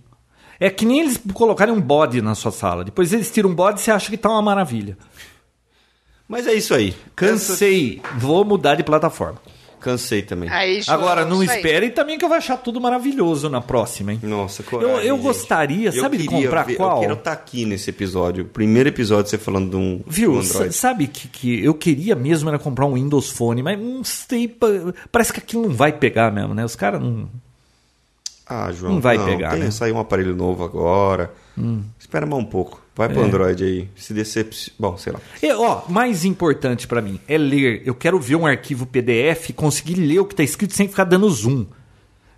É 0.59 0.69
que 0.69 0.85
nem 0.85 1.01
eles 1.01 1.19
colocarem 1.33 1.73
um 1.73 1.79
bode 1.79 2.21
na 2.21 2.35
sua 2.35 2.51
sala. 2.51 2.83
Depois 2.83 3.13
eles 3.13 3.29
tiram 3.31 3.49
um 3.49 3.55
bode 3.55 3.79
e 3.79 3.83
você 3.83 3.91
acha 3.91 4.09
que 4.09 4.17
tá 4.17 4.29
uma 4.29 4.41
maravilha. 4.41 4.97
Mas 6.27 6.47
é 6.47 6.53
isso 6.53 6.73
aí. 6.73 6.95
Cansei. 7.15 8.01
Vou 8.17 8.43
mudar 8.45 8.75
de 8.75 8.83
plataforma. 8.83 9.41
Cansei 9.79 10.21
também. 10.21 10.49
Aí, 10.49 10.81
João, 10.81 10.97
Agora, 10.97 11.25
não 11.25 11.41
esperem 11.43 11.89
também 11.91 12.17
que 12.17 12.25
eu 12.25 12.29
vou 12.29 12.37
achar 12.37 12.57
tudo 12.57 12.79
maravilhoso 12.81 13.49
na 13.49 13.61
próxima, 13.61 14.13
hein? 14.13 14.19
Nossa, 14.23 14.61
Eu, 14.61 14.65
coragem, 14.65 15.05
eu 15.07 15.15
gente. 15.15 15.23
gostaria, 15.23 15.89
Eu 15.89 16.01
sabe, 16.01 16.17
de 16.17 16.27
comprar 16.27 16.63
ver- 16.63 16.75
qual? 16.75 16.95
Eu 16.97 17.01
quero 17.01 17.13
estar 17.13 17.31
aqui 17.31 17.65
nesse 17.65 17.89
episódio. 17.89 18.45
Primeiro 18.45 18.89
episódio 18.89 19.29
você 19.29 19.37
falando 19.37 19.69
de 19.71 19.75
um, 19.77 20.01
Viu? 20.05 20.33
um 20.33 20.39
Android. 20.39 20.73
sabe 20.73 21.07
que, 21.07 21.27
que 21.27 21.63
eu 21.63 21.73
queria 21.73 22.15
mesmo 22.15 22.49
era 22.49 22.59
comprar 22.59 22.85
um 22.85 22.93
Windows 22.93 23.29
Phone, 23.29 23.63
mas 23.63 23.79
não 23.79 24.03
sei, 24.03 24.47
pa- 24.47 24.67
parece 25.11 25.33
que 25.33 25.39
aquilo 25.39 25.63
não 25.63 25.73
vai 25.73 25.91
pegar 25.91 26.31
mesmo, 26.31 26.53
né? 26.53 26.63
Os 26.65 26.75
caras 26.75 27.01
não. 27.01 27.29
Ah, 28.49 28.71
João. 28.71 28.93
Não 28.93 29.01
vai 29.01 29.17
pegar, 29.23 29.51
tem, 29.51 29.59
né? 29.59 29.67
Hum. 29.67 29.71
Saiu 29.71 29.95
um 29.95 29.99
aparelho 29.99 30.35
novo 30.35 30.63
agora. 30.63 31.31
Espera 31.99 32.25
mais 32.25 32.41
um 32.41 32.45
pouco. 32.45 32.81
Vai 32.95 33.07
É. 33.07 33.11
pro 33.13 33.21
Android 33.23 33.63
aí. 33.63 33.89
Se 33.95 34.13
decep... 34.13 34.71
Bom, 34.79 34.97
sei 34.97 35.13
lá. 35.13 35.19
E, 35.41 35.51
ó, 35.53 35.83
mais 35.87 36.25
importante 36.25 36.87
pra 36.87 37.01
mim 37.01 37.19
é 37.27 37.37
ler. 37.37 37.83
Eu 37.85 37.93
quero 37.93 38.19
ver 38.19 38.35
um 38.35 38.45
arquivo 38.47 38.85
PDF 38.85 39.49
e 39.49 39.53
conseguir 39.53 39.95
ler 39.95 40.19
o 40.19 40.25
que 40.25 40.33
tá 40.35 40.41
escrito 40.43 40.73
sem 40.73 40.87
ficar 40.87 41.03
dando 41.03 41.29
zoom. 41.29 41.65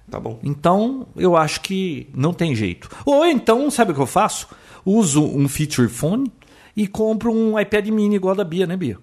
Tá 0.09 0.19
bom. 0.19 0.37
Então, 0.43 1.07
eu 1.15 1.37
acho 1.37 1.61
que 1.61 2.09
não 2.13 2.33
tem 2.33 2.53
jeito. 2.53 2.89
Ou 3.05 3.25
então, 3.25 3.71
sabe 3.71 3.91
o 3.91 3.95
que 3.95 4.01
eu 4.01 4.05
faço? 4.05 4.47
Uso 4.85 5.23
um 5.23 5.47
feature 5.47 5.87
phone 5.87 6.29
e 6.75 6.87
compro 6.87 7.31
um 7.31 7.57
iPad 7.59 7.87
mini 7.87 8.15
igual 8.15 8.35
da 8.35 8.43
Bia, 8.43 8.67
né, 8.67 8.75
Bia? 8.75 8.97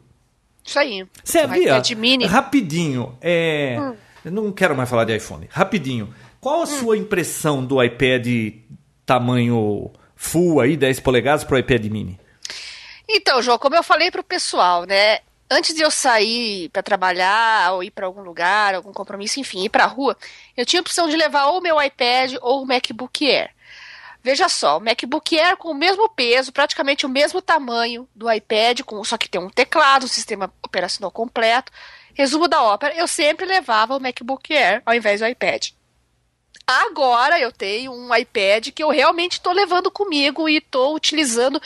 Isso 0.65 0.79
aí. 0.79 1.07
Você 1.25 1.45
Um 1.45 1.49
Bia? 1.49 1.63
iPad 1.79 1.91
mini. 1.93 2.27
Rapidinho, 2.27 3.15
é... 3.23 3.95
eu 4.25 4.31
não 4.31 4.53
quero 4.53 4.77
mais 4.77 4.91
falar 4.91 5.05
de 5.05 5.17
iPhone. 5.17 5.47
Rapidinho, 5.51 6.09
qual 6.41 6.63
a 6.63 6.67
sua 6.67 6.97
impressão 6.97 7.65
do 7.65 7.83
iPad 7.83 8.27
tamanho 9.05 9.91
full 10.15 10.61
aí, 10.61 10.77
10 10.77 11.01
polegadas 11.01 11.45
pro 11.45 11.59
iPad 11.59 11.85
mini? 11.87 12.19
Então, 13.09 13.41
João, 13.41 13.59
como 13.59 13.75
eu 13.75 13.83
falei 13.83 14.11
pro 14.11 14.23
pessoal, 14.23 14.85
né? 14.85 15.21
Antes 15.51 15.75
de 15.75 15.81
eu 15.81 15.91
sair 15.91 16.69
para 16.69 16.83
trabalhar 16.83 17.73
ou 17.73 17.83
ir 17.83 17.91
para 17.91 18.05
algum 18.05 18.21
lugar, 18.21 18.75
algum 18.75 18.93
compromisso, 18.93 19.41
enfim, 19.41 19.65
ir 19.65 19.71
para 19.71 19.85
a 19.85 19.87
rua, 19.87 20.15
eu 20.55 20.67
tinha 20.67 20.81
a 20.81 20.83
opção 20.83 21.09
de 21.09 21.17
levar 21.17 21.47
ou 21.47 21.59
o 21.59 21.63
meu 21.63 21.81
iPad 21.83 22.35
ou 22.43 22.63
o 22.63 22.67
MacBook 22.67 23.27
Air. 23.27 23.51
Veja 24.23 24.47
só, 24.49 24.77
o 24.77 24.81
MacBook 24.81 25.39
Air 25.39 25.57
com 25.57 25.71
o 25.71 25.75
mesmo 25.75 26.07
peso, 26.11 26.53
praticamente 26.53 27.07
o 27.07 27.09
mesmo 27.09 27.41
tamanho 27.41 28.07
do 28.15 28.31
iPad, 28.31 28.81
com, 28.83 29.03
só 29.03 29.17
que 29.17 29.29
tem 29.29 29.41
um 29.41 29.49
teclado, 29.49 30.05
um 30.05 30.09
sistema 30.09 30.53
operacional 30.63 31.11
completo. 31.11 31.73
Resumo 32.13 32.47
da 32.47 32.63
ópera, 32.63 32.95
eu 32.95 33.09
sempre 33.09 33.47
levava 33.47 33.97
o 33.97 34.01
MacBook 34.01 34.53
Air 34.53 34.83
ao 34.85 34.93
invés 34.93 35.21
do 35.21 35.27
iPad. 35.27 35.71
Agora 36.69 37.41
eu 37.41 37.51
tenho 37.51 37.93
um 37.93 38.15
iPad 38.15 38.69
que 38.75 38.83
eu 38.83 38.91
realmente 38.91 39.33
estou 39.33 39.55
levando 39.55 39.91
comigo 39.91 40.47
e 40.49 40.59
estou 40.59 40.95
utilizando 40.95 41.59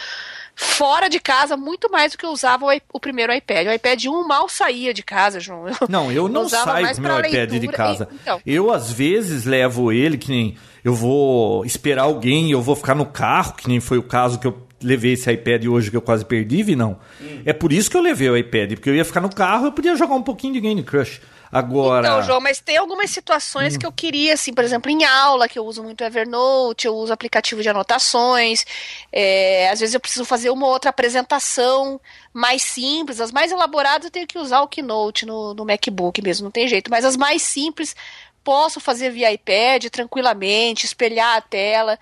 fora 0.54 1.08
de 1.08 1.18
casa 1.18 1.56
muito 1.56 1.90
mais 1.90 2.12
do 2.12 2.18
que 2.18 2.24
eu 2.24 2.30
usava 2.30 2.66
o, 2.66 2.80
o 2.92 3.00
primeiro 3.00 3.32
iPad. 3.34 3.66
O 3.66 3.72
iPad 3.72 4.04
1 4.04 4.28
mal 4.28 4.48
saía 4.48 4.94
de 4.94 5.02
casa, 5.02 5.40
João. 5.40 5.66
Eu- 5.68 5.74
Não, 5.88 6.12
eu 6.12 6.28
não 6.28 6.42
usava 6.42 6.72
saio 6.72 6.84
mais 6.84 6.98
com 6.98 7.02
meu 7.02 7.18
iPad 7.18 7.50
de 7.50 7.68
casa. 7.68 8.08
E- 8.10 8.14
então. 8.14 8.40
Eu, 8.46 8.70
às 8.70 8.92
vezes, 8.92 9.44
levo 9.44 9.90
ele, 9.90 10.16
que 10.16 10.30
nem 10.30 10.56
eu 10.84 10.94
vou 10.94 11.64
esperar 11.64 12.02
alguém, 12.04 12.52
eu 12.52 12.62
vou 12.62 12.76
ficar 12.76 12.94
no 12.94 13.06
carro, 13.06 13.54
que 13.54 13.66
nem 13.68 13.80
foi 13.80 13.98
o 13.98 14.02
caso 14.02 14.38
que 14.38 14.46
eu 14.46 14.62
levei 14.80 15.14
esse 15.14 15.30
iPad 15.32 15.64
hoje 15.66 15.90
que 15.90 15.96
eu 15.96 16.02
quase 16.02 16.24
perdi, 16.24 16.62
vi 16.62 16.76
não. 16.76 16.98
Hum. 17.20 17.42
É 17.46 17.52
por 17.52 17.72
isso 17.72 17.90
que 17.90 17.96
eu 17.96 18.00
levei 18.02 18.28
o 18.28 18.36
iPad, 18.36 18.74
porque 18.74 18.90
eu 18.90 18.94
ia 18.94 19.04
ficar 19.04 19.20
no 19.20 19.34
carro, 19.34 19.66
eu 19.66 19.72
podia 19.72 19.96
jogar 19.96 20.14
um 20.14 20.22
pouquinho 20.22 20.52
de 20.52 20.60
Game 20.60 20.82
Crush. 20.82 21.20
Agora. 21.52 22.06
Então, 22.06 22.22
João, 22.22 22.40
mas 22.40 22.60
tem 22.60 22.78
algumas 22.78 23.10
situações 23.10 23.76
que 23.76 23.84
eu 23.84 23.92
queria, 23.92 24.32
assim, 24.32 24.54
por 24.54 24.64
exemplo, 24.64 24.90
em 24.90 25.04
aula, 25.04 25.46
que 25.46 25.58
eu 25.58 25.66
uso 25.66 25.82
muito 25.82 26.02
Evernote, 26.02 26.86
eu 26.86 26.96
uso 26.96 27.12
aplicativo 27.12 27.60
de 27.60 27.68
anotações, 27.68 28.64
é, 29.12 29.68
às 29.68 29.78
vezes 29.78 29.92
eu 29.94 30.00
preciso 30.00 30.24
fazer 30.24 30.48
uma 30.48 30.66
outra 30.66 30.88
apresentação 30.88 32.00
mais 32.32 32.62
simples, 32.62 33.20
as 33.20 33.30
mais 33.30 33.52
elaboradas 33.52 34.06
eu 34.06 34.10
tenho 34.10 34.26
que 34.26 34.38
usar 34.38 34.62
o 34.62 34.68
Keynote 34.68 35.26
no, 35.26 35.52
no 35.52 35.66
MacBook 35.66 36.22
mesmo, 36.22 36.44
não 36.44 36.50
tem 36.50 36.66
jeito, 36.66 36.90
mas 36.90 37.04
as 37.04 37.18
mais 37.18 37.42
simples 37.42 37.94
posso 38.42 38.80
fazer 38.80 39.10
via 39.10 39.30
iPad 39.30 39.88
tranquilamente, 39.90 40.86
espelhar 40.86 41.36
a 41.36 41.42
tela, 41.42 41.98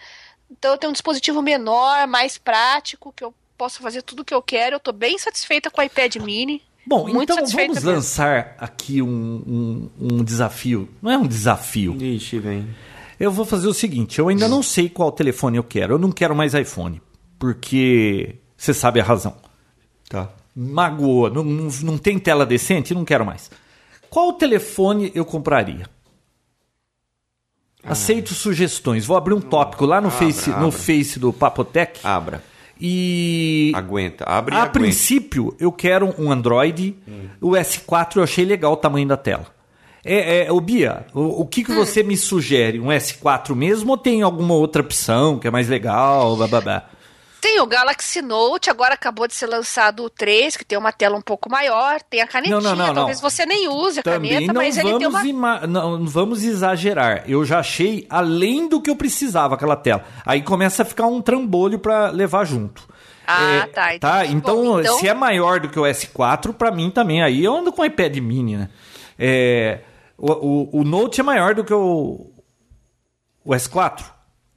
então 0.49 0.71
eu 0.71 0.79
tenho 0.79 0.91
um 0.91 0.93
dispositivo 0.93 1.43
menor, 1.43 2.07
mais 2.07 2.39
prático, 2.39 3.13
que 3.13 3.25
eu 3.25 3.35
posso 3.59 3.83
fazer 3.83 4.03
tudo 4.03 4.21
o 4.21 4.25
que 4.25 4.33
eu 4.33 4.41
quero, 4.41 4.77
eu 4.77 4.79
estou 4.79 4.95
bem 4.95 5.19
satisfeita 5.19 5.73
com 5.73 5.81
o 5.81 5.85
iPad 5.85 6.15
mini. 6.17 6.63
Bom, 6.87 7.09
Muito 7.09 7.33
então 7.33 7.37
vamos 7.37 7.53
mesmo. 7.53 7.91
lançar 7.91 8.57
aqui 8.59 9.01
um, 9.03 9.09
um, 9.09 9.91
um 10.01 10.25
desafio. 10.25 10.89
Não 11.01 11.11
é 11.11 11.19
um 11.19 11.27
desafio. 11.27 11.97
Ixi, 12.01 12.39
vem. 12.39 12.69
Eu 13.19 13.31
vou 13.31 13.45
fazer 13.45 13.69
o 13.69 13.75
seguinte: 13.75 14.19
eu 14.19 14.29
ainda 14.29 14.49
não 14.49 14.63
sei 14.63 14.89
qual 14.89 15.13
telefone 15.13 15.59
eu 15.59 15.65
quero. 15.65 15.95
Eu 15.95 15.99
não 15.99 16.11
quero 16.11 16.35
mais 16.35 16.55
iPhone. 16.55 17.01
Porque 17.39 18.37
você 18.57 18.75
sabe 18.75 19.01
a 19.01 19.05
razão. 19.05 19.37
Tá. 20.09 20.29
Magoa, 20.55 21.31
não, 21.31 21.45
não, 21.45 21.69
não 21.83 21.99
tem 21.99 22.19
tela 22.19 22.45
decente, 22.45 22.93
não 22.93 23.05
quero 23.05 23.25
mais. 23.25 23.51
Qual 24.09 24.33
telefone 24.33 25.13
eu 25.15 25.25
compraria? 25.25 25.87
Aceito 27.85 28.35
sugestões. 28.35 29.07
Vou 29.07 29.17
abrir 29.17 29.35
um 29.35 29.41
tópico 29.41 29.87
lá 29.87 30.01
no, 30.01 30.09
Abra, 30.09 30.19
face, 30.19 30.51
no 30.51 30.57
abra. 30.57 30.73
Face 30.73 31.19
do 31.19 31.33
Papotec. 31.33 32.01
Abra. 32.05 32.43
E 32.81 33.73
Aguenta. 33.75 34.25
Abre 34.25 34.55
a 34.55 34.63
aguenta. 34.63 34.79
princípio, 34.79 35.55
eu 35.59 35.71
quero 35.71 36.15
um 36.19 36.33
Android. 36.33 36.97
O 37.41 37.51
S4 37.51 38.17
eu 38.17 38.23
achei 38.23 38.45
legal 38.45 38.73
o 38.73 38.77
tamanho 38.77 39.07
da 39.07 39.17
tela. 39.17 39.47
É, 40.05 40.47
é, 40.47 40.53
ô 40.53 40.61
Bia, 40.61 41.05
o, 41.13 41.43
o 41.43 41.47
que, 41.47 41.63
que 41.63 41.73
você 41.73 42.03
me 42.03 42.17
sugere? 42.17 42.81
Um 42.81 42.87
S4 42.87 43.55
mesmo 43.55 43.91
ou 43.91 43.99
tem 43.99 44.23
alguma 44.23 44.55
outra 44.55 44.81
opção 44.81 45.39
que 45.39 45.47
é 45.47 45.51
mais 45.51 45.69
legal? 45.69 46.37
Blá, 46.37 46.47
blá, 46.47 46.61
blá? 46.61 46.89
Tem 47.41 47.59
o 47.61 47.67
Galaxy 47.67 48.21
Note, 48.21 48.69
agora 48.71 48.95
acabou 48.95 49.27
de 49.27 49.35
ser 49.35 49.47
lançado 49.47 50.05
o 50.05 50.11
3, 50.11 50.57
que 50.57 50.65
tem 50.65 50.77
uma 50.79 50.93
tela 50.93 51.17
um 51.17 51.23
pouco 51.23 51.51
maior, 51.51 52.01
tem 52.03 52.21
a 52.21 52.27
canetinha, 52.27 52.61
Não, 52.61 52.75
não, 52.77 52.87
não, 52.89 52.95
talvez 52.95 53.21
você 53.21 53.47
nem 53.47 53.69
use 53.69 54.01
a 54.01 54.03
Também 54.03 54.33
caneta, 54.33 54.53
mas 54.53 54.77
ele 54.77 54.99
tem 54.99 55.07
uma... 55.07 55.25
ima- 55.27 55.67
não 55.67 56.07
vamos 56.07 56.43
exagerar. 56.45 57.25
Eu 57.27 57.45
já 57.45 57.61
achei 57.61 58.07
além 58.11 58.69
do 58.69 58.81
que 58.83 58.91
eu 58.91 58.97
precisava 58.97 59.55
aquela 59.55 59.77
tela. 59.77 60.05
Aí 60.27 60.43
começa 60.43 60.83
a 60.83 60.85
ficar 60.85 61.07
um 61.07 61.23
trambolho 61.23 61.79
para 61.79 62.11
levar 62.11 62.45
junto. 62.45 62.87
Ah, 63.27 63.69
tá, 63.73 63.99
Tá, 63.99 64.25
entendi. 64.25 64.37
então, 64.39 64.57
Bom, 64.65 64.81
então- 64.81 64.99
se 64.99 65.09
é 65.09 65.15
maior 65.15 65.61
do 65.61 65.69
que 65.69 65.79
o 65.79 65.85
S4, 65.85 66.53
para 66.53 66.71
mim 66.71 66.91
também. 66.91 67.23
Aí 67.23 67.45
eu 67.45 67.55
ando 67.57 67.73
com 67.73 67.81
o 67.81 67.85
iPad 67.85 68.17
mini, 68.19 68.57
né? 68.57 68.69
É, 69.19 69.81
o, 70.19 70.33
o, 70.33 70.81
o 70.81 70.85
Note 70.85 71.21
é 71.21 71.25
maior 71.25 71.55
do 71.55 71.63
que 71.65 71.73
o, 71.73 72.33
o 73.45 73.51
S4. 73.55 74.03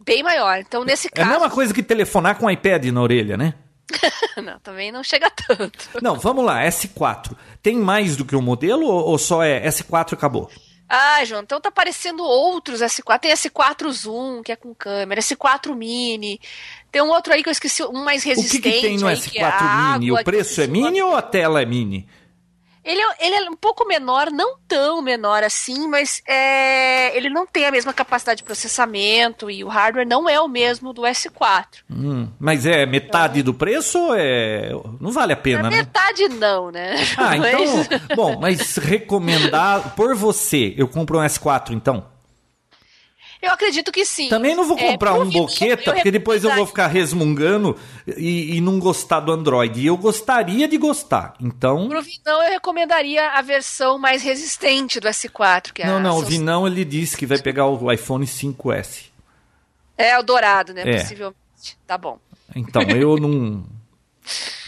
Bem 0.05 0.23
maior, 0.23 0.59
então 0.59 0.83
nesse 0.83 1.07
É 1.07 1.11
a 1.21 1.23
caso... 1.25 1.29
mesma 1.29 1.49
coisa 1.49 1.73
que 1.73 1.81
telefonar 1.83 2.37
com 2.37 2.45
o 2.45 2.51
iPad 2.51 2.85
na 2.85 3.01
orelha, 3.01 3.37
né? 3.37 3.53
não, 4.41 4.59
também 4.59 4.91
não 4.91 5.03
chega 5.03 5.29
tanto. 5.29 5.89
Não, 6.01 6.15
vamos 6.15 6.43
lá, 6.43 6.63
S4. 6.63 7.35
Tem 7.61 7.75
mais 7.77 8.15
do 8.15 8.25
que 8.25 8.35
um 8.35 8.41
modelo 8.41 8.85
ou, 8.85 9.17
só 9.17 9.43
é 9.43 9.67
S4 9.67 10.11
e 10.11 10.15
acabou? 10.15 10.49
Ah, 10.89 11.23
João, 11.25 11.41
então 11.41 11.59
tá 11.59 11.69
aparecendo 11.69 12.23
outros 12.23 12.81
S4. 12.81 13.19
Tem 13.19 13.31
S4 13.31 13.89
Zoom, 13.91 14.41
que 14.43 14.51
é 14.51 14.55
com 14.55 14.73
câmera, 14.75 15.21
S4 15.21 15.75
Mini. 15.75 16.39
Tem 16.91 17.01
um 17.01 17.09
outro 17.09 17.33
aí 17.33 17.41
que 17.41 17.49
eu 17.49 17.51
esqueci, 17.51 17.83
um 17.83 18.03
mais 18.03 18.21
O 18.21 18.23
que, 18.23 18.29
resistente. 18.29 18.61
que 18.61 18.81
tem 18.81 18.97
no 18.97 19.07
aí, 19.07 19.15
S4 19.15 19.35
é 19.35 19.43
a 19.43 19.97
Mini? 19.99 20.09
água, 20.11 20.21
O 20.21 20.23
preço 20.23 20.61
é 20.61 20.67
mini 20.67 21.01
ou 21.01 21.15
a 21.15 21.21
tela 21.21 21.61
é 21.61 21.65
mini? 21.65 22.07
Ele 22.83 22.99
é, 23.01 23.25
ele 23.27 23.35
é 23.35 23.49
um 23.49 23.55
pouco 23.55 23.85
menor, 23.87 24.29
não 24.31 24.57
tão 24.67 25.01
menor 25.01 25.43
assim, 25.43 25.87
mas 25.87 26.21
é, 26.27 27.15
ele 27.15 27.29
não 27.29 27.45
tem 27.47 27.65
a 27.65 27.71
mesma 27.71 27.93
capacidade 27.93 28.39
de 28.39 28.43
processamento 28.43 29.49
e 29.49 29.63
o 29.63 29.67
hardware 29.69 30.07
não 30.07 30.29
é 30.29 30.39
o 30.41 30.47
mesmo 30.47 30.91
do 30.91 31.03
S4. 31.03 31.65
Hum, 31.89 32.27
mas 32.39 32.65
é 32.65 32.85
metade 32.85 33.41
do 33.41 33.53
preço 33.53 33.97
ou 33.99 34.15
é. 34.15 34.69
Não 34.99 35.11
vale 35.11 35.33
a 35.33 35.35
Na 35.35 35.41
pena, 35.41 35.63
né? 35.69 35.77
metade 35.77 36.27
não, 36.29 36.71
né? 36.71 36.95
Ah, 37.17 37.35
Mas- 37.37 37.53
então. 37.53 38.15
Bom, 38.15 38.39
mas 38.39 38.75
recomendar 38.77 39.95
por 39.95 40.15
você, 40.15 40.73
eu 40.77 40.87
compro 40.87 41.19
um 41.19 41.23
S4 41.23 41.71
então? 41.71 42.11
Eu 43.43 43.51
acredito 43.51 43.91
que 43.91 44.05
sim. 44.05 44.29
Também 44.29 44.55
não 44.55 44.65
vou 44.65 44.79
É, 44.79 44.93
comprar 44.93 45.15
pro 45.15 45.23
um 45.23 45.29
boqueta, 45.29 45.93
porque 45.93 46.09
depois 46.09 46.45
eu 46.45 46.55
vou 46.55 46.65
ficar 46.65 46.87
resmungando 46.87 47.77
e, 48.15 48.55
e 48.55 48.61
não 48.61 48.79
gostar 48.79 49.19
do 49.19 49.33
Android. 49.33 49.81
E 49.81 49.85
eu 49.85 49.97
gostaria 49.97 50.65
de 50.65 50.77
gostar. 50.77 51.33
Então. 51.41 51.89
Pro 51.89 52.01
Vinão, 52.01 52.41
eu 52.41 52.51
recomendaria 52.51 53.31
a 53.31 53.41
versão 53.41 53.99
mais 53.99 54.23
resistente 54.23 54.97
do 55.01 55.09
S4. 55.09 55.73
Que 55.73 55.81
é 55.81 55.87
Não, 55.87 55.99
não, 55.99 56.19
o 56.19 56.21
Vinão 56.21 56.65
ele 56.65 56.85
disse 56.85 57.17
que 57.17 57.25
vai 57.25 57.37
pegar 57.37 57.67
o 57.67 57.91
iPhone 57.91 58.25
5S. 58.25 59.07
É 59.97 60.17
o 60.17 60.23
dourado, 60.23 60.73
né? 60.73 60.83
É. 60.85 60.99
Possivelmente. 60.99 61.37
Tá 61.85 61.97
bom. 61.97 62.17
Então, 62.55 62.81
eu 62.83 63.17
não. 63.19 63.65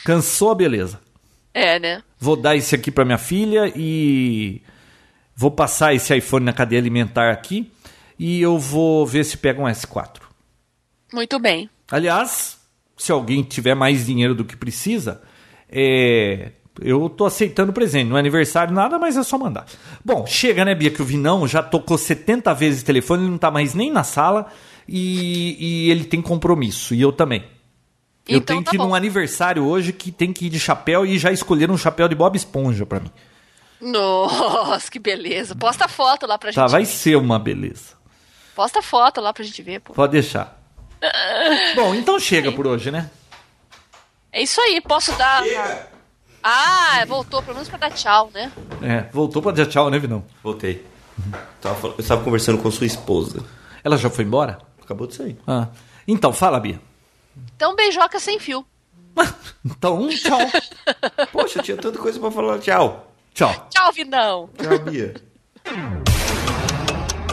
Cansou 0.03 0.51
a 0.51 0.55
beleza. 0.55 0.99
É, 1.53 1.79
né? 1.79 2.03
Vou 2.19 2.35
dar 2.35 2.57
esse 2.57 2.75
aqui 2.75 2.91
para 2.91 3.05
minha 3.05 3.17
filha 3.17 3.71
e 3.73 4.61
vou 5.33 5.49
passar 5.49 5.93
esse 5.93 6.13
iPhone 6.13 6.43
na 6.45 6.51
cadeia 6.51 6.81
alimentar 6.81 7.31
aqui 7.31 7.71
e 8.17 8.41
eu 8.41 8.57
vou 8.57 9.05
ver 9.05 9.23
se 9.23 9.37
pega 9.37 9.61
um 9.61 9.65
S4. 9.65 10.21
Muito 11.13 11.39
bem. 11.39 11.69
Aliás, 11.91 12.57
se 12.97 13.11
alguém 13.11 13.43
tiver 13.43 13.75
mais 13.75 14.05
dinheiro 14.05 14.33
do 14.35 14.43
que 14.45 14.55
precisa, 14.57 15.21
é, 15.69 16.51
eu 16.81 17.07
tô 17.09 17.25
aceitando 17.25 17.71
presente. 17.73 18.07
Não 18.09 18.17
é 18.17 18.19
aniversário, 18.19 18.73
nada, 18.73 18.97
mas 18.99 19.15
é 19.17 19.23
só 19.23 19.37
mandar. 19.37 19.65
Bom, 20.03 20.25
chega, 20.27 20.65
né, 20.65 20.73
Bia, 20.75 20.89
que 20.91 21.01
o 21.01 21.05
Vinão 21.05 21.47
já 21.47 21.61
tocou 21.63 21.97
70 21.97 22.53
vezes 22.53 22.81
o 22.81 22.85
telefone, 22.85 23.23
ele 23.23 23.31
não 23.31 23.37
tá 23.37 23.51
mais 23.51 23.73
nem 23.73 23.91
na 23.91 24.03
sala 24.03 24.47
e, 24.87 25.55
e 25.87 25.91
ele 25.91 26.03
tem 26.05 26.21
compromisso, 26.21 26.93
e 26.95 27.01
eu 27.01 27.11
também. 27.11 27.43
Eu 28.27 28.37
Então 28.37 28.55
tenho 28.55 28.63
tá 28.63 28.71
que 28.71 28.77
ir 28.77 28.79
bom. 28.79 28.87
num 28.87 28.95
aniversário 28.95 29.63
hoje 29.63 29.93
que 29.93 30.11
tem 30.11 30.33
que 30.33 30.47
ir 30.47 30.49
de 30.49 30.59
chapéu 30.59 31.05
e 31.05 31.17
já 31.19 31.31
escolheram 31.31 31.75
um 31.75 31.77
chapéu 31.77 32.07
de 32.07 32.15
Bob 32.15 32.35
Esponja 32.35 32.83
pra 32.85 32.99
mim. 32.99 33.11
Nossa, 33.79 34.89
que 34.89 34.97
beleza. 34.99 35.55
Posta 35.55 35.87
foto 35.87 36.25
lá 36.25 36.37
pra 36.37 36.49
gente 36.49 36.55
Tá, 36.55 36.65
vai 36.67 36.81
ver. 36.83 36.89
ser 36.89 37.15
uma 37.17 37.37
beleza. 37.37 37.94
Posta 38.55 38.81
foto 38.81 39.19
lá 39.19 39.33
pra 39.33 39.43
gente 39.43 39.61
ver, 39.61 39.81
pô. 39.81 39.93
Pode 39.93 40.13
deixar. 40.13 40.57
Bom, 41.75 41.93
então 41.93 42.19
chega 42.19 42.51
por 42.51 42.65
hoje, 42.65 42.89
né? 42.89 43.11
É 44.31 44.41
isso 44.41 44.59
aí, 44.61 44.81
posso 44.81 45.11
dar. 45.17 45.43
Ah, 46.41 47.03
voltou, 47.07 47.41
pelo 47.41 47.55
menos 47.55 47.69
pra 47.69 47.77
dar 47.77 47.91
tchau, 47.91 48.31
né? 48.33 48.51
É, 48.81 49.01
voltou 49.11 49.41
pra 49.41 49.51
dar 49.51 49.65
tchau, 49.65 49.89
né, 49.89 49.99
Vinão? 49.99 50.23
Voltei. 50.43 50.85
Tava 51.61 51.87
eu 51.87 51.95
estava 51.99 52.23
conversando 52.23 52.61
com 52.61 52.69
sua 52.71 52.85
esposa. 52.85 53.43
Ela 53.83 53.97
já 53.97 54.09
foi 54.09 54.23
embora? 54.23 54.59
Acabou 54.81 55.07
de 55.07 55.15
sair. 55.15 55.37
Ah. 55.47 55.67
Então, 56.07 56.31
fala, 56.31 56.59
Bia. 56.59 56.79
Então, 57.55 57.75
beijoca 57.75 58.19
sem 58.19 58.39
fio. 58.39 58.65
Então, 59.65 60.07
tchau. 60.09 60.39
Poxa, 61.31 61.59
eu 61.59 61.63
tinha 61.63 61.77
tanta 61.77 61.97
coisa 61.97 62.19
pra 62.19 62.31
falar. 62.31 62.59
Tchau. 62.59 63.11
tchau. 63.33 63.67
Tchau, 63.69 63.91
Vinão. 63.91 64.49
Tchau, 64.57 64.79
Bia. 64.79 65.15